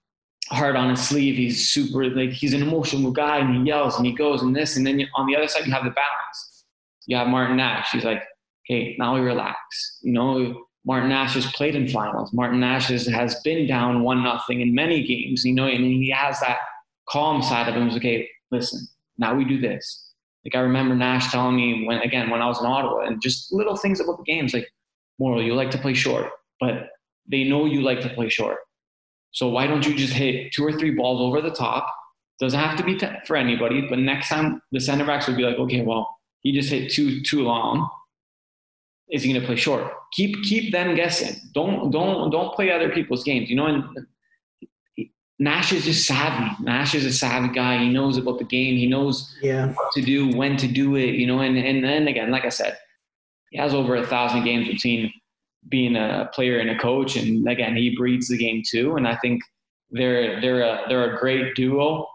heart 0.51 0.77
on 0.77 0.91
his 0.91 1.07
sleeve. 1.07 1.37
He's 1.37 1.69
super 1.69 2.09
like 2.11 2.31
he's 2.31 2.55
an 2.55 2.63
emotional 2.63 3.11
guy 3.11 3.39
and 3.39 3.57
he 3.57 3.63
yells 3.69 3.97
and 3.97 4.07
he 4.07 4.13
goes 4.13 4.43
and 4.43 4.55
this 4.55 4.77
and 4.77 4.87
then 4.87 5.01
on 5.15 5.27
the 5.27 5.37
other 5.37 5.49
side 5.49 5.67
you 5.67 5.73
have 5.73 5.85
the 5.85 5.91
balance. 5.91 6.65
You 7.07 7.17
have 7.17 7.29
Martin 7.29 7.57
Nash. 7.57 7.89
He's 7.93 8.05
like, 8.05 8.23
okay, 8.69 8.95
now 8.99 9.15
we 9.15 9.21
relax. 9.21 9.57
You 10.03 10.13
know, 10.13 10.65
Martin 10.89 11.11
Nash 11.11 11.35
has 11.35 11.45
played 11.53 11.75
in 11.75 11.87
finals. 11.87 12.33
Martin 12.33 12.61
Nash 12.61 12.89
has, 12.89 13.41
been 13.45 13.67
down 13.67 14.03
one 14.03 14.23
nothing 14.23 14.63
in 14.63 14.75
many 14.75 15.07
games. 15.07 15.45
You 15.45 15.53
know, 15.53 15.67
and 15.67 15.85
he 15.85 16.11
has 16.11 16.41
that 16.41 16.61
calm 17.11 17.43
side 17.43 17.69
of 17.69 17.75
him. 17.75 17.85
He's 17.85 17.93
like, 17.93 18.01
okay, 18.01 18.29
listen, 18.51 18.89
now 19.19 19.35
we 19.35 19.45
do 19.45 19.61
this. 19.61 20.07
Like 20.47 20.55
I 20.55 20.61
remember 20.61 20.95
Nash 20.95 21.31
telling 21.31 21.57
me 21.57 21.87
when 21.87 21.99
again 21.99 22.31
when 22.31 22.41
I 22.41 22.47
was 22.47 22.59
in 22.61 22.67
Ottawa 22.67 23.01
and 23.01 23.21
just 23.21 23.53
little 23.53 23.77
things 23.77 24.01
about 24.01 24.17
the 24.17 24.25
games 24.25 24.55
like 24.55 24.67
Mauro, 25.19 25.41
you 25.41 25.55
like 25.55 25.71
to 25.73 25.79
play 25.79 25.93
short, 25.93 26.31
but 26.59 26.89
they 27.31 27.45
know 27.45 27.67
you 27.67 27.83
like 27.83 28.01
to 28.01 28.09
play 28.09 28.31
short. 28.31 28.57
So 29.33 29.49
why 29.49 29.67
don't 29.67 29.87
you 29.87 29.95
just 29.95 30.15
hit 30.15 30.53
two 30.53 30.65
or 30.65 30.73
three 30.73 30.93
balls 30.93 31.21
over 31.21 31.43
the 31.43 31.55
top? 31.55 31.93
Doesn't 32.41 32.59
have 32.59 32.79
to 32.79 32.85
be 32.85 32.97
t- 32.97 33.09
for 33.27 33.37
anybody, 33.37 33.83
but 33.83 33.99
next 33.99 34.31
time 34.31 34.63
the 34.73 34.81
center 34.81 35.05
backs 35.05 35.27
would 35.27 35.37
be 35.37 35.43
like, 35.43 35.59
okay, 35.59 35.83
well, 35.83 36.09
he 36.41 36.53
just 36.53 36.71
hit 36.71 36.91
too 36.91 37.21
too 37.21 37.43
long. 37.43 37.91
Is 39.11 39.23
he 39.23 39.33
going 39.33 39.41
to 39.41 39.47
play 39.47 39.57
short? 39.57 39.91
Keep 40.13 40.43
keep 40.45 40.73
them 40.73 40.95
guessing. 40.95 41.37
Don't 41.55 41.91
don't 41.91 42.31
don't 42.31 42.55
play 42.55 42.71
other 42.71 42.91
people's 42.91 43.25
games. 43.25 43.49
You 43.49 43.57
know, 43.57 43.67
and 43.67 43.85
Nash 45.39 45.73
is 45.73 45.85
just 45.85 46.07
savvy. 46.07 46.51
Nash 46.63 46.95
is 46.95 47.05
a 47.05 47.13
savvy 47.13 47.49
guy. 47.55 47.79
He 47.79 47.89
knows 47.89 48.17
about 48.17 48.39
the 48.39 48.45
game. 48.45 48.77
He 48.77 48.87
knows 48.87 49.35
yeah. 49.41 49.69
what 49.73 49.93
to 49.93 50.03
do, 50.03 50.37
when 50.37 50.57
to 50.57 50.67
do 50.67 50.97
it. 50.97 51.15
You 51.15 51.27
know, 51.27 51.41
and 51.41 51.57
and 51.57 51.85
then 51.85 52.09
again, 52.09 52.31
like 52.31 52.45
I 52.45 52.49
said, 52.49 52.77
he 53.51 53.59
has 53.59 53.73
over 53.73 53.95
a 53.95 54.07
thousand 54.07 54.45
games 54.45 54.67
between 54.67 55.13
being 55.69 55.97
a 55.97 56.29
player 56.33 56.59
and 56.59 56.71
a 56.71 56.79
coach, 56.79 57.17
and 57.17 57.49
again, 57.49 57.77
he 57.77 57.97
breeds 57.97 58.29
the 58.29 58.37
game 58.37 58.63
too. 58.69 58.97
And 58.97 59.07
I 59.07 59.17
think 59.17 59.43
they're 59.91 60.41
they're 60.41 60.63
a 60.63 60.83
they're 60.89 61.15
a 61.15 61.19
great 61.19 61.55
duo, 61.55 62.09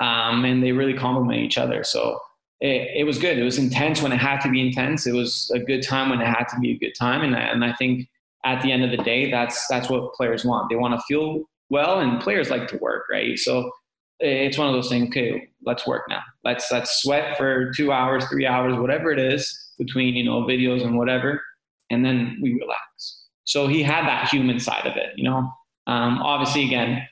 um, 0.00 0.44
and 0.44 0.62
they 0.62 0.72
really 0.72 0.94
complement 0.94 1.40
each 1.40 1.58
other. 1.58 1.84
So 1.84 2.18
it, 2.60 2.90
it 2.98 3.04
was 3.04 3.18
good. 3.18 3.38
It 3.38 3.42
was 3.42 3.58
intense 3.58 4.02
when 4.02 4.12
it 4.12 4.18
had 4.18 4.40
to 4.40 4.50
be 4.50 4.60
intense. 4.60 5.06
It 5.06 5.14
was 5.14 5.50
a 5.54 5.58
good 5.58 5.82
time 5.82 6.10
when 6.10 6.20
it 6.20 6.26
had 6.26 6.44
to 6.44 6.60
be 6.60 6.72
a 6.72 6.78
good 6.78 6.94
time, 6.98 7.22
and 7.22 7.34
I, 7.34 7.40
and 7.40 7.64
I 7.64 7.72
think 7.72 8.08
at 8.44 8.62
the 8.62 8.72
end 8.72 8.84
of 8.84 8.90
the 8.90 9.02
day, 9.02 9.30
that's 9.30 9.66
that's 9.68 9.88
what 9.88 10.12
players 10.14 10.44
want. 10.44 10.68
They 10.68 10.76
want 10.76 10.94
to 10.94 11.00
feel 11.08 11.44
well, 11.70 12.00
and 12.00 12.20
players 12.20 12.50
like 12.50 12.68
to 12.68 12.76
work, 12.78 13.04
right? 13.10 13.38
So 13.38 13.70
it's 14.18 14.58
one 14.58 14.68
of 14.68 14.74
those 14.74 14.88
things. 14.88 15.08
Okay, 15.08 15.48
let's 15.64 15.86
work 15.86 16.04
now. 16.08 16.20
Let's 16.44 16.70
let's 16.70 17.02
sweat 17.02 17.38
for 17.38 17.72
two 17.72 17.92
hours, 17.92 18.26
three 18.26 18.46
hours, 18.46 18.78
whatever 18.78 19.10
it 19.10 19.18
is 19.18 19.72
between 19.78 20.14
you 20.14 20.24
know 20.24 20.42
videos 20.42 20.84
and 20.84 20.98
whatever, 20.98 21.40
and 21.88 22.04
then 22.04 22.38
we 22.42 22.52
relax. 22.54 23.24
So 23.44 23.66
he 23.66 23.82
had 23.82 24.06
that 24.06 24.28
human 24.28 24.60
side 24.60 24.86
of 24.86 24.96
it, 24.96 25.10
you 25.16 25.24
know. 25.24 25.50
Um, 25.86 26.18
obviously, 26.18 26.66
again, 26.66 27.06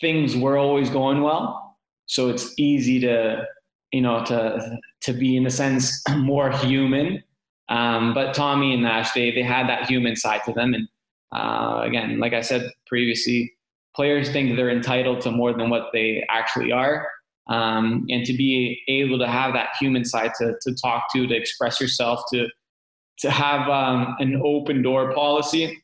things 0.00 0.34
were 0.34 0.56
always 0.56 0.88
going 0.88 1.20
well, 1.20 1.76
so 2.06 2.30
it's 2.30 2.54
easy 2.58 2.98
to 3.00 3.46
you 3.92 4.00
know 4.00 4.24
to 4.24 4.78
to 5.02 5.12
be 5.12 5.36
in 5.36 5.46
a 5.46 5.50
sense 5.50 6.02
more 6.16 6.50
human. 6.50 7.22
Um, 7.68 8.12
but 8.12 8.34
Tommy 8.34 8.74
and 8.74 8.82
Nash, 8.82 9.12
they 9.12 9.30
they 9.30 9.42
had 9.42 9.68
that 9.68 9.88
human 9.88 10.16
side 10.16 10.42
to 10.46 10.52
them, 10.52 10.74
and 10.74 10.88
uh, 11.34 11.82
again, 11.82 12.18
like 12.18 12.32
I 12.32 12.40
said 12.40 12.70
previously, 12.86 13.52
players 13.94 14.30
think 14.30 14.56
they're 14.56 14.70
entitled 14.70 15.20
to 15.22 15.30
more 15.30 15.52
than 15.52 15.70
what 15.70 15.90
they 15.92 16.24
actually 16.28 16.72
are. 16.72 17.08
Um, 17.48 18.06
and 18.08 18.24
to 18.24 18.32
be 18.32 18.80
able 18.88 19.18
to 19.18 19.26
have 19.26 19.52
that 19.54 19.70
human 19.78 20.04
side 20.04 20.30
to, 20.38 20.54
to 20.62 20.74
talk 20.74 21.06
to, 21.12 21.26
to 21.26 21.34
express 21.34 21.80
yourself, 21.80 22.22
to 22.32 22.48
to 23.18 23.30
have 23.30 23.68
um, 23.68 24.16
an 24.18 24.40
open 24.44 24.82
door 24.82 25.12
policy 25.12 25.80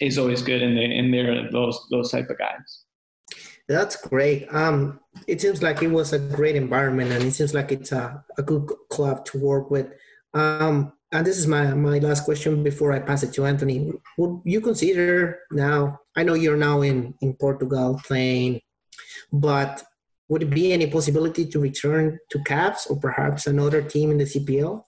is 0.00 0.18
always 0.18 0.42
good 0.42 0.62
in 0.62 0.74
the, 0.74 0.82
in 0.82 1.10
there 1.10 1.50
those 1.50 1.80
those 1.90 2.10
type 2.10 2.28
of 2.30 2.38
guys. 2.38 2.84
That's 3.68 3.96
great. 3.96 4.52
Um, 4.52 5.00
it 5.26 5.40
seems 5.40 5.62
like 5.62 5.82
it 5.82 5.88
was 5.88 6.12
a 6.12 6.18
great 6.18 6.56
environment, 6.56 7.12
and 7.12 7.22
it 7.22 7.32
seems 7.32 7.52
like 7.52 7.70
it's 7.70 7.92
a, 7.92 8.24
a 8.38 8.42
good 8.42 8.66
club 8.88 9.24
to 9.26 9.38
work 9.38 9.70
with. 9.70 9.92
Um, 10.32 10.92
and 11.12 11.26
this 11.26 11.38
is 11.38 11.46
my, 11.46 11.74
my 11.74 11.98
last 11.98 12.24
question 12.24 12.62
before 12.62 12.92
I 12.92 12.98
pass 12.98 13.22
it 13.22 13.32
to 13.34 13.46
Anthony. 13.46 13.92
Would 14.16 14.40
you 14.44 14.60
consider 14.60 15.40
now, 15.50 16.00
I 16.16 16.22
know 16.22 16.34
you're 16.34 16.56
now 16.56 16.82
in, 16.82 17.14
in 17.20 17.34
Portugal 17.34 18.00
playing, 18.04 18.60
but 19.32 19.82
would 20.28 20.42
it 20.42 20.50
be 20.50 20.72
any 20.72 20.86
possibility 20.86 21.46
to 21.46 21.58
return 21.58 22.18
to 22.30 22.38
Cavs 22.40 22.90
or 22.90 22.98
perhaps 22.98 23.46
another 23.46 23.82
team 23.82 24.10
in 24.10 24.18
the 24.18 24.24
CPL? 24.24 24.84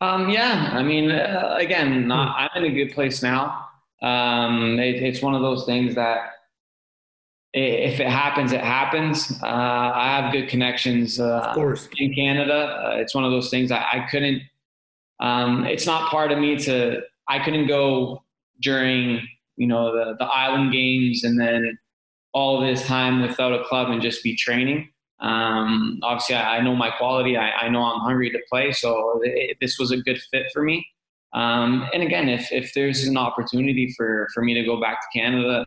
Um, 0.00 0.28
yeah, 0.30 0.70
I 0.72 0.82
mean, 0.82 1.10
uh, 1.10 1.56
again, 1.58 2.04
hmm. 2.04 2.12
I'm 2.12 2.50
in 2.56 2.64
a 2.64 2.74
good 2.74 2.92
place 2.92 3.22
now. 3.22 3.66
Um, 4.02 4.78
it, 4.80 5.02
it's 5.02 5.22
one 5.22 5.34
of 5.34 5.42
those 5.42 5.64
things 5.64 5.94
that 5.94 6.31
if 7.54 8.00
it 8.00 8.08
happens, 8.08 8.52
it 8.52 8.62
happens. 8.62 9.32
Uh, 9.42 9.46
I 9.46 10.20
have 10.20 10.32
good 10.32 10.48
connections 10.48 11.20
uh, 11.20 11.54
in 11.98 12.14
Canada. 12.14 12.54
Uh, 12.54 12.96
it's 12.96 13.14
one 13.14 13.24
of 13.24 13.30
those 13.30 13.50
things 13.50 13.70
I, 13.70 13.80
I 13.80 14.06
couldn't. 14.10 14.42
Um, 15.20 15.64
it's 15.66 15.86
not 15.86 16.10
part 16.10 16.32
of 16.32 16.38
me 16.38 16.58
to. 16.60 17.02
I 17.28 17.38
couldn't 17.38 17.66
go 17.66 18.24
during 18.60 19.26
you 19.56 19.66
know 19.66 19.92
the 19.92 20.16
the 20.18 20.24
island 20.24 20.72
games 20.72 21.24
and 21.24 21.38
then 21.38 21.78
all 22.32 22.60
this 22.60 22.86
time 22.86 23.20
without 23.20 23.52
a 23.52 23.62
club 23.64 23.90
and 23.90 24.00
just 24.00 24.22
be 24.22 24.34
training. 24.34 24.88
Um, 25.20 26.00
obviously, 26.02 26.34
I, 26.34 26.56
I, 26.56 26.60
know 26.62 26.74
my 26.74 26.90
quality. 26.90 27.36
I, 27.36 27.50
I, 27.50 27.68
know 27.68 27.82
I'm 27.82 28.00
hungry 28.00 28.28
to 28.30 28.40
play, 28.50 28.72
so 28.72 29.20
it, 29.22 29.56
this 29.60 29.78
was 29.78 29.92
a 29.92 29.98
good 29.98 30.20
fit 30.32 30.46
for 30.52 30.62
me. 30.62 30.84
Um, 31.32 31.88
and 31.92 32.02
again, 32.02 32.28
if 32.28 32.50
if 32.50 32.72
there's 32.74 33.04
an 33.04 33.16
opportunity 33.16 33.94
for 33.96 34.26
for 34.34 34.42
me 34.42 34.54
to 34.54 34.64
go 34.64 34.80
back 34.80 35.00
to 35.00 35.18
Canada 35.18 35.66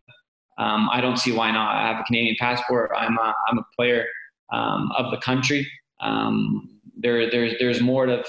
um, 0.57 0.89
I 0.91 1.01
don't 1.01 1.17
see 1.17 1.31
why 1.31 1.51
not. 1.51 1.75
I 1.75 1.87
have 1.87 1.99
a 1.99 2.03
Canadian 2.03 2.35
passport. 2.39 2.91
I'm 2.95 3.17
a, 3.17 3.33
I'm 3.49 3.57
a 3.57 3.65
player 3.75 4.05
um, 4.51 4.91
of 4.97 5.11
the 5.11 5.17
country. 5.17 5.67
Um, 6.01 6.79
there, 6.97 7.29
there's, 7.29 7.53
there's 7.59 7.81
more 7.81 8.05
to 8.05 8.23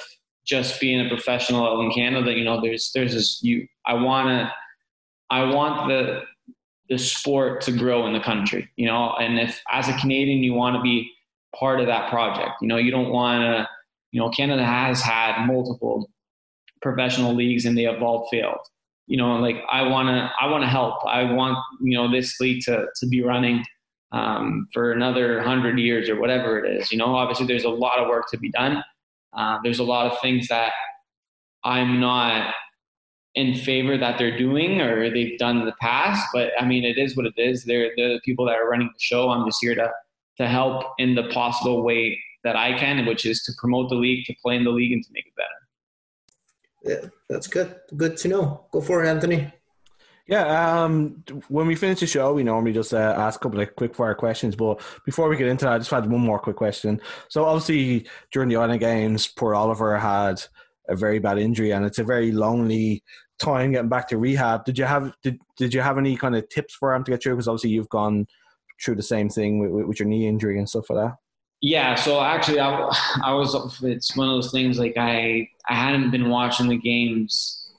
just 0.45 0.81
being 0.81 1.05
a 1.05 1.09
professional 1.09 1.81
in 1.81 1.91
Canada. 1.93 2.33
You 2.33 2.45
know, 2.45 2.61
there's, 2.61 2.91
there's 2.95 3.15
this, 3.15 3.41
you, 3.43 3.67
I 3.85 3.95
want 3.95 4.29
to, 4.29 4.53
I 5.31 5.45
want 5.45 5.89
the, 5.89 6.23
the 6.89 6.99
sport 6.99 7.61
to 7.63 7.73
grow 7.73 8.07
in 8.07 8.13
the 8.13 8.21
country, 8.21 8.69
you 8.77 8.87
know, 8.87 9.13
and 9.19 9.39
if 9.41 9.61
as 9.71 9.89
a 9.89 9.97
Canadian, 9.99 10.45
you 10.45 10.55
want 10.55 10.77
to 10.77 10.83
be 10.83 11.11
part 11.55 11.81
of 11.81 11.87
that 11.87 12.09
project, 12.11 12.53
you 12.61 12.69
know, 12.69 12.77
you 12.77 12.93
don't 12.93 13.11
want 13.11 13.43
to, 13.43 13.69
you 14.13 14.21
know, 14.21 14.29
Canada 14.31 14.65
has 14.65 15.03
had 15.03 15.47
multiple 15.47 16.09
professional 16.83 17.35
leagues 17.35 17.65
and 17.65 17.77
they 17.77 17.83
have 17.83 18.03
all 18.03 18.29
failed 18.31 18.61
you 19.07 19.17
know, 19.17 19.37
like 19.37 19.57
I 19.71 19.83
want 19.83 20.09
to, 20.09 20.31
I 20.41 20.51
want 20.51 20.63
to 20.63 20.69
help. 20.69 21.05
I 21.07 21.33
want, 21.33 21.59
you 21.81 21.97
know, 21.97 22.11
this 22.11 22.41
league 22.41 22.63
to, 22.65 22.87
to 22.97 23.07
be 23.07 23.23
running 23.23 23.65
um, 24.13 24.69
for 24.73 24.93
another 24.93 25.43
hundred 25.43 25.79
years 25.79 26.09
or 26.09 26.19
whatever 26.21 26.59
it 26.59 26.81
is. 26.81 26.91
You 26.91 26.99
know, 26.99 27.15
obviously 27.15 27.47
there's 27.47 27.65
a 27.65 27.71
lot 27.71 27.99
of 27.99 28.09
work 28.09 28.29
to 28.31 28.39
be 28.39 28.51
done. 28.51 28.83
Uh, 29.33 29.59
there's 29.63 29.79
a 29.79 29.85
lot 29.85 30.11
of 30.11 30.21
things 30.21 30.49
that 30.49 30.73
I'm 31.63 32.01
not 32.01 32.53
in 33.35 33.55
favor 33.55 33.99
that 33.99 34.19
they're 34.19 34.37
doing 34.37 34.81
or 34.81 35.11
they've 35.11 35.39
done 35.39 35.59
in 35.59 35.67
the 35.67 35.75
past. 35.81 36.27
But 36.33 36.53
I 36.59 36.65
mean, 36.65 36.85
it 36.85 36.99
is 36.99 37.17
what 37.17 37.27
it 37.27 37.35
is. 37.37 37.65
They're, 37.65 37.91
they're 37.97 38.15
the 38.15 38.21
people 38.25 38.47
that 38.47 38.57
are 38.57 38.69
running 38.69 38.89
the 38.89 39.01
show. 39.01 39.31
I'm 39.31 39.47
just 39.47 39.59
here 39.61 39.75
to, 39.75 39.93
to 40.39 40.49
help 40.49 40.85
in 40.99 41.15
the 41.15 41.29
possible 41.29 41.83
way 41.83 42.19
that 42.45 42.57
I 42.57 42.79
can, 42.79 43.05
which 43.07 43.27
is 43.27 43.43
to 43.45 43.53
promote 43.59 43.91
the 43.91 43.97
league, 43.97 44.25
to 44.27 44.35
play 44.43 44.57
in 44.57 44.65
the 44.65 44.71
league 44.71 44.93
and 44.93 45.05
to 45.05 45.11
make 45.13 45.27
it 45.27 45.35
better 45.37 45.66
yeah, 46.87 47.09
that's 47.29 47.47
good. 47.47 47.75
Good 47.97 48.17
to 48.19 48.29
know. 48.29 48.67
Go 48.71 48.81
for 48.81 49.05
it, 49.05 49.09
Anthony. 49.09 49.53
Yeah, 50.29 50.83
um, 50.83 51.23
when 51.49 51.69
we 51.69 51.77
finish 51.77 52.01
the 52.01 52.07
show, 52.07 52.33
we 52.33 52.43
normally 52.43 52.73
just 52.73 52.93
uh, 52.93 53.15
ask 53.17 53.41
a 53.41 53.43
couple 53.45 53.61
of 53.61 53.77
quick 53.77 53.95
fire 53.95 54.15
questions. 54.15 54.57
But 54.57 54.81
before 55.05 55.29
we 55.29 55.37
get 55.37 55.47
into 55.47 55.67
that, 55.67 55.75
I 55.75 55.79
just 55.79 55.91
had 55.91 56.11
one 56.11 56.21
more 56.21 56.41
quick 56.41 56.57
question. 56.57 57.01
So, 57.29 57.45
obviously, 57.45 58.09
during 58.33 58.49
the 58.49 58.57
Island 58.57 58.81
Games, 58.81 59.29
poor 59.29 59.55
Oliver 59.55 59.97
had 59.97 60.43
a 60.89 60.97
very 60.97 61.21
bad 61.21 61.39
injury, 61.39 61.73
and 61.73 61.85
it's 61.85 62.01
a 62.01 62.05
very 62.05 62.33
lonely 62.33 63.05
time 63.39 63.73
getting 63.73 63.89
back 63.89 64.09
to 64.09 64.19
rehab. 64.19 64.65
Did 64.65 64.79
you 64.79 64.85
have 64.85 65.15
did 65.23 65.39
Did 65.57 65.73
you 65.73 65.81
have 65.81 65.97
any 65.97 66.17
kind 66.17 66.35
of 66.35 66.49
tips 66.49 66.75
for 66.75 66.93
him 66.93 67.05
to 67.05 67.13
get 67.13 67.23
through? 67.23 67.35
Because 67.35 67.49
obviously, 67.49 67.71
you've 67.71 67.89
gone 67.89 68.27
through 68.85 68.97
the 68.97 69.03
same 69.03 69.29
thing 69.29 69.61
with, 69.61 69.87
with 69.87 70.01
your 70.01 70.09
knee 70.09 70.27
injury 70.27 70.59
and 70.59 70.69
stuff 70.69 70.91
like 70.91 71.07
that. 71.07 71.17
Yeah, 71.67 71.97
so 71.97 72.21
actually, 72.21 72.61
I, 72.61 72.71
I 73.25 73.35
was. 73.35 73.83
It's 73.83 74.17
one 74.17 74.29
of 74.29 74.37
those 74.37 74.53
things. 74.53 74.79
Like 74.79 74.95
I, 74.97 75.51
I 75.69 75.75
hadn't 75.75 76.13
been 76.13 76.29
watching 76.31 76.69
the 76.69 76.77
games. 76.79 77.73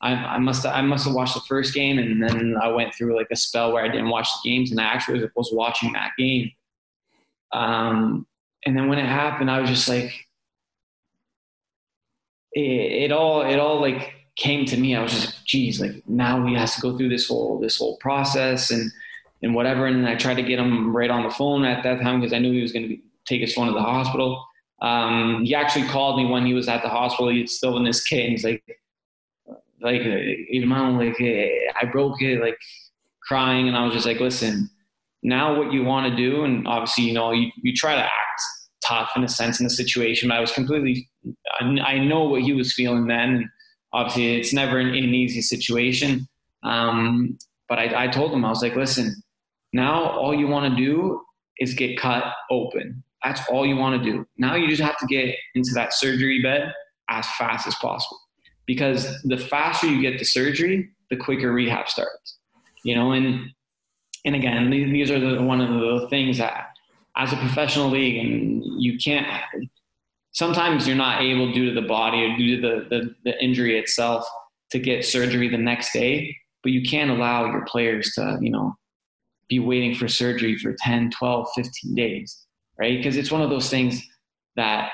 I, 0.00 0.12
I 0.12 0.38
must, 0.38 0.64
I 0.64 0.80
must 0.82 1.06
have 1.06 1.14
watched 1.14 1.34
the 1.34 1.40
first 1.40 1.74
game, 1.74 1.98
and 1.98 2.22
then 2.22 2.54
I 2.62 2.68
went 2.68 2.94
through 2.94 3.16
like 3.16 3.26
a 3.32 3.36
spell 3.36 3.72
where 3.72 3.84
I 3.84 3.88
didn't 3.88 4.10
watch 4.10 4.28
the 4.28 4.48
games, 4.48 4.70
and 4.70 4.80
I 4.80 4.84
actually 4.84 5.28
was 5.34 5.50
watching 5.52 5.92
that 5.94 6.12
game. 6.16 6.52
Um, 7.52 8.28
and 8.64 8.76
then 8.76 8.86
when 8.88 9.00
it 9.00 9.06
happened, 9.06 9.50
I 9.50 9.60
was 9.60 9.70
just 9.70 9.88
like, 9.88 10.12
it, 12.52 12.60
it 13.10 13.12
all, 13.12 13.42
it 13.42 13.58
all 13.58 13.80
like 13.80 14.12
came 14.36 14.66
to 14.66 14.76
me. 14.76 14.94
I 14.94 15.02
was 15.02 15.10
just, 15.10 15.44
geez, 15.44 15.80
like 15.80 16.08
now 16.08 16.44
we 16.44 16.54
have 16.54 16.72
to 16.76 16.80
go 16.80 16.96
through 16.96 17.08
this 17.08 17.26
whole, 17.26 17.58
this 17.58 17.78
whole 17.78 17.96
process, 17.96 18.70
and 18.70 18.88
and 19.42 19.52
whatever. 19.52 19.86
And 19.86 20.06
I 20.06 20.14
tried 20.14 20.34
to 20.34 20.44
get 20.44 20.60
him 20.60 20.96
right 20.96 21.10
on 21.10 21.24
the 21.24 21.30
phone 21.30 21.64
at 21.64 21.82
that 21.82 22.00
time 22.00 22.20
because 22.20 22.32
I 22.32 22.38
knew 22.38 22.52
he 22.52 22.62
was 22.62 22.72
going 22.72 22.88
to 22.88 22.98
take 23.26 23.40
his 23.40 23.54
phone 23.54 23.66
to 23.66 23.72
the 23.72 23.80
hospital. 23.80 24.44
Um, 24.82 25.44
he 25.44 25.54
actually 25.54 25.88
called 25.88 26.18
me 26.18 26.26
when 26.30 26.44
he 26.44 26.54
was 26.54 26.68
at 26.68 26.82
the 26.82 26.88
hospital. 26.88 27.30
He's 27.30 27.56
still 27.56 27.76
in 27.76 27.84
his 27.84 28.02
kit. 28.02 28.30
He's 28.30 28.44
like, 28.44 28.62
like, 29.80 30.02
you 30.02 30.66
know, 30.66 30.90
like, 30.92 31.16
I 31.20 31.84
broke 31.90 32.20
it, 32.22 32.40
like, 32.40 32.58
crying. 33.22 33.68
And 33.68 33.76
I 33.76 33.84
was 33.84 33.94
just 33.94 34.06
like, 34.06 34.20
listen, 34.20 34.70
now 35.22 35.58
what 35.58 35.72
you 35.72 35.82
want 35.84 36.10
to 36.10 36.16
do, 36.16 36.44
and 36.44 36.66
obviously, 36.68 37.04
you 37.04 37.14
know, 37.14 37.32
you, 37.32 37.50
you 37.62 37.74
try 37.74 37.94
to 37.94 38.02
act 38.02 38.42
tough 38.84 39.10
in 39.16 39.24
a 39.24 39.28
sense 39.28 39.58
in 39.58 39.64
the 39.64 39.70
situation, 39.70 40.28
but 40.28 40.36
I 40.36 40.40
was 40.40 40.52
completely, 40.52 41.08
I 41.60 41.98
know 41.98 42.24
what 42.24 42.42
he 42.42 42.52
was 42.52 42.72
feeling 42.72 43.06
then. 43.06 43.34
And 43.34 43.44
obviously, 43.92 44.36
it's 44.36 44.52
never 44.52 44.78
an, 44.78 44.88
an 44.88 45.14
easy 45.14 45.42
situation. 45.42 46.28
Um, 46.62 47.38
but 47.68 47.78
I, 47.78 48.04
I 48.04 48.08
told 48.08 48.32
him, 48.32 48.44
I 48.44 48.50
was 48.50 48.62
like, 48.62 48.76
listen, 48.76 49.14
now 49.72 50.04
all 50.10 50.34
you 50.34 50.46
want 50.46 50.70
to 50.70 50.76
do 50.80 51.22
is 51.58 51.74
get 51.74 51.98
cut 51.98 52.24
open. 52.50 53.02
That's 53.26 53.40
all 53.48 53.66
you 53.66 53.76
want 53.76 54.00
to 54.00 54.10
do. 54.12 54.24
Now 54.38 54.54
you 54.54 54.68
just 54.68 54.80
have 54.80 54.96
to 54.98 55.06
get 55.06 55.34
into 55.56 55.72
that 55.74 55.92
surgery 55.92 56.40
bed 56.40 56.72
as 57.10 57.26
fast 57.32 57.66
as 57.66 57.74
possible. 57.74 58.20
Because 58.66 59.20
the 59.24 59.36
faster 59.36 59.88
you 59.88 60.00
get 60.00 60.16
to 60.20 60.24
surgery, 60.24 60.90
the 61.10 61.16
quicker 61.16 61.50
rehab 61.52 61.88
starts. 61.88 62.38
You 62.84 62.94
know, 62.94 63.10
and 63.12 63.50
and 64.24 64.36
again, 64.36 64.70
these 64.70 65.10
are 65.10 65.18
the, 65.18 65.42
one 65.42 65.60
of 65.60 65.68
the 65.68 66.06
things 66.08 66.38
that 66.38 66.68
as 67.16 67.32
a 67.32 67.36
professional 67.36 67.90
league, 67.90 68.24
and 68.24 68.62
you 68.80 68.96
can't. 68.96 69.26
Sometimes 70.30 70.86
you're 70.86 70.96
not 70.96 71.22
able, 71.22 71.52
due 71.52 71.72
to 71.72 71.80
the 71.80 71.86
body 71.86 72.24
or 72.24 72.36
due 72.36 72.60
to 72.60 72.62
the, 72.62 72.88
the, 72.90 73.14
the 73.24 73.42
injury 73.42 73.78
itself, 73.78 74.24
to 74.70 74.78
get 74.78 75.04
surgery 75.04 75.48
the 75.48 75.56
next 75.56 75.92
day. 75.92 76.36
But 76.62 76.72
you 76.72 76.82
can't 76.82 77.10
allow 77.10 77.46
your 77.46 77.64
players 77.64 78.12
to, 78.14 78.38
you 78.40 78.50
know, 78.50 78.76
be 79.48 79.58
waiting 79.58 79.94
for 79.94 80.06
surgery 80.06 80.58
for 80.58 80.76
10, 80.78 81.10
12, 81.10 81.48
15 81.54 81.94
days, 81.94 82.45
right? 82.78 82.96
Because 82.96 83.16
it's 83.16 83.30
one 83.30 83.42
of 83.42 83.50
those 83.50 83.70
things 83.70 84.06
that 84.56 84.90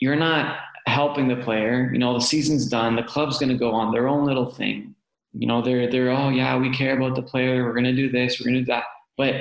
you're 0.00 0.16
not 0.16 0.58
helping 0.86 1.28
the 1.28 1.36
player. 1.36 1.90
You 1.92 1.98
know, 1.98 2.14
the 2.14 2.20
season's 2.20 2.66
done. 2.66 2.96
The 2.96 3.02
club's 3.02 3.38
going 3.38 3.50
to 3.50 3.58
go 3.58 3.72
on 3.72 3.92
their 3.92 4.08
own 4.08 4.24
little 4.24 4.50
thing. 4.50 4.94
You 5.32 5.46
know, 5.46 5.62
they're 5.62 5.90
they're 5.90 6.10
oh 6.10 6.30
yeah, 6.30 6.56
we 6.56 6.70
care 6.70 6.96
about 6.96 7.14
the 7.14 7.22
player. 7.22 7.64
We're 7.64 7.72
going 7.72 7.84
to 7.84 7.94
do 7.94 8.10
this. 8.10 8.40
We're 8.40 8.50
going 8.50 8.54
to 8.54 8.60
do 8.60 8.66
that. 8.66 8.84
But 9.16 9.34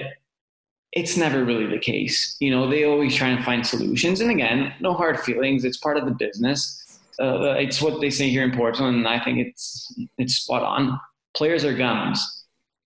it's 0.92 1.18
never 1.18 1.44
really 1.44 1.66
the 1.66 1.80
case. 1.80 2.36
You 2.40 2.52
know, 2.52 2.70
they 2.70 2.84
always 2.84 3.16
try 3.16 3.30
and 3.30 3.44
find 3.44 3.66
solutions. 3.66 4.22
And 4.22 4.32
again, 4.32 4.74
no 4.80 4.94
hard 4.94 5.20
feelings. 5.20 5.64
It's 5.64 5.78
part 5.78 5.98
of 5.98 6.06
the 6.06 6.12
business. 6.12 7.00
Uh, 7.20 7.56
it's 7.58 7.82
what 7.82 8.02
they 8.02 8.10
say 8.10 8.30
here 8.30 8.44
in 8.44 8.52
Portugal, 8.52 8.88
and 8.88 9.08
I 9.08 9.24
think 9.24 9.40
it's 9.40 9.94
it's 10.18 10.36
spot 10.36 10.64
on. 10.64 11.00
Players 11.36 11.66
are 11.66 11.74
gums 11.74 12.40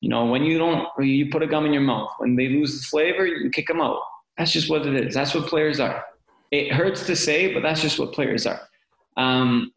you 0.03 0.09
know, 0.09 0.25
when 0.25 0.43
you 0.43 0.57
don't, 0.57 0.85
you 0.99 1.29
put 1.31 1.43
a 1.43 1.47
gum 1.47 1.65
in 1.65 1.71
your 1.71 1.81
mouth. 1.81 2.11
When 2.17 2.35
they 2.35 2.49
lose 2.49 2.77
the 2.77 2.85
flavor, 2.87 3.25
you 3.25 3.49
kick 3.49 3.67
them 3.67 3.79
out. 3.79 4.01
That's 4.37 4.51
just 4.51 4.69
what 4.69 4.85
it 4.85 4.95
is. 4.95 5.13
That's 5.13 5.33
what 5.33 5.47
players 5.47 5.79
are. 5.79 6.03
It 6.51 6.71
hurts 6.71 7.05
to 7.07 7.15
say, 7.15 7.53
but 7.53 7.63
that's 7.63 7.81
just 7.81 7.99
what 7.99 8.13
players 8.13 8.45
are. 8.45 8.61
Um, 9.17 9.71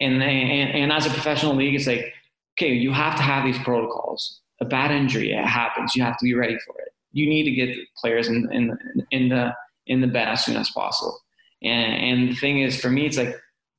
and, 0.00 0.20
they, 0.20 0.26
and, 0.26 0.70
and 0.74 0.92
as 0.92 1.06
a 1.06 1.10
professional 1.10 1.54
league, 1.54 1.74
it's 1.74 1.86
like, 1.86 2.12
okay, 2.58 2.72
you 2.72 2.92
have 2.92 3.16
to 3.16 3.22
have 3.22 3.44
these 3.44 3.58
protocols. 3.58 4.40
A 4.60 4.64
bad 4.64 4.90
injury, 4.90 5.32
it 5.32 5.44
happens. 5.44 5.94
You 5.94 6.02
have 6.02 6.18
to 6.18 6.24
be 6.24 6.34
ready 6.34 6.56
for 6.66 6.80
it. 6.80 6.92
You 7.12 7.28
need 7.28 7.44
to 7.44 7.50
get 7.50 7.74
the 7.74 7.86
players 8.00 8.28
in, 8.28 8.50
in, 8.52 8.78
in 9.10 9.28
the 9.28 9.54
in 9.86 10.00
the 10.00 10.06
bed 10.06 10.28
as 10.28 10.44
soon 10.44 10.56
as 10.56 10.70
possible. 10.70 11.18
And, 11.62 11.94
and 11.94 12.28
the 12.30 12.34
thing 12.34 12.60
is, 12.60 12.80
for 12.80 12.90
me, 12.90 13.06
it's 13.06 13.16
like 13.16 13.36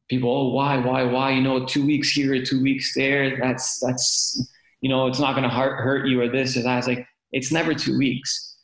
people, 0.10 0.32
oh, 0.32 0.49
why, 0.49 0.78
why, 0.78 1.03
why? 1.03 1.32
You 1.32 1.41
know, 1.41 1.66
two 1.66 1.86
weeks 1.86 2.12
here, 2.12 2.41
two 2.41 2.62
weeks 2.62 2.93
there. 2.95 3.38
That's 3.38 3.80
that's 3.80 4.47
you 4.82 4.89
know, 4.89 5.08
it's 5.08 5.20
not 5.20 5.36
going 5.36 5.43
to 5.43 5.53
hurt, 5.53 5.82
hurt 5.82 6.08
you 6.08 6.22
or 6.22 6.30
this 6.30 6.55
or 6.55 6.64
that. 6.64 6.78
It's 6.78 6.88
like, 6.88 7.08
it's 7.32 7.51
never 7.51 7.74
two 7.74 7.97
weeks, 7.97 8.57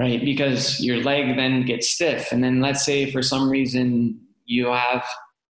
right? 0.00 0.24
Because 0.24 0.80
your 0.80 1.02
leg 1.02 1.36
then 1.36 1.66
gets 1.66 1.90
stiff. 1.90 2.32
And 2.32 2.42
then 2.42 2.62
let's 2.62 2.84
say 2.84 3.10
for 3.12 3.20
some 3.20 3.50
reason 3.50 4.18
you 4.46 4.66
have, 4.68 5.04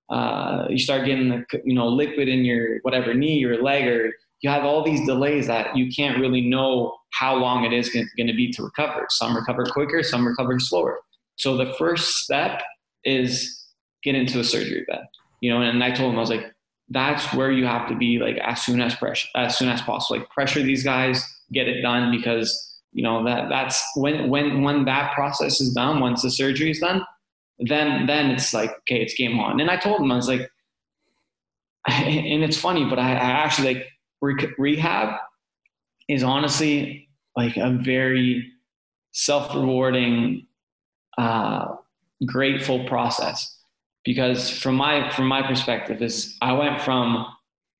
uh, 0.08 0.66
you 0.70 0.78
start 0.78 1.04
getting 1.04 1.28
the, 1.28 1.44
you 1.66 1.74
know, 1.74 1.86
liquid 1.86 2.28
in 2.28 2.46
your 2.46 2.78
whatever 2.80 3.12
knee 3.12 3.44
or 3.44 3.62
leg 3.62 3.86
or 3.86 4.14
you 4.40 4.48
have 4.48 4.64
all 4.64 4.82
these 4.82 5.04
delays 5.04 5.48
that 5.48 5.76
you 5.76 5.92
can't 5.94 6.18
really 6.18 6.40
know 6.40 6.96
how 7.12 7.36
long 7.36 7.64
it 7.64 7.74
is 7.74 7.90
going 7.90 8.26
to 8.26 8.32
be 8.32 8.50
to 8.52 8.62
recover. 8.62 9.04
Some 9.10 9.36
recover 9.36 9.66
quicker, 9.66 10.02
some 10.02 10.26
recover 10.26 10.58
slower. 10.58 11.00
So 11.36 11.56
the 11.56 11.74
first 11.74 12.16
step 12.16 12.62
is 13.04 13.66
get 14.02 14.14
into 14.14 14.40
a 14.40 14.44
surgery 14.44 14.86
bed. 14.88 15.04
You 15.42 15.52
know, 15.52 15.60
and 15.60 15.84
I 15.84 15.90
told 15.90 16.12
him 16.12 16.16
I 16.16 16.20
was 16.20 16.30
like, 16.30 16.46
that's 16.88 17.34
where 17.34 17.52
you 17.52 17.66
have 17.66 17.86
to 17.88 17.94
be 17.94 18.18
like 18.18 18.38
as 18.38 18.62
soon 18.62 18.80
as 18.80 18.94
pressure 18.94 19.28
as 19.36 19.58
soon 19.58 19.68
as 19.68 19.82
possible 19.82 20.18
like 20.18 20.30
pressure 20.30 20.62
these 20.62 20.82
guys 20.82 21.22
get 21.52 21.68
it 21.68 21.82
done 21.82 22.10
because 22.10 22.67
you 22.92 23.02
know 23.02 23.24
that 23.24 23.48
that's 23.48 23.82
when 23.96 24.28
when 24.28 24.62
when 24.62 24.84
that 24.84 25.14
process 25.14 25.60
is 25.60 25.72
done 25.74 26.00
once 26.00 26.22
the 26.22 26.30
surgery 26.30 26.70
is 26.70 26.78
done 26.78 27.02
then 27.60 28.06
then 28.06 28.30
it's 28.30 28.54
like 28.54 28.70
okay 28.70 29.02
it's 29.02 29.14
game 29.14 29.38
on. 29.38 29.60
And 29.60 29.70
i 29.70 29.76
told 29.76 30.00
him 30.00 30.12
i 30.12 30.16
was 30.16 30.28
like 30.28 30.48
and 31.88 32.42
it's 32.42 32.58
funny 32.58 32.84
but 32.88 32.98
i, 32.98 33.12
I 33.12 33.30
actually 33.44 33.74
like 33.74 33.86
re- 34.20 34.54
rehab 34.58 35.18
is 36.08 36.22
honestly 36.22 37.08
like 37.36 37.56
a 37.56 37.70
very 37.70 38.50
self-rewarding 39.12 40.46
uh, 41.18 41.74
grateful 42.26 42.84
process. 42.86 43.54
Because 44.04 44.48
from 44.48 44.76
my 44.76 45.10
from 45.10 45.26
my 45.26 45.42
perspective 45.42 46.00
is 46.00 46.36
I 46.40 46.52
went 46.52 46.80
from 46.80 47.26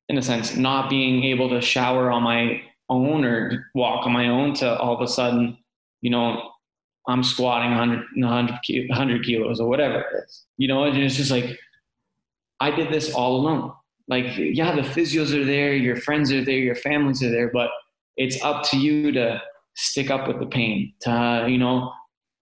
in 0.09 0.19
a 0.19 0.23
sense 0.23 0.57
not 0.57 0.91
being 0.91 1.25
able 1.25 1.49
to 1.51 1.61
shower 1.61 2.11
on 2.11 2.23
my 2.23 2.61
own 2.89 3.24
or 3.24 3.70
walk 3.74 4.07
on 4.07 4.12
my 4.12 4.28
own 4.28 4.55
to 4.55 4.78
all 4.78 4.95
of 4.95 5.01
a 5.01 5.09
sudden 5.09 5.57
you 6.01 6.11
know 6.11 6.51
I'm 7.07 7.22
squatting 7.22 7.70
100 7.70 8.05
100, 8.16 8.89
100 8.89 9.24
kilos 9.24 9.61
or 9.61 9.68
whatever 9.68 10.01
it 10.01 10.24
is. 10.24 10.45
You 10.57 10.68
know 10.68 10.84
and 10.84 10.97
it's 10.97 11.16
just 11.16 11.30
like 11.30 11.59
I 12.61 12.70
did 12.70 12.93
this 12.93 13.12
all 13.12 13.36
alone. 13.36 13.72
Like 14.09 14.36
yeah 14.36 14.74
the 14.74 14.82
physios 14.82 15.34
are 15.34 15.45
there 15.45 15.74
your 15.74 15.97
friends 15.97 16.32
are 16.32 16.45
there 16.45 16.59
your 16.59 16.74
families 16.74 17.22
are 17.22 17.30
there 17.30 17.51
but 17.53 17.70
it's 18.16 18.43
up 18.43 18.64
to 18.70 18.78
you 18.78 19.12
to 19.12 19.41
stick 19.74 20.11
up 20.11 20.26
with 20.26 20.41
the 20.41 20.47
pain 20.47 20.93
to 21.01 21.47
you 21.49 21.59
know 21.59 21.93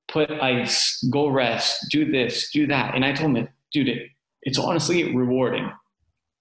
put 0.09 0.31
ice 0.31 1.03
go 1.13 1.29
rest 1.29 1.87
do 1.91 2.11
this 2.11 2.51
do 2.53 2.67
that. 2.67 2.95
And 2.95 3.05
i 3.05 3.13
told 3.13 3.37
him 3.37 3.49
dude, 3.77 3.89
it, 3.89 4.11
it's 4.43 4.59
honestly 4.59 5.15
rewarding. 5.15 5.71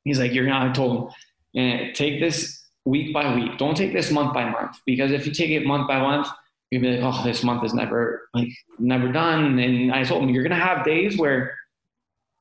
He's 0.04 0.20
like, 0.20 0.34
you're 0.34 0.48
not, 0.48 0.70
I 0.70 0.72
told 0.72 1.14
him, 1.54 1.62
eh, 1.62 1.92
take 1.94 2.20
this 2.20 2.65
week 2.86 3.14
by 3.14 3.36
week. 3.36 3.58
Don't 3.58 3.76
take 3.76 3.94
this 3.94 4.12
month 4.12 4.34
by 4.34 4.50
month 4.50 4.80
because 4.86 5.12
if 5.12 5.26
you 5.26 5.34
take 5.34 5.50
it 5.50 5.66
month 5.66 5.88
by 5.88 6.00
month, 6.00 6.28
you'll 6.70 6.82
be 6.82 6.98
like, 6.98 7.14
oh, 7.14 7.24
this 7.24 7.44
month 7.44 7.64
is 7.64 7.74
never 7.74 8.30
like 8.34 8.50
never 8.80 9.12
done. 9.12 9.60
And 9.60 9.92
I 9.92 10.04
told 10.04 10.24
him, 10.24 10.30
you're 10.30 10.44
gonna 10.44 10.56
have 10.56 10.86
days 10.86 11.18
where 11.18 11.56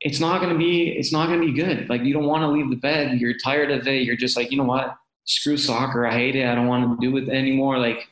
it's 0.00 0.20
not 0.20 0.40
gonna 0.40 0.58
be, 0.58 0.90
it's 0.90 1.12
not 1.12 1.28
gonna 1.28 1.40
be 1.40 1.52
good. 1.52 1.88
Like 1.88 2.02
you 2.02 2.12
don't 2.12 2.26
want 2.26 2.42
to 2.42 2.48
leave 2.48 2.70
the 2.70 2.76
bed. 2.76 3.18
You're 3.20 3.38
tired 3.38 3.70
of 3.70 3.86
it. 3.86 4.02
You're 4.02 4.16
just 4.16 4.36
like, 4.36 4.50
you 4.50 4.58
know 4.58 4.64
what? 4.64 4.94
Screw 5.24 5.56
soccer. 5.56 6.06
I 6.06 6.12
hate 6.12 6.36
it. 6.36 6.46
I 6.46 6.54
don't 6.54 6.66
want 6.66 7.00
to 7.00 7.06
do 7.10 7.16
it 7.16 7.28
anymore. 7.30 7.78
Like, 7.78 8.06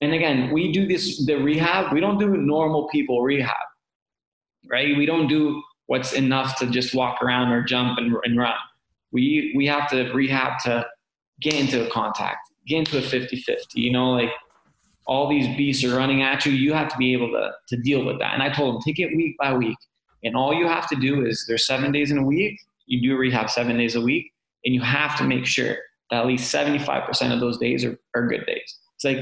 and 0.00 0.12
again, 0.12 0.50
we 0.52 0.72
do 0.72 0.86
this 0.86 1.24
the 1.24 1.36
rehab. 1.36 1.92
We 1.92 2.00
don't 2.00 2.18
do 2.18 2.36
normal 2.36 2.88
people 2.88 3.22
rehab, 3.22 3.54
right? 4.68 4.96
We 4.96 5.06
don't 5.06 5.28
do 5.28 5.62
what's 5.86 6.12
enough 6.14 6.58
to 6.58 6.66
just 6.66 6.94
walk 6.94 7.22
around 7.22 7.52
or 7.52 7.62
jump 7.62 7.98
and, 7.98 8.16
and 8.24 8.36
run. 8.36 8.54
We, 9.12 9.52
we 9.54 9.66
have 9.66 9.90
to 9.90 10.10
rehab 10.12 10.58
to 10.60 10.86
get 11.42 11.54
into 11.54 11.86
a 11.86 11.90
contact, 11.90 12.50
get 12.66 12.78
into 12.78 12.98
a 12.98 13.02
50 13.02 13.36
50. 13.36 13.80
You 13.80 13.92
know, 13.92 14.12
like 14.12 14.30
all 15.06 15.28
these 15.28 15.46
beasts 15.56 15.84
are 15.84 15.96
running 15.96 16.22
at 16.22 16.46
you. 16.46 16.52
You 16.52 16.72
have 16.74 16.88
to 16.88 16.96
be 16.96 17.12
able 17.12 17.30
to, 17.32 17.52
to 17.68 17.76
deal 17.82 18.04
with 18.04 18.18
that. 18.20 18.34
And 18.34 18.42
I 18.42 18.50
told 18.50 18.74
them, 18.74 18.82
take 18.82 18.98
it 18.98 19.16
week 19.16 19.36
by 19.38 19.54
week. 19.54 19.76
And 20.24 20.36
all 20.36 20.54
you 20.54 20.68
have 20.68 20.88
to 20.88 20.96
do 20.96 21.26
is 21.26 21.44
there's 21.48 21.66
seven 21.66 21.90
days 21.90 22.10
in 22.10 22.18
a 22.18 22.22
week. 22.22 22.58
You 22.86 23.00
do 23.02 23.16
rehab 23.16 23.50
seven 23.50 23.76
days 23.76 23.96
a 23.96 24.00
week. 24.00 24.32
And 24.64 24.74
you 24.74 24.80
have 24.80 25.16
to 25.18 25.24
make 25.24 25.44
sure 25.46 25.76
that 26.10 26.20
at 26.20 26.26
least 26.26 26.54
75% 26.54 27.32
of 27.32 27.40
those 27.40 27.58
days 27.58 27.84
are, 27.84 27.98
are 28.14 28.28
good 28.28 28.46
days. 28.46 28.78
It's 28.94 29.04
like, 29.04 29.18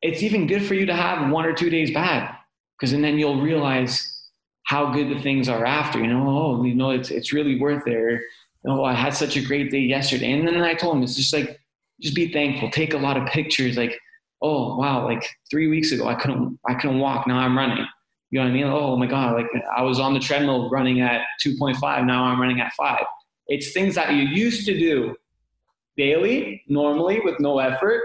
it's 0.00 0.22
even 0.22 0.46
good 0.46 0.64
for 0.64 0.74
you 0.74 0.86
to 0.86 0.94
have 0.94 1.30
one 1.30 1.44
or 1.44 1.52
two 1.52 1.70
days 1.70 1.90
bad 1.90 2.34
because 2.78 2.92
and 2.92 3.02
then 3.02 3.18
you'll 3.18 3.40
realize 3.40 4.10
how 4.64 4.92
good 4.92 5.08
the 5.08 5.20
things 5.20 5.48
are 5.48 5.64
after. 5.64 5.98
You 5.98 6.08
know, 6.08 6.28
oh, 6.28 6.64
you 6.64 6.74
know, 6.74 6.90
it's 6.90 7.10
it's 7.10 7.32
really 7.32 7.58
worth 7.58 7.86
it. 7.86 8.20
Oh, 8.66 8.84
I 8.84 8.94
had 8.94 9.14
such 9.14 9.36
a 9.36 9.42
great 9.42 9.70
day 9.70 9.80
yesterday, 9.80 10.32
and 10.32 10.46
then 10.46 10.56
I 10.62 10.74
told 10.74 10.96
him 10.96 11.02
it's 11.02 11.16
just 11.16 11.32
like 11.32 11.60
just 12.00 12.14
be 12.14 12.32
thankful. 12.32 12.70
Take 12.70 12.94
a 12.94 12.98
lot 12.98 13.16
of 13.16 13.26
pictures. 13.26 13.76
Like, 13.76 13.98
oh 14.42 14.76
wow, 14.76 15.04
like 15.04 15.26
three 15.50 15.68
weeks 15.68 15.92
ago 15.92 16.08
I 16.08 16.14
couldn't 16.14 16.58
I 16.68 16.74
couldn't 16.74 16.98
walk. 16.98 17.26
Now 17.26 17.38
I'm 17.38 17.56
running. 17.56 17.86
You 18.30 18.40
know 18.40 18.46
what 18.46 18.50
I 18.50 18.54
mean? 18.54 18.64
Oh 18.64 18.96
my 18.96 19.06
god, 19.06 19.34
like 19.34 19.46
I 19.76 19.82
was 19.82 20.00
on 20.00 20.14
the 20.14 20.20
treadmill 20.20 20.68
running 20.70 21.00
at 21.00 21.22
2.5. 21.44 22.06
Now 22.06 22.24
I'm 22.24 22.40
running 22.40 22.60
at 22.60 22.72
five. 22.72 23.04
It's 23.46 23.72
things 23.72 23.94
that 23.94 24.12
you 24.12 24.22
used 24.22 24.66
to 24.66 24.76
do 24.76 25.14
daily, 25.96 26.62
normally 26.66 27.20
with 27.20 27.38
no 27.38 27.58
effort, 27.60 28.02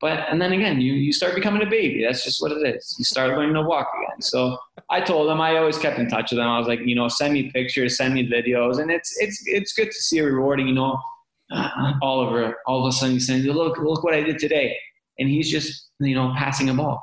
but 0.00 0.26
and 0.30 0.40
then 0.40 0.52
again, 0.52 0.80
you 0.80 0.92
you 0.92 1.12
start 1.12 1.34
becoming 1.34 1.62
a 1.62 1.70
baby. 1.70 2.04
That's 2.04 2.24
just 2.24 2.42
what 2.42 2.52
it 2.52 2.76
is. 2.76 2.94
You 2.98 3.04
start 3.04 3.30
learning 3.30 3.54
to 3.54 3.62
walk 3.62 3.88
again. 3.96 4.20
So 4.20 4.58
I 4.90 5.00
told 5.00 5.28
them 5.28 5.40
I 5.40 5.56
always 5.56 5.78
kept 5.78 5.98
in 5.98 6.08
touch 6.08 6.30
with 6.30 6.38
them. 6.38 6.48
I 6.48 6.58
was 6.58 6.68
like, 6.68 6.80
you 6.84 6.94
know, 6.94 7.08
send 7.08 7.32
me 7.32 7.50
pictures, 7.50 7.96
send 7.96 8.14
me 8.14 8.28
videos, 8.28 8.80
and 8.80 8.90
it's 8.90 9.14
it's 9.20 9.42
it's 9.46 9.72
good 9.72 9.86
to 9.86 9.92
see 9.92 10.18
a 10.18 10.24
rewarding. 10.24 10.68
You 10.68 10.74
know, 10.74 11.00
uh, 11.50 11.92
Oliver 12.02 12.56
all 12.66 12.84
of 12.84 12.88
a 12.88 12.92
sudden 12.92 13.14
he 13.14 13.20
sends, 13.20 13.46
look 13.46 13.78
look 13.78 14.04
what 14.04 14.14
I 14.14 14.22
did 14.22 14.38
today, 14.38 14.76
and 15.18 15.28
he's 15.28 15.50
just 15.50 15.90
you 16.00 16.14
know 16.14 16.34
passing 16.36 16.68
a 16.68 16.74
ball. 16.74 17.02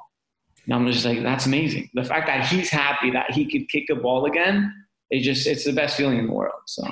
And 0.66 0.76
I'm 0.76 0.92
just 0.92 1.06
like, 1.06 1.24
that's 1.24 1.48
amazing. 1.48 1.90
The 1.96 2.04
fact 2.04 2.28
that 2.28 2.46
he's 2.46 2.70
happy 2.70 3.10
that 3.12 3.32
he 3.32 3.50
could 3.50 3.68
kick 3.70 3.90
a 3.90 3.96
ball 3.96 4.26
again, 4.26 4.72
it 5.10 5.22
just 5.22 5.48
it's 5.48 5.64
the 5.64 5.74
best 5.74 5.98
feeling 5.98 6.20
in 6.20 6.28
the 6.28 6.34
world. 6.34 6.62
So 6.68 6.84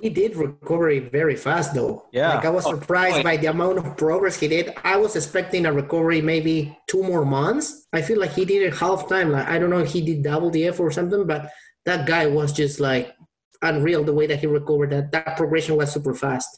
He 0.00 0.10
did 0.10 0.36
recover 0.36 0.90
it 0.90 1.10
very 1.10 1.36
fast, 1.36 1.74
though. 1.74 2.04
Yeah. 2.12 2.34
Like 2.34 2.44
I 2.44 2.50
was 2.50 2.66
Oh, 2.66 2.74
surprised 2.78 3.16
oh, 3.18 3.22
by 3.22 3.36
the 3.36 3.46
amount 3.46 3.78
of 3.78 3.96
progress 3.96 4.38
he 4.38 4.48
did. 4.48 4.72
I 4.84 4.96
was 4.96 5.16
expecting 5.16 5.64
a 5.66 5.72
recovery 5.72 6.20
maybe 6.20 6.76
two 6.86 7.02
more 7.02 7.24
months. 7.24 7.86
I 7.92 8.02
feel 8.02 8.18
like 8.20 8.32
he 8.32 8.44
did 8.44 8.62
it 8.62 8.74
half 8.74 9.08
time. 9.08 9.30
Like 9.32 9.46
I 9.48 9.58
don't 9.58 9.70
know 9.70 9.78
if 9.80 9.92
he 9.92 10.00
did 10.02 10.22
double 10.22 10.50
the 10.50 10.66
effort 10.66 10.84
or 10.84 10.90
something, 10.90 11.26
but 11.26 11.50
that 11.86 12.06
guy 12.06 12.26
was 12.26 12.52
just 12.52 12.78
like 12.80 13.14
unreal 13.62 14.04
the 14.04 14.12
way 14.12 14.26
that 14.26 14.40
he 14.40 14.46
recovered. 14.46 14.90
That 14.90 15.12
that 15.12 15.36
progression 15.36 15.76
was 15.76 15.92
super 15.92 16.14
fast. 16.14 16.48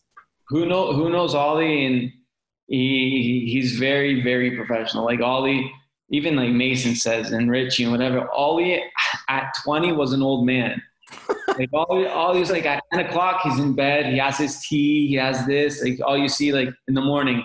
who 0.49 0.67
know 0.67 0.93
who 0.93 1.11
knows 1.11 1.35
Ollie 1.35 1.85
and 1.87 2.11
he 2.67 3.49
he's 3.53 3.79
very 3.79 4.21
very 4.23 4.57
professional. 4.57 5.05
Like 5.05 5.21
Ollie, 5.21 5.71
even 6.11 6.35
like 6.37 6.51
Mason 6.51 6.95
says 6.97 7.31
and 7.31 7.51
Richie 7.51 7.85
and 7.85 7.93
whatever. 7.93 8.29
Ollie 8.33 8.83
at 9.29 9.53
20 9.65 9.93
was 9.93 10.13
an 10.13 10.23
old 10.23 10.45
man. 10.47 10.83
like 11.59 11.71
Ollie, 11.73 12.07
Ollie's 12.07 12.51
like 12.51 12.67
at 12.67 12.83
10 12.93 13.07
o'clock 13.07 13.41
he's 13.43 13.59
in 13.59 13.75
bed. 13.75 14.13
He 14.13 14.19
has 14.19 14.39
his 14.39 14.61
tea. 14.61 15.09
He 15.09 15.15
has 15.15 15.47
this. 15.47 15.83
Like 15.83 15.99
all 16.05 16.17
you 16.17 16.29
see 16.29 16.53
like 16.53 16.69
in 16.87 16.95
the 16.95 17.01
morning. 17.01 17.45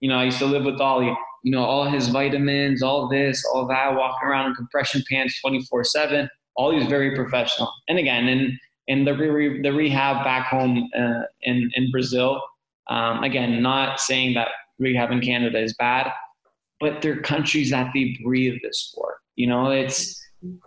You 0.00 0.08
know, 0.10 0.18
I 0.18 0.24
used 0.24 0.38
to 0.38 0.46
live 0.46 0.64
with 0.64 0.80
Ollie. 0.80 1.16
You 1.42 1.52
know, 1.52 1.62
all 1.62 1.84
his 1.84 2.08
vitamins, 2.08 2.82
all 2.82 3.08
this, 3.08 3.44
all 3.52 3.66
that, 3.68 3.94
walking 3.94 4.28
around 4.28 4.46
in 4.50 4.54
compression 4.54 5.02
pants 5.10 5.40
24 5.40 5.84
seven. 5.84 6.28
Ollie's 6.56 6.86
very 6.86 7.14
professional. 7.14 7.70
And 7.88 7.98
again, 7.98 8.28
in 8.28 8.58
in 8.86 9.04
the 9.04 9.14
re- 9.14 9.62
the 9.62 9.72
rehab 9.72 10.24
back 10.24 10.46
home 10.46 10.88
uh, 10.96 11.22
in 11.42 11.70
in 11.74 11.90
Brazil. 11.90 12.40
Um, 12.88 13.24
again, 13.24 13.62
not 13.62 13.98
saying 13.98 14.34
that 14.34 14.48
rehab 14.78 15.10
in 15.10 15.20
Canada 15.20 15.58
is 15.58 15.74
bad, 15.74 16.12
but 16.80 17.00
they're 17.00 17.20
countries 17.20 17.70
that 17.70 17.90
they 17.94 18.18
breathe 18.22 18.60
this 18.62 18.80
sport. 18.80 19.16
You 19.36 19.46
know, 19.46 19.70
it's 19.70 20.22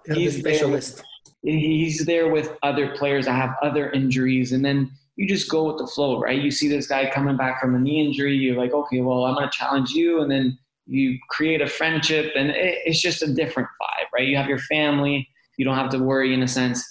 have 0.07 0.15
the 0.15 0.21
He's 0.21 0.39
specialist. 0.39 1.03
He's 1.41 2.05
there 2.05 2.29
with 2.29 2.57
other 2.63 2.95
players 2.95 3.25
that 3.25 3.33
have 3.33 3.55
other 3.61 3.89
injuries, 3.91 4.51
and 4.51 4.63
then 4.63 4.91
you 5.15 5.27
just 5.27 5.49
go 5.49 5.63
with 5.65 5.77
the 5.77 5.87
flow, 5.87 6.19
right? 6.19 6.41
You 6.41 6.51
see 6.51 6.67
this 6.67 6.87
guy 6.87 7.09
coming 7.09 7.37
back 7.37 7.59
from 7.59 7.75
a 7.75 7.79
knee 7.79 8.05
injury, 8.05 8.35
you're 8.35 8.57
like, 8.57 8.73
okay, 8.73 9.01
well, 9.01 9.25
I'm 9.25 9.35
to 9.35 9.49
challenge 9.51 9.91
you, 9.91 10.21
and 10.21 10.29
then 10.29 10.57
you 10.85 11.17
create 11.29 11.61
a 11.61 11.67
friendship, 11.67 12.31
and 12.35 12.49
it, 12.49 12.79
it's 12.85 13.01
just 13.01 13.21
a 13.21 13.33
different 13.33 13.67
vibe, 13.81 14.05
right? 14.13 14.27
You 14.27 14.37
have 14.37 14.47
your 14.47 14.59
family, 14.59 15.27
you 15.57 15.65
don't 15.65 15.75
have 15.75 15.89
to 15.91 15.99
worry 15.99 16.33
in 16.33 16.43
a 16.43 16.47
sense. 16.47 16.85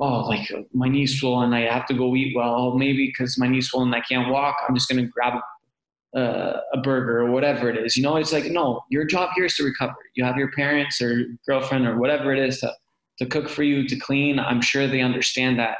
Oh, 0.00 0.20
like 0.28 0.48
my 0.72 0.88
knee's 0.88 1.18
swollen, 1.18 1.52
I 1.52 1.62
have 1.72 1.86
to 1.86 1.94
go 1.94 2.14
eat 2.14 2.36
well. 2.36 2.54
Oh, 2.54 2.78
maybe 2.78 3.06
because 3.06 3.38
my 3.38 3.48
knee's 3.48 3.68
swollen, 3.68 3.92
I 3.94 4.00
can't 4.00 4.30
walk. 4.30 4.56
I'm 4.68 4.74
just 4.74 4.88
to 4.88 5.02
grab 5.02 5.34
a 6.14 6.80
burger 6.82 7.20
or 7.20 7.30
whatever 7.30 7.68
it 7.68 7.76
is. 7.76 7.96
You 7.96 8.02
know, 8.02 8.16
it's 8.16 8.32
like 8.32 8.44
no, 8.46 8.82
your 8.90 9.04
job 9.04 9.30
here 9.34 9.44
is 9.44 9.56
to 9.56 9.64
recover. 9.64 9.94
You 10.14 10.24
have 10.24 10.36
your 10.36 10.50
parents 10.52 11.00
or 11.00 11.26
girlfriend 11.46 11.86
or 11.86 11.98
whatever 11.98 12.32
it 12.32 12.38
is 12.38 12.60
to 12.60 12.72
to 13.18 13.26
cook 13.26 13.48
for 13.48 13.62
you, 13.62 13.86
to 13.88 13.96
clean. 13.96 14.38
I'm 14.38 14.60
sure 14.60 14.86
they 14.86 15.00
understand 15.00 15.58
that 15.58 15.76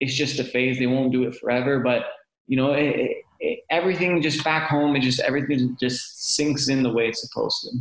it's 0.00 0.14
just 0.14 0.38
a 0.38 0.44
phase. 0.44 0.78
They 0.78 0.86
won't 0.86 1.12
do 1.12 1.24
it 1.24 1.34
forever, 1.36 1.80
but 1.80 2.04
you 2.46 2.56
know, 2.56 2.72
it, 2.72 3.24
it, 3.40 3.60
everything 3.70 4.20
just 4.20 4.44
back 4.44 4.68
home, 4.68 4.94
it 4.96 5.00
just 5.00 5.20
everything 5.20 5.76
just 5.80 6.34
sinks 6.34 6.68
in 6.68 6.82
the 6.82 6.92
way 6.92 7.08
it's 7.08 7.26
supposed 7.26 7.62
to. 7.62 7.78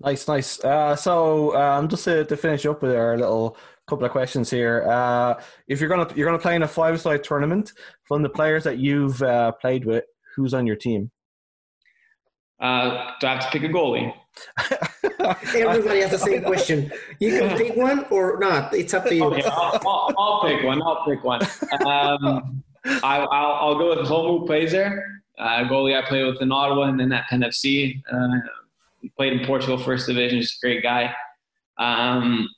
Nice, 0.00 0.26
nice. 0.26 0.62
Uh, 0.64 0.96
so 0.96 1.56
um, 1.56 1.88
just 1.88 2.04
to, 2.04 2.24
to 2.24 2.36
finish 2.36 2.66
up 2.66 2.82
with 2.82 2.94
our 2.94 3.16
little 3.16 3.56
couple 3.86 4.04
of 4.04 4.10
questions 4.10 4.50
here. 4.50 4.84
Uh, 4.88 5.40
if 5.68 5.80
you're 5.80 5.88
gonna 5.88 6.08
you're 6.14 6.26
gonna 6.26 6.38
play 6.38 6.56
in 6.56 6.62
a 6.62 6.68
five 6.68 7.00
side 7.00 7.22
tournament, 7.22 7.72
from 8.04 8.22
the 8.22 8.28
players 8.28 8.64
that 8.64 8.78
you've 8.78 9.22
uh, 9.22 9.52
played 9.52 9.84
with, 9.84 10.04
who's 10.34 10.54
on 10.54 10.66
your 10.66 10.76
team? 10.76 11.10
Uh, 12.62 13.10
do 13.20 13.26
I 13.26 13.34
have 13.34 13.44
to 13.44 13.50
pick 13.50 13.68
a 13.68 13.72
goalie? 13.72 14.14
Everybody 15.54 16.00
has 16.00 16.12
the 16.12 16.18
same 16.18 16.42
question. 16.50 16.92
You 17.18 17.38
can 17.40 17.58
pick 17.58 17.76
one 17.76 18.06
or 18.10 18.38
not. 18.38 18.72
It's 18.72 18.94
up 18.94 19.04
to 19.06 19.14
you. 19.14 19.24
Okay, 19.24 19.42
I'll, 19.44 19.80
I'll, 19.84 20.14
I'll 20.16 20.42
pick 20.46 20.64
one. 20.64 20.80
I'll 20.80 21.04
pick 21.04 21.24
one. 21.24 21.42
Um, 21.84 22.62
I, 22.84 23.18
I'll, 23.18 23.52
I'll 23.52 23.78
go 23.78 23.96
with 23.96 24.06
Homo 24.06 24.38
who 24.38 24.46
plays. 24.46 24.72
Uh, 24.74 24.88
goalie 25.38 26.00
I 26.00 26.06
played 26.06 26.24
with 26.24 26.40
in 26.40 26.52
Ottawa 26.52 26.84
and 26.84 27.00
then 27.00 27.12
at 27.12 27.26
Penn 27.28 27.40
FC. 27.40 28.00
Uh, 28.10 28.38
played 29.16 29.32
in 29.32 29.44
Portugal 29.44 29.76
First 29.76 30.06
Division. 30.06 30.40
Just 30.40 30.62
a 30.62 30.66
great 30.66 30.84
guy. 30.84 31.12
Um, 31.78 32.48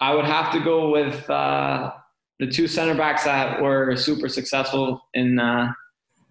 I 0.00 0.14
would 0.14 0.26
have 0.26 0.52
to 0.52 0.60
go 0.60 0.90
with 0.90 1.28
uh, 1.30 1.92
the 2.38 2.46
two 2.46 2.68
center 2.68 2.94
backs 2.94 3.24
that 3.24 3.62
were 3.62 3.96
super 3.96 4.28
successful 4.28 5.08
in 5.14 5.38
uh, 5.38 5.72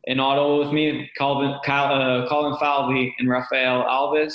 in 0.10 0.20
Ottawa 0.20 0.58
with 0.58 0.74
me, 0.74 1.10
Calvin, 1.16 1.56
Cal, 1.64 1.94
uh, 1.94 2.28
Colin 2.28 2.58
Falvey 2.58 3.16
and 3.20 3.30
Rafael 3.30 3.84
Alves. 3.84 4.34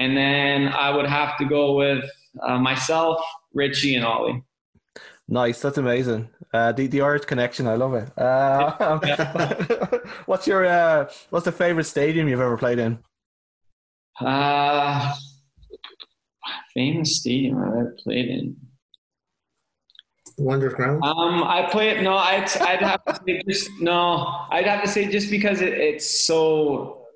And 0.00 0.16
then 0.16 0.68
I 0.68 0.90
would 0.90 1.06
have 1.06 1.38
to 1.38 1.44
go 1.44 1.76
with 1.76 2.04
uh, 2.42 2.58
myself, 2.58 3.24
Richie, 3.54 3.94
and 3.94 4.04
Ollie. 4.04 4.42
Nice, 5.28 5.60
that's 5.60 5.78
amazing. 5.78 6.28
Uh, 6.52 6.72
the 6.72 6.88
the 6.88 7.00
Irish 7.00 7.24
connection, 7.24 7.66
I 7.68 7.76
love 7.76 7.94
it. 7.94 8.18
Uh, 8.18 8.98
what's 10.26 10.46
your 10.46 10.66
uh, 10.66 11.08
what's 11.30 11.44
the 11.44 11.52
favorite 11.52 11.84
stadium 11.84 12.28
you've 12.28 12.40
ever 12.40 12.56
played 12.56 12.78
in? 12.78 12.98
Uh, 14.20 15.14
famous 16.74 17.20
stadium 17.20 17.58
I've 17.58 17.68
ever 17.68 17.96
played 18.02 18.26
in. 18.26 18.56
Wonder 20.38 20.70
Ground. 20.70 21.02
Um, 21.02 21.42
I 21.42 21.68
play 21.70 21.88
it. 21.90 22.02
No, 22.02 22.14
I'd, 22.16 22.48
I'd 22.60 22.80
have 22.80 23.04
to 23.06 23.20
say 23.26 23.42
just 23.48 23.70
no. 23.80 24.46
I'd 24.50 24.66
have 24.66 24.82
to 24.82 24.88
say 24.88 25.08
just 25.10 25.30
because 25.30 25.60
it, 25.60 25.72
it's 25.72 26.26
so 26.26 27.06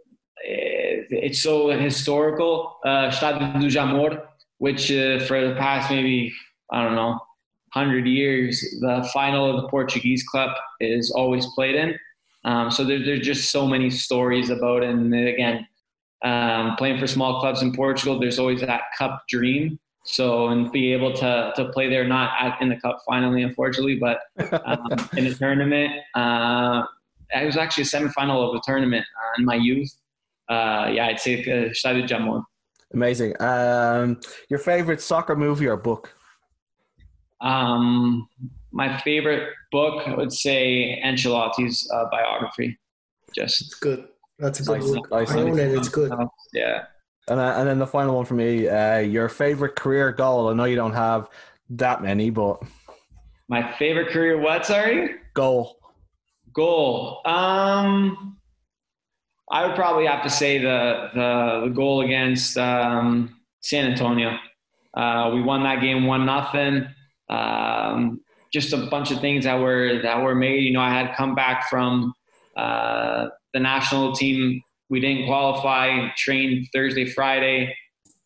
it, 0.43 1.07
it's 1.11 1.43
so 1.43 1.69
historical. 1.69 2.79
Uh, 2.85 3.11
do 3.11 3.67
Jamor, 3.69 4.23
which 4.59 4.91
uh, 4.91 5.21
for 5.27 5.47
the 5.47 5.55
past 5.57 5.91
maybe 5.91 6.33
I 6.73 6.83
don't 6.83 6.95
know 6.95 7.21
hundred 7.73 8.07
years, 8.07 8.61
the 8.81 9.09
final 9.13 9.49
of 9.49 9.63
the 9.63 9.69
Portuguese 9.69 10.25
Cup 10.29 10.57
is 10.81 11.11
always 11.11 11.47
played 11.55 11.77
in. 11.77 11.99
Um, 12.45 12.71
so 12.71 12.85
there, 12.85 13.05
there's 13.05 13.25
just 13.25 13.51
so 13.51 13.67
many 13.67 13.91
stories 13.91 14.51
about 14.51 14.83
it. 14.83 14.91
And 14.91 15.15
again, 15.15 15.67
um, 16.25 16.77
playing 16.77 16.99
for 16.99 17.07
small 17.07 17.41
clubs 17.41 17.63
in 17.63 17.73
Portugal, 17.73 18.19
there's 18.19 18.39
always 18.39 18.61
that 18.61 18.83
cup 18.97 19.23
dream. 19.29 19.79
So 20.11 20.49
and 20.49 20.73
be 20.73 20.93
able 20.93 21.13
to 21.15 21.53
to 21.55 21.69
play 21.71 21.89
there, 21.89 22.05
not 22.05 22.33
at, 22.41 22.61
in 22.61 22.69
the 22.69 22.77
cup 22.77 22.99
finally, 23.07 23.43
unfortunately, 23.43 23.97
but 23.97 24.21
um, 24.65 24.89
in 25.17 25.27
a 25.27 25.35
tournament. 25.35 25.93
Uh, 26.15 26.83
it 27.33 27.47
was 27.47 27.57
actually 27.57 27.85
a 27.85 27.87
semifinal 27.87 28.49
of 28.49 28.57
a 28.57 28.61
tournament 28.65 29.05
uh, 29.17 29.39
in 29.39 29.45
my 29.45 29.55
youth. 29.55 29.95
Uh, 30.49 30.91
yeah, 30.93 31.07
I'd 31.07 31.21
say 31.21 31.41
uh, 31.45 31.73
Stade 31.73 32.09
Jamor. 32.09 32.43
Amazing. 32.93 33.41
Um, 33.41 34.19
your 34.49 34.59
favorite 34.59 35.01
soccer 35.01 35.37
movie 35.37 35.69
or 35.69 35.77
book? 35.77 36.13
Um, 37.41 38.29
my 38.73 38.99
favorite 38.99 39.51
book, 39.71 40.09
I 40.09 40.15
would 40.17 40.33
say 40.33 41.01
Ancelotti's 41.05 41.89
uh, 41.95 42.07
biography. 42.11 42.79
Just 43.33 43.61
It's 43.63 43.75
good. 43.75 44.09
That's 44.41 44.59
a 44.59 44.65
good 44.65 44.81
Nice, 44.81 44.91
book. 44.91 45.11
nice, 45.13 45.31
I 45.31 45.41
own 45.43 45.57
it. 45.57 45.73
It's 45.73 45.89
good. 45.89 46.13
yeah. 46.53 46.87
And 47.31 47.39
uh, 47.39 47.55
and 47.57 47.69
then 47.69 47.79
the 47.79 47.87
final 47.87 48.17
one 48.17 48.25
for 48.25 48.35
me, 48.35 48.69
uh, 48.69 48.99
your 48.99 49.29
favorite 49.29 49.77
career 49.77 50.11
goal. 50.11 50.49
I 50.49 50.53
know 50.53 50.65
you 50.65 50.75
don't 50.75 50.95
have 50.95 51.29
that 51.71 52.03
many, 52.03 52.29
but 52.31 52.61
My 53.49 53.73
favorite 53.75 54.09
career, 54.11 54.39
what? 54.41 54.67
Sorry. 54.67 55.15
goal. 55.33 55.77
Goal. 56.53 57.21
Um, 57.25 58.37
I 59.49 59.65
would 59.65 59.77
probably 59.77 60.07
have 60.07 60.25
to 60.25 60.31
say 60.31 60.59
the 60.59 61.09
the, 61.15 61.61
the 61.69 61.73
goal 61.73 62.01
against 62.01 62.59
um, 62.59 63.37
San 63.61 63.89
Antonio. 63.93 64.37
Uh, 64.93 65.31
we 65.33 65.41
won 65.41 65.63
that 65.63 65.81
game 65.81 66.07
one 66.07 66.27
nothing. 66.27 66.85
Um, 67.29 68.21
just 68.53 68.73
a 68.73 68.87
bunch 68.87 69.13
of 69.13 69.21
things 69.21 69.45
that 69.45 69.61
were 69.61 70.01
that 70.03 70.21
were 70.21 70.35
made. 70.35 70.65
You 70.65 70.73
know, 70.73 70.81
I 70.81 70.91
had 70.91 71.15
come 71.15 71.37
back 71.37 71.69
from 71.71 72.13
uh, 72.57 73.29
the 73.55 73.61
national 73.61 74.15
team. 74.15 74.63
We 74.91 75.01
didn't 75.01 75.27
qualify. 75.27 76.09
Trained 76.17 76.69
Thursday, 76.75 77.07
Friday. 77.07 77.75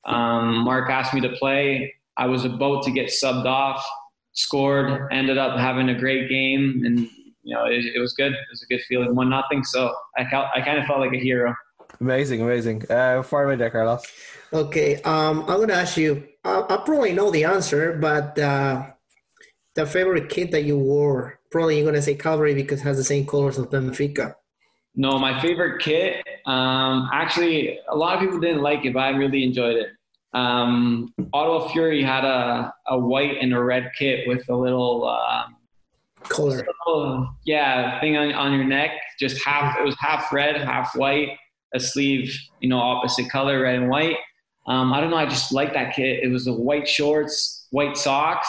Um, 0.06 0.64
Mark 0.64 0.90
asked 0.90 1.14
me 1.14 1.20
to 1.20 1.28
play. 1.30 1.94
I 2.16 2.26
was 2.26 2.44
about 2.44 2.82
to 2.84 2.90
get 2.90 3.06
subbed 3.06 3.44
off. 3.44 3.84
Scored. 4.32 5.08
Ended 5.12 5.38
up 5.38 5.58
having 5.58 5.90
a 5.90 5.94
great 5.94 6.28
game, 6.28 6.82
and 6.84 7.00
you 7.42 7.54
know 7.54 7.66
it, 7.66 7.84
it 7.94 8.00
was 8.00 8.14
good. 8.14 8.32
It 8.32 8.38
was 8.50 8.62
a 8.62 8.66
good 8.66 8.80
feeling. 8.88 9.14
One 9.14 9.28
nothing. 9.28 9.62
So 9.62 9.94
I 10.16 10.24
felt, 10.28 10.46
I 10.56 10.60
kind 10.60 10.78
of 10.78 10.86
felt 10.86 10.98
like 10.98 11.12
a 11.12 11.18
hero. 11.18 11.54
Amazing, 12.00 12.40
amazing. 12.40 12.90
Uh, 12.90 13.22
far 13.22 13.44
away 13.44 13.56
there, 13.56 13.70
Carlos. 13.70 14.04
Okay. 14.52 15.00
Um, 15.02 15.42
I'm 15.42 15.60
gonna 15.60 15.74
ask 15.74 15.96
you. 15.96 16.26
I, 16.44 16.64
I 16.68 16.76
probably 16.78 17.12
know 17.12 17.30
the 17.30 17.44
answer, 17.44 17.92
but 17.92 18.38
uh, 18.38 18.86
the 19.74 19.86
favorite 19.86 20.28
kit 20.30 20.50
that 20.50 20.64
you 20.64 20.78
wore. 20.78 21.38
Probably 21.50 21.76
you're 21.76 21.86
gonna 21.86 22.02
say 22.02 22.14
Calvary 22.14 22.54
because 22.54 22.80
it 22.80 22.84
has 22.84 22.96
the 22.96 23.04
same 23.04 23.26
colors 23.26 23.58
of 23.58 23.70
Benfica. 23.70 24.34
No, 24.96 25.18
my 25.18 25.40
favorite 25.40 25.82
kit. 25.82 26.24
Um, 26.46 27.08
actually, 27.12 27.78
a 27.88 27.96
lot 27.96 28.14
of 28.14 28.20
people 28.20 28.38
didn't 28.38 28.62
like 28.62 28.84
it, 28.84 28.92
but 28.94 29.00
I 29.00 29.10
really 29.10 29.42
enjoyed 29.44 29.76
it. 29.76 29.88
Um, 30.34 31.12
Ottawa 31.32 31.68
Fury 31.68 32.02
had 32.02 32.24
a, 32.24 32.72
a 32.88 32.98
white 32.98 33.38
and 33.40 33.52
a 33.54 33.62
red 33.62 33.90
kit 33.98 34.26
with 34.28 34.48
a 34.48 34.54
little, 34.56 35.06
uh, 35.08 35.44
Color. 36.28 36.66
little 36.86 37.28
yeah 37.44 38.00
thing 38.00 38.16
on, 38.16 38.32
on 38.32 38.52
your 38.54 38.64
neck. 38.64 38.92
Just 39.20 39.44
half. 39.44 39.78
It 39.78 39.84
was 39.84 39.94
half 39.98 40.32
red, 40.32 40.56
half 40.56 40.94
white. 40.96 41.30
A 41.74 41.80
sleeve, 41.80 42.32
you 42.60 42.68
know, 42.68 42.78
opposite 42.78 43.28
color, 43.30 43.62
red 43.62 43.74
and 43.74 43.88
white. 43.90 44.16
Um, 44.66 44.92
I 44.92 45.00
don't 45.00 45.10
know. 45.10 45.16
I 45.16 45.26
just 45.26 45.52
like 45.52 45.74
that 45.74 45.94
kit. 45.94 46.22
It 46.22 46.28
was 46.28 46.44
the 46.46 46.52
white 46.54 46.88
shorts, 46.88 47.66
white 47.72 47.96
socks. 47.96 48.48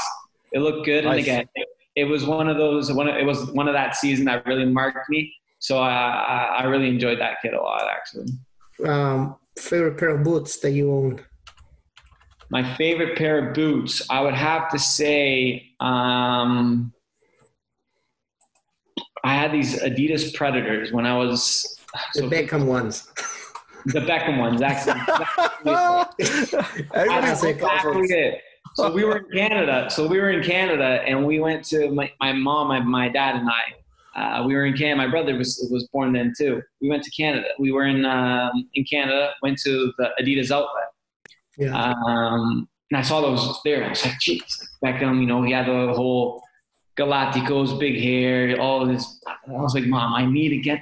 It 0.54 0.60
looked 0.60 0.86
good, 0.86 1.04
Nice. 1.06 1.12
and 1.14 1.20
again, 1.22 1.50
it, 1.56 1.68
it 1.96 2.04
was 2.06 2.24
one 2.26 2.48
of 2.48 2.56
those. 2.58 2.94
One 2.94 3.08
of, 3.10 3.16
it 3.16 3.26
was 3.26 3.52
one 3.52 3.68
of 3.68 3.74
that 3.74 3.96
season 3.96 4.26
that 4.26 4.46
really 4.46 4.66
marked 4.66 5.10
me. 5.10 5.34
So 5.66 5.80
I, 5.80 5.90
I, 5.90 6.44
I 6.60 6.64
really 6.66 6.90
enjoyed 6.90 7.20
that 7.20 7.38
kit 7.42 7.56
a 7.56 7.60
lot, 7.60 7.90
actually. 7.92 8.28
Um, 8.88 9.36
favorite 9.58 9.98
pair 9.98 10.10
of 10.10 10.24
boots 10.24 10.60
that 10.60 10.74
you 10.74 10.92
own? 10.92 11.26
My 12.52 12.76
favorite 12.76 13.18
pair 13.18 13.48
of 13.48 13.56
boots, 13.56 14.04
I 14.08 14.22
would 14.22 14.36
have 14.36 14.70
to 14.70 14.78
say, 14.78 15.72
um, 15.80 16.94
I 19.24 19.34
had 19.34 19.52
these 19.52 19.82
Adidas 19.82 20.36
Predators 20.36 20.92
when 20.92 21.08
I 21.08 21.18
was 21.18 21.80
The 22.14 22.22
so 22.22 22.30
Beckham 22.30 22.68
ones. 22.68 23.12
the 23.88 24.02
Beckham 24.02 24.38
ones. 24.38 24.62
Actually, 24.62 25.02
exactly 27.50 28.08
it. 28.12 28.42
So 28.76 28.92
we 28.92 29.04
were 29.04 29.18
in 29.18 29.26
Canada. 29.34 29.88
So 29.90 30.06
we 30.06 30.20
were 30.20 30.30
in 30.30 30.44
Canada, 30.44 31.02
and 31.08 31.26
we 31.26 31.40
went 31.40 31.66
to 31.70 31.90
my, 31.90 32.12
my 32.20 32.34
mom, 32.34 32.68
my, 32.68 32.82
my 32.82 33.10
dad, 33.10 33.38
and 33.38 33.50
I. 33.50 33.64
Uh, 34.16 34.44
we 34.46 34.56
were 34.56 34.66
in 34.66 34.74
Canada. 34.74 34.96
My 34.96 35.08
brother 35.08 35.36
was 35.36 35.68
was 35.72 35.88
born 35.92 36.14
then 36.14 36.34
too. 36.38 36.62
We 36.82 36.90
went 36.90 37.04
to 37.04 37.12
Canada. 37.12 37.48
We 37.60 37.72
were 37.72 37.86
in 37.86 38.06
um, 38.06 38.70
in 38.74 38.86
Canada. 38.86 39.32
Went 39.42 39.60
to 39.66 39.94
the 39.98 40.12
Adidas 40.22 40.52
outlet. 40.52 40.90
Yeah. 41.58 41.76
Um, 41.76 42.68
and 42.92 43.00
I 43.00 43.02
saw 43.02 43.22
those 43.22 43.60
there. 43.66 43.84
I 43.84 43.90
was 43.90 44.06
like, 44.06 44.20
geez, 44.20 44.70
Beckham, 44.84 45.20
you 45.20 45.26
know, 45.26 45.42
he 45.44 45.52
had 45.52 45.66
the 45.66 45.94
whole 45.94 46.44
Galacticos, 46.98 47.78
big 47.80 48.00
hair, 48.02 48.60
all 48.60 48.86
this. 48.86 49.20
I 49.28 49.52
was 49.52 49.74
like, 49.74 49.86
Mom, 49.86 50.14
I 50.14 50.26
need 50.26 50.50
to 50.50 50.58
get. 50.58 50.82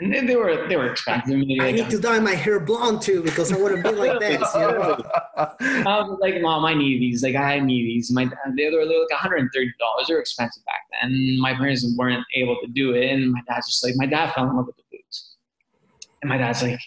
And 0.00 0.12
then 0.12 0.26
they 0.26 0.34
were 0.34 0.66
they 0.68 0.76
were 0.76 0.90
expensive. 0.90 1.32
I 1.32 1.36
mean, 1.36 1.60
I 1.60 1.70
need 1.70 1.88
to 1.90 2.00
dye 2.00 2.18
my 2.18 2.34
hair 2.34 2.58
blonde 2.58 3.00
too 3.00 3.22
because 3.22 3.52
I 3.52 3.56
want 3.56 3.76
to 3.76 3.82
be 3.82 3.96
like 3.96 4.18
this. 4.18 4.42
You 4.54 4.60
know? 4.60 4.98
I 5.36 6.00
was 6.02 6.18
like, 6.20 6.40
Mom, 6.40 6.64
I 6.64 6.74
need 6.74 7.00
these. 7.00 7.22
Like, 7.22 7.36
I 7.36 7.60
need 7.60 7.84
these. 7.84 8.10
My 8.10 8.24
they 8.56 8.70
were 8.70 8.84
like 8.84 9.10
130 9.10 9.72
dollars. 9.78 10.06
They 10.08 10.14
were 10.14 10.20
expensive 10.20 10.64
back 10.64 10.80
then. 11.00 11.38
My 11.40 11.54
parents 11.54 11.86
weren't 11.96 12.24
able 12.34 12.56
to 12.60 12.66
do 12.66 12.94
it, 12.94 13.08
and 13.10 13.30
my 13.30 13.40
dad's 13.46 13.68
just 13.68 13.84
like, 13.84 13.94
my 13.96 14.06
dad 14.06 14.32
fell 14.32 14.50
in 14.50 14.56
love 14.56 14.66
with 14.66 14.76
the 14.76 14.82
boots, 14.90 15.36
and 16.22 16.28
my 16.28 16.38
dad's 16.38 16.62
like, 16.62 16.80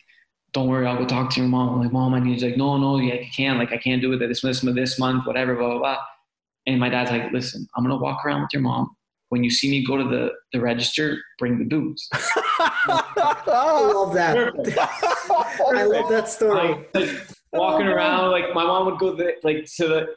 don't 0.51 0.67
worry, 0.67 0.85
I'll 0.85 0.97
go 0.97 1.05
talk 1.05 1.29
to 1.31 1.39
your 1.39 1.47
mom. 1.47 1.75
I'm 1.75 1.81
like, 1.81 1.93
Mom, 1.93 2.13
I 2.13 2.19
need. 2.19 2.33
He's 2.33 2.43
like, 2.43 2.57
No, 2.57 2.77
no, 2.77 2.97
yeah, 2.97 3.13
you 3.13 3.31
can't. 3.33 3.57
Like, 3.57 3.71
I 3.71 3.77
can't 3.77 4.01
do 4.01 4.11
it 4.11 4.17
this 4.17 4.41
this 4.41 4.61
this 4.61 4.99
month, 4.99 5.25
whatever, 5.25 5.55
blah 5.55 5.69
blah 5.69 5.79
blah. 5.79 5.97
And 6.65 6.77
my 6.79 6.89
dad's 6.89 7.11
like, 7.11 7.31
Listen, 7.31 7.65
I'm 7.77 7.85
gonna 7.85 7.97
walk 7.97 8.25
around 8.25 8.41
with 8.41 8.49
your 8.51 8.63
mom. 8.63 8.96
When 9.29 9.43
you 9.43 9.49
see 9.49 9.69
me 9.69 9.85
go 9.85 9.97
to 9.97 10.05
the, 10.05 10.31
the 10.53 10.61
register, 10.61 11.17
bring 11.37 11.59
the 11.59 11.65
boots. 11.65 12.07
I 12.13 13.91
love 13.93 14.13
that. 14.13 14.37
I 15.75 15.83
love 15.83 16.09
that 16.09 16.29
story. 16.29 16.85
I, 16.95 16.97
like, 16.97 17.27
walking 17.51 17.87
oh, 17.87 17.93
around, 17.93 18.31
like 18.31 18.53
my 18.53 18.63
mom 18.63 18.85
would 18.85 18.99
go 18.99 19.13
the, 19.13 19.33
like 19.43 19.65
to 19.75 19.87
the 19.87 20.07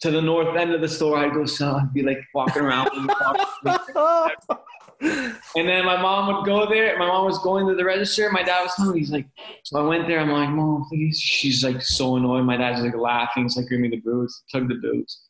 to 0.00 0.10
the 0.10 0.22
north 0.22 0.56
end 0.56 0.72
of 0.72 0.80
the 0.80 0.88
store. 0.88 1.18
I'd 1.18 1.32
go 1.32 1.44
so 1.46 1.72
I'd 1.72 1.92
be 1.92 2.02
like 2.02 2.20
walking 2.34 2.62
around. 2.62 2.88
and 5.00 5.68
then 5.68 5.84
my 5.84 6.00
mom 6.00 6.34
would 6.34 6.46
go 6.46 6.68
there. 6.68 6.98
My 6.98 7.06
mom 7.06 7.24
was 7.26 7.38
going 7.38 7.66
to 7.68 7.74
the 7.74 7.84
register. 7.84 8.30
My 8.30 8.42
dad 8.42 8.62
was 8.62 8.72
home. 8.72 8.96
He's 8.96 9.10
like, 9.10 9.26
so 9.64 9.80
I 9.80 9.82
went 9.82 10.06
there. 10.06 10.20
I'm 10.20 10.30
like, 10.30 10.50
mom, 10.50 10.86
please. 10.88 11.18
She's 11.18 11.64
like 11.64 11.82
so 11.82 12.16
annoyed. 12.16 12.44
My 12.44 12.56
dad's 12.56 12.80
like 12.80 12.96
laughing. 12.96 13.44
He's 13.44 13.56
like, 13.56 13.68
give 13.68 13.80
me 13.80 13.88
the 13.88 14.00
boots. 14.00 14.42
Took 14.50 14.68
the 14.68 14.76
boots. 14.76 15.22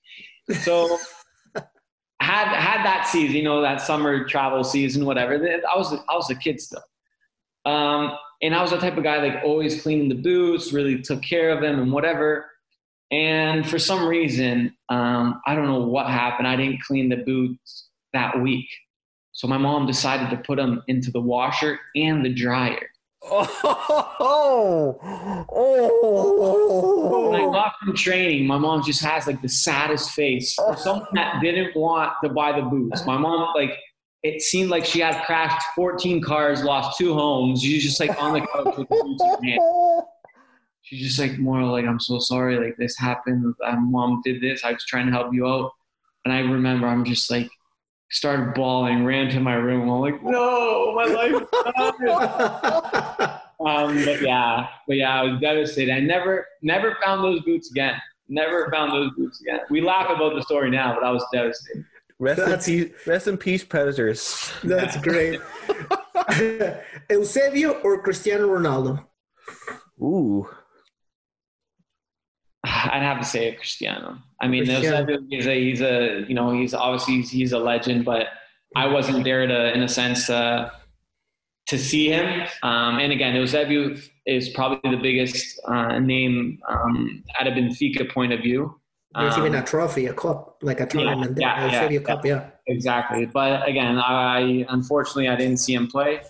So 0.60 0.98
had 2.20 2.48
had 2.48 2.84
that 2.84 3.06
season, 3.06 3.36
you 3.36 3.42
know, 3.42 3.62
that 3.62 3.80
summer 3.80 4.24
travel 4.24 4.64
season, 4.64 5.04
whatever. 5.04 5.34
I 5.34 5.76
was 5.76 5.92
I 5.92 6.14
was 6.14 6.30
a 6.30 6.34
kid 6.34 6.60
still. 6.60 6.82
Um, 7.64 8.12
and 8.40 8.54
I 8.54 8.62
was 8.62 8.70
the 8.70 8.78
type 8.78 8.96
of 8.96 9.04
guy 9.04 9.18
like 9.18 9.42
always 9.44 9.82
cleaning 9.82 10.08
the 10.08 10.14
boots, 10.14 10.72
really 10.72 11.00
took 11.02 11.22
care 11.22 11.50
of 11.50 11.60
them 11.60 11.80
and 11.80 11.92
whatever. 11.92 12.46
And 13.10 13.68
for 13.68 13.78
some 13.78 14.06
reason, 14.06 14.76
um, 14.88 15.40
I 15.46 15.54
don't 15.54 15.66
know 15.66 15.80
what 15.80 16.06
happened. 16.06 16.46
I 16.46 16.56
didn't 16.56 16.82
clean 16.82 17.08
the 17.08 17.16
boots 17.16 17.88
that 18.12 18.40
week. 18.40 18.68
So 19.32 19.48
my 19.48 19.58
mom 19.58 19.86
decided 19.86 20.30
to 20.30 20.36
put 20.36 20.56
them 20.56 20.82
into 20.88 21.10
the 21.10 21.20
washer 21.20 21.78
and 21.94 22.24
the 22.24 22.32
dryer. 22.32 22.88
Oh, 23.30 24.98
oh, 25.50 27.30
When 27.30 27.40
I 27.40 27.44
oh. 27.44 27.52
got 27.52 27.74
from 27.80 27.94
training, 27.94 28.46
my 28.46 28.58
mom 28.58 28.82
just 28.82 29.02
has 29.02 29.26
like 29.26 29.42
the 29.42 29.48
saddest 29.48 30.10
face 30.10 30.54
for 30.54 30.76
someone 30.76 31.08
that 31.14 31.40
didn't 31.42 31.76
want 31.76 32.12
to 32.22 32.30
buy 32.30 32.58
the 32.58 32.66
boots. 32.66 33.04
My 33.06 33.16
mom, 33.16 33.54
like, 33.54 33.76
it 34.22 34.42
seemed 34.42 34.70
like 34.70 34.84
she 34.84 35.00
had 35.00 35.24
crashed 35.24 35.64
14 35.76 36.20
cars, 36.22 36.62
lost 36.62 36.98
two 36.98 37.14
homes. 37.14 37.62
She's 37.62 37.82
just 37.82 38.00
like 38.00 38.20
on 38.20 38.34
the 38.34 38.40
couch 38.40 38.76
with 38.76 38.88
the 38.88 39.02
boots 39.02 39.22
in 39.22 39.28
her 39.28 39.42
hand. 39.42 39.60
She's 40.82 41.02
just 41.02 41.18
like, 41.18 41.38
more 41.38 41.62
like, 41.64 41.84
I'm 41.84 42.00
so 42.00 42.18
sorry. 42.18 42.58
Like, 42.58 42.76
this 42.78 42.96
happened. 42.96 43.54
My 43.60 43.76
mom 43.78 44.22
did 44.24 44.40
this. 44.40 44.64
I 44.64 44.72
was 44.72 44.84
trying 44.86 45.06
to 45.06 45.12
help 45.12 45.34
you 45.34 45.46
out. 45.46 45.70
And 46.24 46.32
I 46.32 46.40
remember 46.40 46.86
I'm 46.86 47.04
just 47.04 47.30
like, 47.30 47.50
started 48.10 48.54
bawling, 48.54 49.04
ran 49.04 49.30
to 49.30 49.40
my 49.40 49.54
room. 49.54 49.88
I'm 49.90 50.00
like, 50.00 50.22
no, 50.22 50.94
my 50.94 51.04
life 51.04 51.32
is 51.32 51.48
done. 52.08 53.40
Um, 53.60 54.04
but 54.04 54.22
yeah, 54.22 54.68
but 54.86 54.96
yeah, 54.96 55.20
I 55.20 55.24
was 55.24 55.40
devastated. 55.40 55.92
I 55.92 56.00
never, 56.00 56.46
never 56.62 56.96
found 57.04 57.24
those 57.24 57.42
boots 57.42 57.70
again. 57.70 57.94
Never 58.28 58.70
found 58.70 58.92
those 58.92 59.10
boots 59.16 59.40
again. 59.40 59.60
We 59.70 59.80
laugh 59.80 60.10
about 60.10 60.34
the 60.34 60.42
story 60.42 60.70
now, 60.70 60.94
but 60.94 61.02
I 61.02 61.10
was 61.10 61.24
devastated. 61.32 61.84
Rest 62.20 62.40
in 62.40 62.58
peace, 62.58 63.06
rest 63.06 63.28
in 63.28 63.36
peace, 63.36 63.64
Predators. 63.64 64.52
That's 64.64 64.96
great. 65.02 65.40
Eusebio 67.10 67.80
or 67.82 68.02
Cristiano 68.02 68.48
Ronaldo? 68.48 69.04
Ooh, 70.00 70.48
I'd 72.88 73.02
have 73.02 73.18
to 73.20 73.24
say 73.24 73.52
Cristiano. 73.54 74.18
I 74.40 74.48
mean, 74.48 74.64
Cristiano. 74.64 75.06
Eusebio, 75.06 75.26
he's 75.30 75.46
a, 75.46 75.54
he's 75.54 75.80
a, 75.80 76.24
you 76.28 76.34
know, 76.34 76.52
he's 76.52 76.74
obviously 76.74 77.14
he's, 77.16 77.30
he's 77.30 77.52
a 77.52 77.58
legend, 77.58 78.04
but 78.04 78.26
I 78.76 78.86
wasn't 78.86 79.24
there 79.24 79.46
to, 79.46 79.72
in 79.74 79.82
a 79.82 79.88
sense, 79.88 80.28
uh, 80.28 80.70
to 81.66 81.78
see 81.78 82.08
him. 82.08 82.46
Um, 82.62 82.98
and 82.98 83.12
again, 83.12 83.34
Eusebio 83.36 83.96
is 84.26 84.48
probably 84.50 84.90
the 84.90 85.02
biggest 85.02 85.60
uh, 85.66 85.98
name 85.98 86.58
um, 86.68 87.24
at 87.38 87.46
a 87.46 87.50
Benfica 87.50 88.10
point 88.12 88.32
of 88.32 88.40
view. 88.40 88.74
There's 89.14 89.34
Um, 89.34 89.46
even 89.46 89.54
a 89.54 89.64
trophy, 89.64 90.06
a 90.06 90.12
cup, 90.12 90.58
like 90.62 90.80
a 90.80 90.86
tournament. 90.86 91.38
yeah, 91.40 91.66
yeah, 91.66 91.72
Eusebio 91.72 92.00
yeah. 92.00 92.06
Cup, 92.06 92.24
yeah. 92.24 92.50
Exactly. 92.66 93.24
But 93.24 93.66
again, 93.66 93.98
I 93.98 94.66
unfortunately 94.68 95.28
I 95.28 95.36
didn't 95.36 95.56
see 95.56 95.74
him 95.74 95.86
play. 95.88 96.20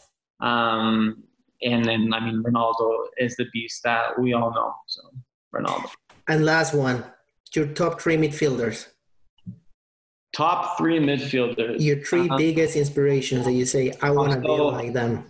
Um, 0.40 1.24
and 1.60 1.84
then 1.84 2.12
I 2.14 2.20
mean 2.20 2.42
Ronaldo 2.44 3.06
is 3.18 3.34
the 3.34 3.46
beast 3.52 3.82
that 3.82 4.18
we 4.20 4.32
all 4.32 4.52
know. 4.54 4.72
So 4.86 5.02
Ronaldo. 5.52 5.90
And 6.28 6.44
last 6.44 6.74
one, 6.74 7.04
your 7.54 7.66
top 7.66 8.00
three 8.00 8.16
midfielders. 8.16 8.86
Top 10.36 10.76
three 10.76 10.98
midfielders. 11.00 11.80
Your 11.80 11.96
3 12.04 12.20
Uh-huh. 12.28 12.36
biggest 12.36 12.76
inspirations 12.76 13.46
that 13.46 13.52
you 13.52 13.64
say, 13.64 13.92
I 14.02 14.10
want 14.10 14.32
to 14.32 14.40
be 14.40 14.48
like 14.48 14.92
them. 14.92 15.24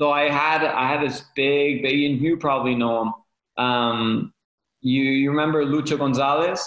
So 0.00 0.10
I 0.10 0.30
had 0.30 0.64
I 0.64 0.88
had 0.90 1.06
this 1.06 1.24
big, 1.36 1.82
big 1.82 2.10
and 2.10 2.20
you 2.22 2.38
probably 2.38 2.74
know 2.74 3.02
him. 3.02 3.12
Um, 3.64 4.32
you 4.80 5.02
you 5.02 5.30
remember 5.30 5.64
Lucho 5.64 5.98
Gonzalez? 5.98 6.66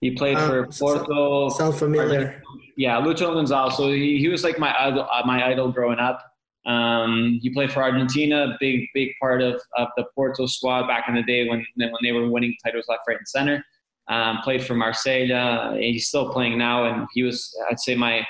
He 0.00 0.12
played 0.12 0.38
Uh, 0.38 0.48
for 0.48 0.66
Porto. 0.68 1.50
Sound 1.50 1.74
familiar? 1.74 2.42
Yeah, 2.78 2.98
Lucho 3.02 3.34
Gonzalez. 3.34 3.76
So 3.76 3.92
he, 3.92 4.16
he 4.16 4.28
was 4.28 4.42
like 4.42 4.58
my 4.58 4.74
idol, 4.86 5.06
my 5.26 5.44
idol 5.46 5.70
growing 5.70 5.98
up. 5.98 6.29
Um, 6.66 7.38
he 7.42 7.50
played 7.50 7.72
for 7.72 7.82
Argentina, 7.82 8.56
big 8.60 8.86
big 8.94 9.10
part 9.20 9.40
of, 9.42 9.60
of 9.76 9.88
the 9.96 10.04
Porto 10.14 10.46
squad 10.46 10.86
back 10.86 11.06
in 11.08 11.14
the 11.14 11.22
day 11.22 11.48
when 11.48 11.64
when 11.76 11.92
they 12.02 12.12
were 12.12 12.28
winning 12.28 12.54
titles 12.64 12.86
left, 12.88 13.02
right, 13.08 13.18
and 13.18 13.28
center. 13.28 13.64
Um, 14.08 14.38
played 14.42 14.64
for 14.64 14.74
Marseille. 14.74 15.76
He's 15.78 16.08
still 16.08 16.32
playing 16.32 16.58
now, 16.58 16.84
and 16.84 17.06
he 17.12 17.22
was 17.22 17.56
I'd 17.70 17.80
say 17.80 17.94
my 17.94 18.26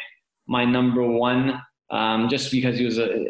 my 0.47 0.65
number 0.65 1.07
one, 1.07 1.61
um, 1.91 2.29
just 2.29 2.53
because 2.53 2.79
he 2.79 2.85
was 2.85 2.99
a 2.99 3.25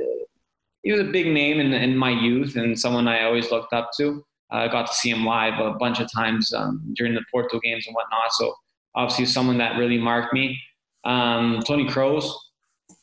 he 0.82 0.92
was 0.92 1.00
a 1.00 1.04
big 1.04 1.26
name 1.26 1.60
in, 1.60 1.72
in 1.72 1.96
my 1.96 2.10
youth 2.10 2.56
and 2.56 2.78
someone 2.78 3.06
I 3.06 3.24
always 3.24 3.50
looked 3.50 3.72
up 3.72 3.90
to. 3.98 4.24
I 4.50 4.66
got 4.68 4.86
to 4.86 4.94
see 4.94 5.10
him 5.10 5.24
live 5.24 5.58
a 5.60 5.74
bunch 5.74 6.00
of 6.00 6.10
times 6.12 6.52
um, 6.52 6.82
during 6.94 7.14
the 7.14 7.24
Porto 7.30 7.60
games 7.60 7.86
and 7.86 7.94
whatnot. 7.94 8.32
So 8.32 8.54
obviously 8.94 9.26
someone 9.26 9.58
that 9.58 9.78
really 9.78 9.98
marked 9.98 10.32
me. 10.32 10.58
Um, 11.04 11.60
Tony 11.66 11.86
Kroos, 11.86 12.32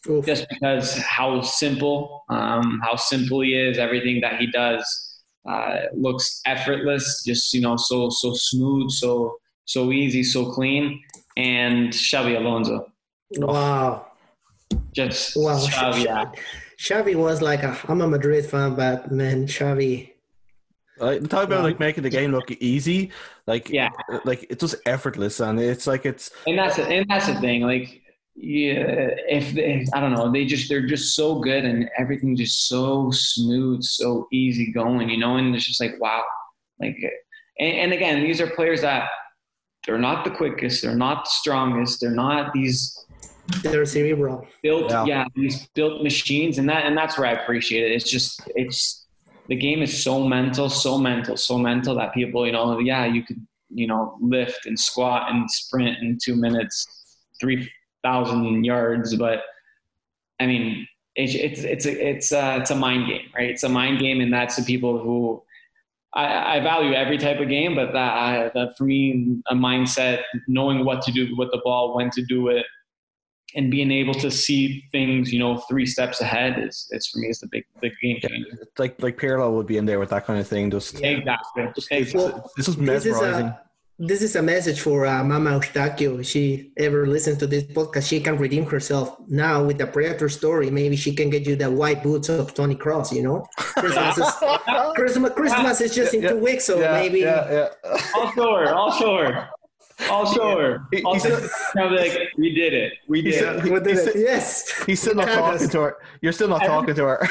Oof. 0.10 0.26
just 0.26 0.48
because 0.50 0.96
how 1.00 1.42
simple, 1.42 2.24
um, 2.30 2.80
how 2.84 2.96
simple 2.96 3.42
he 3.42 3.54
is, 3.56 3.78
everything 3.78 4.22
that 4.22 4.40
he 4.40 4.48
does 4.52 4.84
uh, 5.50 5.78
looks 5.94 6.42
effortless, 6.46 7.24
just 7.26 7.54
you 7.54 7.62
know, 7.62 7.76
so 7.78 8.10
so 8.10 8.34
smooth, 8.34 8.92
so 8.92 9.36
so 9.66 9.92
easy, 9.92 10.24
so 10.24 10.52
clean. 10.52 11.02
And 11.36 11.90
Xabi 11.90 12.38
Alonso, 12.38 12.92
Wow. 13.38 14.08
just 14.94 15.36
Wow. 15.36 15.58
Xabi. 15.58 16.36
Xabi 16.80 17.16
was 17.16 17.42
like 17.42 17.64
a, 17.64 17.78
I'm 17.88 18.02
a 18.02 18.08
Madrid 18.08 18.46
fan, 18.46 18.76
but 18.76 19.12
man, 19.12 19.46
Xabi. 19.48 20.12
like, 20.98 21.28
talk 21.30 21.46
about 21.46 21.64
like 21.64 21.80
making 21.80 22.04
the 22.04 22.10
game 22.10 22.32
look 22.32 22.50
easy. 22.52 23.12
Like 23.46 23.70
Yeah. 23.70 23.90
like 24.26 24.46
it's 24.50 24.62
just 24.62 24.76
effortless, 24.86 25.40
and 25.40 25.60
it's 25.60 25.86
like 25.88 26.06
it's 26.06 26.32
and 26.46 26.58
that's 26.58 26.80
and 26.80 27.06
that's 27.10 27.28
the 27.28 27.36
thing. 27.42 27.62
Like, 27.62 28.02
yeah, 28.40 29.10
if, 29.30 29.58
if 29.58 29.90
I 29.94 30.00
don't 30.00 30.14
know, 30.14 30.32
they 30.32 30.46
just 30.46 30.70
they're 30.70 30.86
just 30.86 31.16
so 31.16 31.40
good, 31.40 31.66
and 31.66 31.90
everything 31.98 32.36
just 32.36 32.68
so 32.68 33.10
smooth, 33.12 33.84
so 33.84 34.28
easy 34.32 34.72
going, 34.72 35.10
you 35.10 35.18
know. 35.18 35.38
And 35.38 35.56
it's 35.56 35.66
just 35.66 35.82
like, 35.82 36.00
wow, 36.00 36.24
Like, 36.80 36.96
and, 37.60 37.74
and 37.78 37.94
again, 37.94 38.22
these 38.24 38.40
are 38.40 38.48
players 38.48 38.82
that 38.82 39.10
they're 39.86 39.98
not 39.98 40.24
the 40.24 40.32
quickest, 40.32 40.82
they're 40.84 40.96
not 40.96 41.26
the 41.26 41.30
strongest, 41.32 42.00
they're 42.02 42.12
not 42.12 42.54
these 42.54 42.96
They're 43.64 43.86
cerebral. 43.86 44.46
built 44.62 44.92
Yeah. 44.92 45.06
yeah. 45.06 45.26
these 45.36 45.68
built 45.74 46.04
machines 46.04 46.58
and 46.60 46.68
that 46.70 46.86
and 46.86 46.98
that's 46.98 47.18
where 47.18 47.28
i 47.28 47.32
appreciate 47.42 47.84
it 47.90 47.94
it's 47.96 48.10
just 48.12 48.42
it's 48.56 49.08
the 49.48 49.56
game 49.56 49.82
is 49.82 50.04
so 50.04 50.28
mental 50.28 50.68
so 50.70 50.98
mental 50.98 51.38
so 51.38 51.58
mental 51.58 51.96
that 51.96 52.14
people 52.14 52.46
you 52.46 52.52
know 52.52 52.78
yeah 52.80 53.06
you 53.06 53.24
could 53.24 53.40
you 53.70 53.88
know 53.88 54.18
lift 54.20 54.66
and 54.66 54.78
squat 54.78 55.32
and 55.32 55.50
sprint 55.50 55.98
in 56.02 56.18
two 56.22 56.36
minutes 56.36 56.86
3000 58.08 58.64
yards 58.64 59.16
but 59.16 59.42
i 60.40 60.46
mean 60.46 60.88
it's 61.16 61.34
it's 61.34 61.62
it's 61.62 61.86
a, 61.86 62.10
it's 62.10 62.32
a, 62.32 62.58
it's 62.58 62.72
a 62.72 62.76
mind 62.76 63.08
game 63.08 63.28
right 63.36 63.50
it's 63.50 63.64
a 63.64 63.70
mind 63.70 64.00
game 64.00 64.22
and 64.22 64.32
that's 64.32 64.56
the 64.56 64.64
people 64.64 65.00
who 65.00 65.42
I, 66.14 66.58
I 66.58 66.60
value 66.62 66.94
every 66.94 67.18
type 67.18 67.40
of 67.40 67.50
game, 67.50 67.76
but 67.76 67.92
that, 67.92 68.14
I, 68.14 68.52
that 68.56 68.78
for 68.78 68.86
me, 68.86 69.40
a 69.50 69.54
mindset, 69.54 70.22
knowing 70.48 70.84
what 70.84 71.02
to 71.04 71.12
do 71.12 71.36
with 71.36 71.52
the 71.52 71.62
ball, 71.64 71.96
when 71.96 72.10
to 72.12 72.24
do 72.26 72.48
it, 72.48 72.66
and 73.56 73.70
being 73.70 73.92
able 73.92 74.14
to 74.16 74.32
see 74.32 74.86
things, 74.92 75.32
you 75.32 75.40
know, 75.40 75.58
three 75.70 75.86
steps 75.86 76.20
ahead 76.22 76.58
is, 76.60 76.88
is 76.92 77.08
for 77.08 77.20
me 77.20 77.28
is 77.28 77.40
the 77.40 77.48
big, 77.48 77.66
big 77.82 77.92
game 78.02 78.18
changer. 78.22 78.48
It's 78.62 78.80
like 78.80 79.02
like 79.02 79.18
Pirlo 79.18 79.54
would 79.54 79.68
be 79.68 79.78
in 79.78 79.86
there 79.86 80.00
with 80.00 80.10
that 80.10 80.26
kind 80.26 80.40
of 80.40 80.48
thing. 80.48 80.72
Just 80.72 81.02
Exactly. 81.02 81.64
it's, 81.64 81.88
exactly. 81.92 82.42
this 82.56 82.68
is 82.68 82.76
This 82.76 82.78
is 82.78 82.78
mesmerizing. 82.78 83.48
a 83.48 83.62
this 84.00 84.22
is 84.22 84.36
a 84.36 84.42
message 84.44 84.80
for 84.82 85.06
uh, 85.08 85.24
Mama 85.24 85.52
Eustáquio. 85.60 86.20
If 86.20 86.28
she 86.28 86.72
ever 86.78 87.08
listens 87.08 87.38
to 87.40 87.48
this 87.48 87.64
podcast, 87.64 88.08
she 88.08 88.20
can 88.20 88.38
redeem 88.38 88.66
herself 88.66 89.18
now 89.28 89.64
with 89.64 89.80
the 89.80 89.88
Predator 89.88 90.30
story. 90.30 90.70
Maybe 90.70 90.96
she 90.96 91.16
can 91.16 91.30
get 91.32 91.48
you 91.48 91.56
the 91.56 91.72
white 91.72 92.04
boots 92.04 92.30
of 92.30 92.54
Tony 92.54 92.76
Kroos. 92.76 93.12
You 93.12 93.24
know, 93.24 93.46
Christmas 93.58 94.18
is, 94.20 94.32
Christmas, 94.96 95.32
Christmas 95.34 95.82
is 95.82 95.96
just 95.96 96.14
in 96.14 96.22
Yeah, 96.22 96.30
two 96.30 96.38
weeks, 96.38 96.66
so 96.66 96.80
yeah, 96.80 96.92
maybe 96.94 97.20
yeah, 97.22 97.52
yeah. 97.52 97.96
I'll 98.16 98.32
show 98.34 98.56
her. 98.56 98.68
I'll 98.76 98.92
show 98.92 99.18
her. 99.18 99.50
I'll 100.12 100.32
show 100.32 100.60
her. 100.60 100.88
He- 100.92 101.04
I'll 101.04 101.16
he 101.16 101.20
just 101.20 101.52
I'll 101.76 101.90
be 101.90 101.96
like, 101.96 102.30
we 102.38 102.54
did 102.54 102.76
it. 102.76 102.94
We 103.08 103.24
He 103.24 103.32
did 103.32 103.40
said- 103.40 103.56
it. 103.56 103.64
he- 103.64 103.72
What 103.72 103.84
did 103.84 103.96
he 103.96 104.00
it? 104.00 104.06
said- 104.14 104.22
yes. 104.22 104.84
He's 104.86 105.02
still 105.02 105.16
not 105.16 105.28
talking 105.42 105.68
to 105.70 105.80
her. 105.82 105.98
You're 106.22 106.34
still 106.34 106.50
not 106.50 106.62
talking 106.64 106.94
to 106.94 107.04
her. 107.04 107.28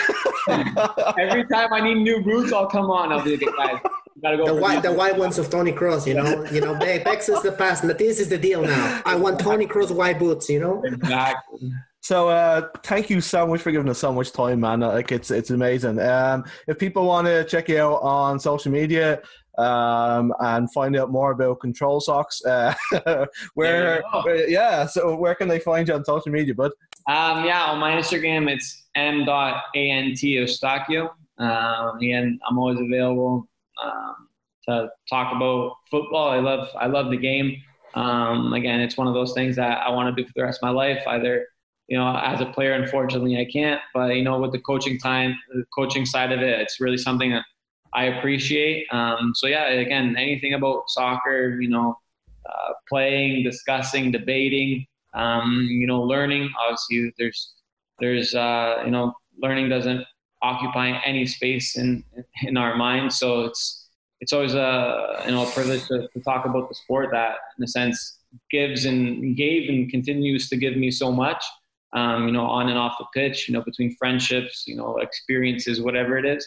Every 1.17 1.47
time 1.47 1.73
I 1.73 1.81
need 1.81 2.03
new 2.03 2.23
boots, 2.25 2.53
I'll 2.53 2.67
come 2.67 2.91
on. 2.91 3.13
I'll 3.13 3.23
be 3.23 3.37
like, 3.37 3.41
guys, 3.41 3.47
we 3.47 3.87
gotta 3.87 3.91
go. 4.23 4.47
The 4.47 4.55
white, 4.55 4.83
the 4.83 4.93
white 4.93 5.17
ones 5.17 5.39
of 5.39 5.51
Tony 5.51 5.73
Kroos, 5.73 6.07
you 6.07 6.15
know, 6.15 6.45
you 6.51 6.61
know, 6.61 6.75
Be- 6.79 6.99
Bex 6.99 7.29
is 7.29 7.43
the 7.43 7.53
past, 7.53 7.87
but 7.87 7.99
this 7.99 8.19
is 8.21 8.29
the 8.29 8.39
deal 8.39 8.63
now. 8.63 9.03
I 9.05 9.15
want 9.17 9.39
Tony 9.39 9.67
Kroos 9.67 9.91
white 9.95 10.19
boots, 10.19 10.49
you 10.49 10.61
know. 10.61 10.83
Exactly. 10.85 11.71
So 12.01 12.29
uh, 12.29 12.69
thank 12.85 13.11
you 13.11 13.21
so 13.21 13.47
much 13.47 13.61
for 13.63 13.73
giving 13.73 13.89
us 13.89 13.99
so 13.99 14.13
much 14.13 14.31
time, 14.33 14.61
man. 14.61 14.81
Like 14.81 15.11
it's 15.11 15.31
it's 15.31 15.51
amazing. 15.51 15.99
Um, 15.99 16.45
if 16.69 16.79
people 16.79 17.05
want 17.05 17.27
to 17.27 17.45
check 17.45 17.69
you 17.69 17.81
out 17.81 17.97
on 17.97 18.39
social 18.39 18.71
media 18.71 19.21
um, 19.59 20.33
and 20.39 20.73
find 20.73 20.95
out 20.97 21.11
more 21.11 21.33
about 21.33 21.59
Control 21.61 22.01
Socks, 22.01 22.45
uh, 22.45 22.75
where 23.55 23.83
There 23.83 23.97
you 23.97 24.03
go. 24.13 24.23
where- 24.23 24.49
yeah, 24.49 24.87
so 24.87 25.17
where 25.17 25.35
can 25.35 25.49
they 25.49 25.59
find 25.59 25.89
you 25.89 25.95
on 25.95 26.05
social 26.05 26.31
media? 26.31 26.55
bud? 26.55 26.71
Um, 27.09 27.45
yeah, 27.45 27.65
on 27.67 27.79
my 27.79 27.93
Instagram, 27.93 28.49
it's 28.51 28.85
m.ant 28.95 29.27
Eustachio. 30.23 31.11
Um, 31.39 31.97
again, 31.99 32.39
I'm 32.49 32.59
always 32.59 32.79
available 32.81 33.49
um, 33.83 34.29
to 34.69 34.89
talk 35.09 35.35
about 35.35 35.77
football. 35.91 36.29
I 36.29 36.39
love 36.39 36.69
I 36.79 36.87
love 36.87 37.11
the 37.11 37.17
game. 37.17 37.57
Um, 37.95 38.53
again, 38.53 38.81
it's 38.81 38.97
one 38.97 39.07
of 39.07 39.15
those 39.15 39.33
things 39.33 39.57
that 39.57 39.79
I 39.87 39.91
want 39.91 40.15
to 40.15 40.23
do 40.23 40.27
for 40.27 40.33
the 40.37 40.43
rest 40.43 40.59
of 40.59 40.63
my 40.63 40.71
life. 40.71 41.03
Either 41.07 41.47
you 41.89 41.97
know, 41.97 42.17
as 42.17 42.41
a 42.41 42.47
player, 42.47 42.73
unfortunately, 42.73 43.39
I 43.39 43.45
can't. 43.51 43.81
But 43.95 44.17
you 44.17 44.23
know, 44.23 44.39
with 44.41 44.53
the 44.53 44.61
coaching 44.61 44.99
time, 44.99 45.37
the 45.53 45.65
coaching 45.75 46.05
side 46.05 46.33
of 46.33 46.41
it, 46.41 46.61
it's 46.61 46.81
really 46.81 46.99
something 46.99 47.31
that 47.31 47.45
I 47.95 48.05
appreciate. 48.05 48.87
Um, 48.93 49.33
so 49.35 49.47
yeah, 49.47 49.69
again, 49.69 50.17
anything 50.17 50.55
about 50.55 50.85
soccer, 50.89 51.61
you 51.61 51.69
know, 51.69 51.97
uh, 52.49 52.73
playing, 52.89 53.45
discussing, 53.45 54.11
debating, 54.11 54.87
um, 55.15 55.67
you 55.71 55.87
know, 55.87 56.03
learning. 56.03 56.51
Obviously, 56.61 57.13
there's 57.19 57.55
there's 58.01 58.35
uh, 58.35 58.83
you 58.85 58.91
know, 58.91 59.15
learning 59.39 59.69
doesn't 59.69 60.05
occupy 60.51 60.89
any 61.05 61.25
space 61.27 61.77
in 61.77 62.05
in 62.49 62.57
our 62.57 62.75
minds. 62.77 63.19
So 63.19 63.29
it's 63.49 63.63
it's 64.21 64.33
always 64.33 64.55
a 64.55 65.23
you 65.27 65.33
know 65.33 65.47
a 65.47 65.51
privilege 65.51 65.85
to, 65.89 66.09
to 66.13 66.21
talk 66.21 66.43
about 66.47 66.69
the 66.69 66.75
sport 66.83 67.09
that, 67.13 67.35
in 67.57 67.65
a 67.65 67.69
sense, 67.69 67.99
gives 68.51 68.85
and 68.85 69.37
gave 69.37 69.69
and 69.69 69.91
continues 69.91 70.49
to 70.51 70.57
give 70.57 70.77
me 70.77 70.91
so 70.91 71.11
much. 71.13 71.43
Um, 71.93 72.27
you 72.29 72.33
know, 72.33 72.47
on 72.59 72.69
and 72.69 72.79
off 72.79 72.95
the 72.99 73.07
pitch. 73.15 73.49
You 73.49 73.55
know, 73.55 73.63
between 73.63 73.95
friendships, 73.97 74.65
you 74.67 74.77
know, 74.77 74.99
experiences, 74.99 75.81
whatever 75.81 76.19
it 76.19 76.27
is. 76.27 76.43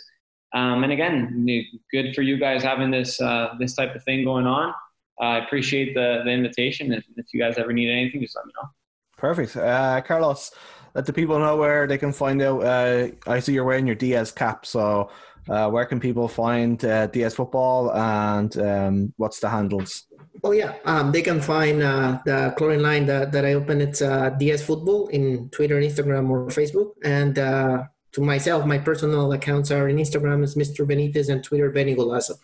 Um, 0.54 0.84
and 0.84 0.91
again, 0.91 1.45
good 1.91 2.16
for 2.16 2.24
you 2.24 2.38
guys 2.38 2.64
having 2.64 2.91
this 2.91 3.22
uh, 3.22 3.56
this 3.60 3.74
type 3.76 3.95
of 3.95 4.04
thing 4.04 4.24
going 4.24 4.47
on. 4.47 4.74
I 5.20 5.38
appreciate 5.43 5.93
the 5.93 6.22
the 6.26 6.32
invitation. 6.32 6.91
If, 6.91 7.04
if 7.16 7.28
you 7.34 7.39
guys 7.43 7.58
ever 7.58 7.74
need 7.74 7.89
anything, 7.89 8.22
just 8.22 8.36
let 8.36 8.45
me 8.45 8.54
know. 8.58 8.70
perfect, 9.18 9.56
uh, 9.58 10.02
Carlos. 10.02 10.52
Let 10.96 11.06
the 11.06 11.14
people 11.14 11.40
know 11.40 11.56
where 11.56 11.88
they 11.88 11.98
can 11.98 12.12
find 12.12 12.42
out. 12.42 12.64
Uh, 12.64 13.10
I 13.28 13.40
see 13.40 13.54
you're 13.54 13.64
wearing 13.64 13.86
your 13.86 13.96
DS 13.96 14.32
cap, 14.32 14.66
so 14.66 15.10
uh, 15.48 15.70
where 15.70 15.86
can 15.86 16.00
people 16.00 16.28
find 16.28 16.84
uh, 16.84 17.08
DS 17.08 17.36
football 17.36 17.92
and 17.94 18.58
um, 18.58 19.14
what's 19.18 19.40
the 19.40 19.50
handles? 19.50 20.06
Oh 20.44 20.52
yeah, 20.52 20.76
um, 20.86 21.12
they 21.12 21.22
can 21.22 21.42
find 21.42 21.84
uh, 21.84 22.20
the 22.26 22.54
chlorine 22.58 22.82
line 22.82 23.06
that, 23.08 23.32
that 23.34 23.46
I 23.46 23.54
opened. 23.54 23.82
It's 23.82 24.02
uh, 24.02 24.30
DS 24.32 24.64
Football 24.64 25.08
in 25.08 25.50
Twitter, 25.50 25.78
and 25.78 25.86
Instagram, 25.86 26.30
or 26.30 26.48
Facebook. 26.48 26.92
And 27.04 27.38
uh, 27.38 27.84
to 28.14 28.22
myself, 28.22 28.66
my 28.66 28.78
personal 28.78 29.34
accounts 29.34 29.70
are 29.72 29.90
in 29.90 29.98
Instagram 29.98 30.44
is 30.44 30.56
Mr. 30.56 30.88
Benitez 30.88 31.30
and 31.30 31.44
Twitter 31.44 31.70
Benny 31.72 31.96
Golazo. 31.96 32.36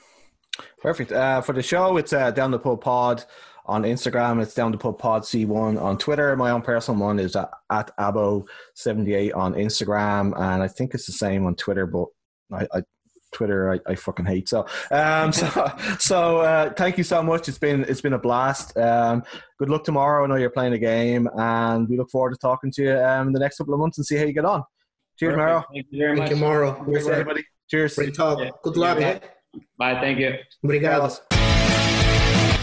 Perfect. 0.82 1.12
Uh, 1.12 1.41
for 1.41 1.54
the 1.54 1.64
show, 1.64 1.98
it's 1.98 2.12
uh, 2.12 2.32
Down 2.32 2.52
the 2.52 2.60
Pub 2.60 2.82
Pod 2.82 3.24
on 3.66 3.84
Instagram. 3.84 4.41
It's 4.41 4.53
Down 4.53 4.72
to 4.72 4.78
Pub 4.78 4.97
Pod 4.97 5.24
C1 5.24 5.82
on 5.82 5.97
Twitter. 5.97 6.36
My 6.36 6.51
own 6.51 6.61
personal 6.61 6.99
one 6.99 7.20
is 7.20 7.36
at, 7.36 7.49
at 7.72 7.95
Abo78 7.97 9.36
on 9.36 9.54
Instagram. 9.54 10.33
And 10.39 10.63
I 10.63 10.67
think 10.67 10.93
it's 10.93 11.05
the 11.05 11.12
same 11.12 11.46
on 11.46 11.55
Twitter, 11.55 11.86
but 11.86 12.08
I, 12.51 12.67
I 12.74 12.83
Twitter 13.32 13.74
I, 13.74 13.92
I 13.92 13.96
fucking 13.96 14.25
hate. 14.25 14.47
So 14.47 14.66
um 14.92 15.33
so 15.33 15.71
so 16.00 16.37
uh, 16.37 16.74
thank 16.74 16.97
you 16.97 17.04
so 17.04 17.21
much. 17.21 17.50
It's 17.50 17.58
been 17.58 17.83
it's 17.83 18.01
been 18.01 18.13
a 18.13 18.20
blast. 18.20 18.78
Um 18.78 19.24
good 19.59 19.70
luck 19.70 19.83
tomorrow. 19.83 20.24
I 20.24 20.28
know 20.28 20.36
you're 20.36 20.50
playing 20.50 20.74
a 20.74 20.78
game 20.78 21.28
and 21.37 21.87
we 21.89 21.97
look 21.97 22.09
forward 22.09 22.32
to 22.32 22.37
talking 22.37 22.71
to 22.71 22.83
you 22.83 22.97
um 22.97 23.28
in 23.28 23.33
the 23.33 23.39
next 23.39 23.58
couple 23.58 23.74
of 23.74 23.79
months 23.79 23.97
and 23.97 24.05
see 24.05 24.16
how 24.16 24.24
you 24.24 24.33
get 24.33 24.46
on. 24.46 24.63
Cheers, 25.20 25.37
Mauro. 25.37 25.63
Thank 25.74 25.87
you 25.92 26.00
very 26.00 26.17
Thank 26.17 26.20
much. 26.20 26.29
you, 26.32 26.36
Mauro. 26.37 26.86
Cheers, 26.86 27.08
everybody. 27.08 27.43
Cheers. 27.70 27.96
Great 27.96 28.16
talk. 28.16 28.39
Yeah. 28.39 28.50
Good 28.63 28.78
luck. 28.78 29.00
Yeah. 29.00 29.20
Bye. 29.78 30.00
Thank 30.00 30.20
you. 30.20 30.33
Obrigado. 30.63 31.45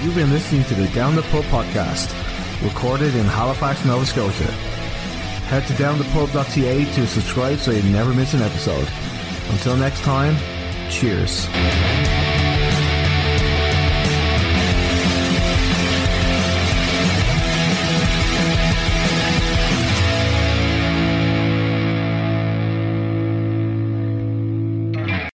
You've 0.02 0.16
been 0.16 0.30
listening 0.30 0.64
to 0.64 0.74
the 0.74 0.88
Down 0.88 1.14
the 1.14 1.22
Pub 1.22 1.44
podcast, 1.44 2.12
recorded 2.60 3.14
in 3.14 3.24
Halifax, 3.24 3.84
Nova 3.84 4.04
Scotia. 4.04 4.50
Head 5.46 5.64
to 5.68 5.74
downthepub.ca 5.74 6.84
to 6.94 7.06
subscribe 7.06 7.58
so 7.58 7.70
you 7.70 7.84
never 7.84 8.12
miss 8.12 8.34
an 8.34 8.42
episode. 8.42 8.88
Until 9.50 9.76
next 9.76 10.00
time, 10.00 10.36
cheers. 10.90 11.46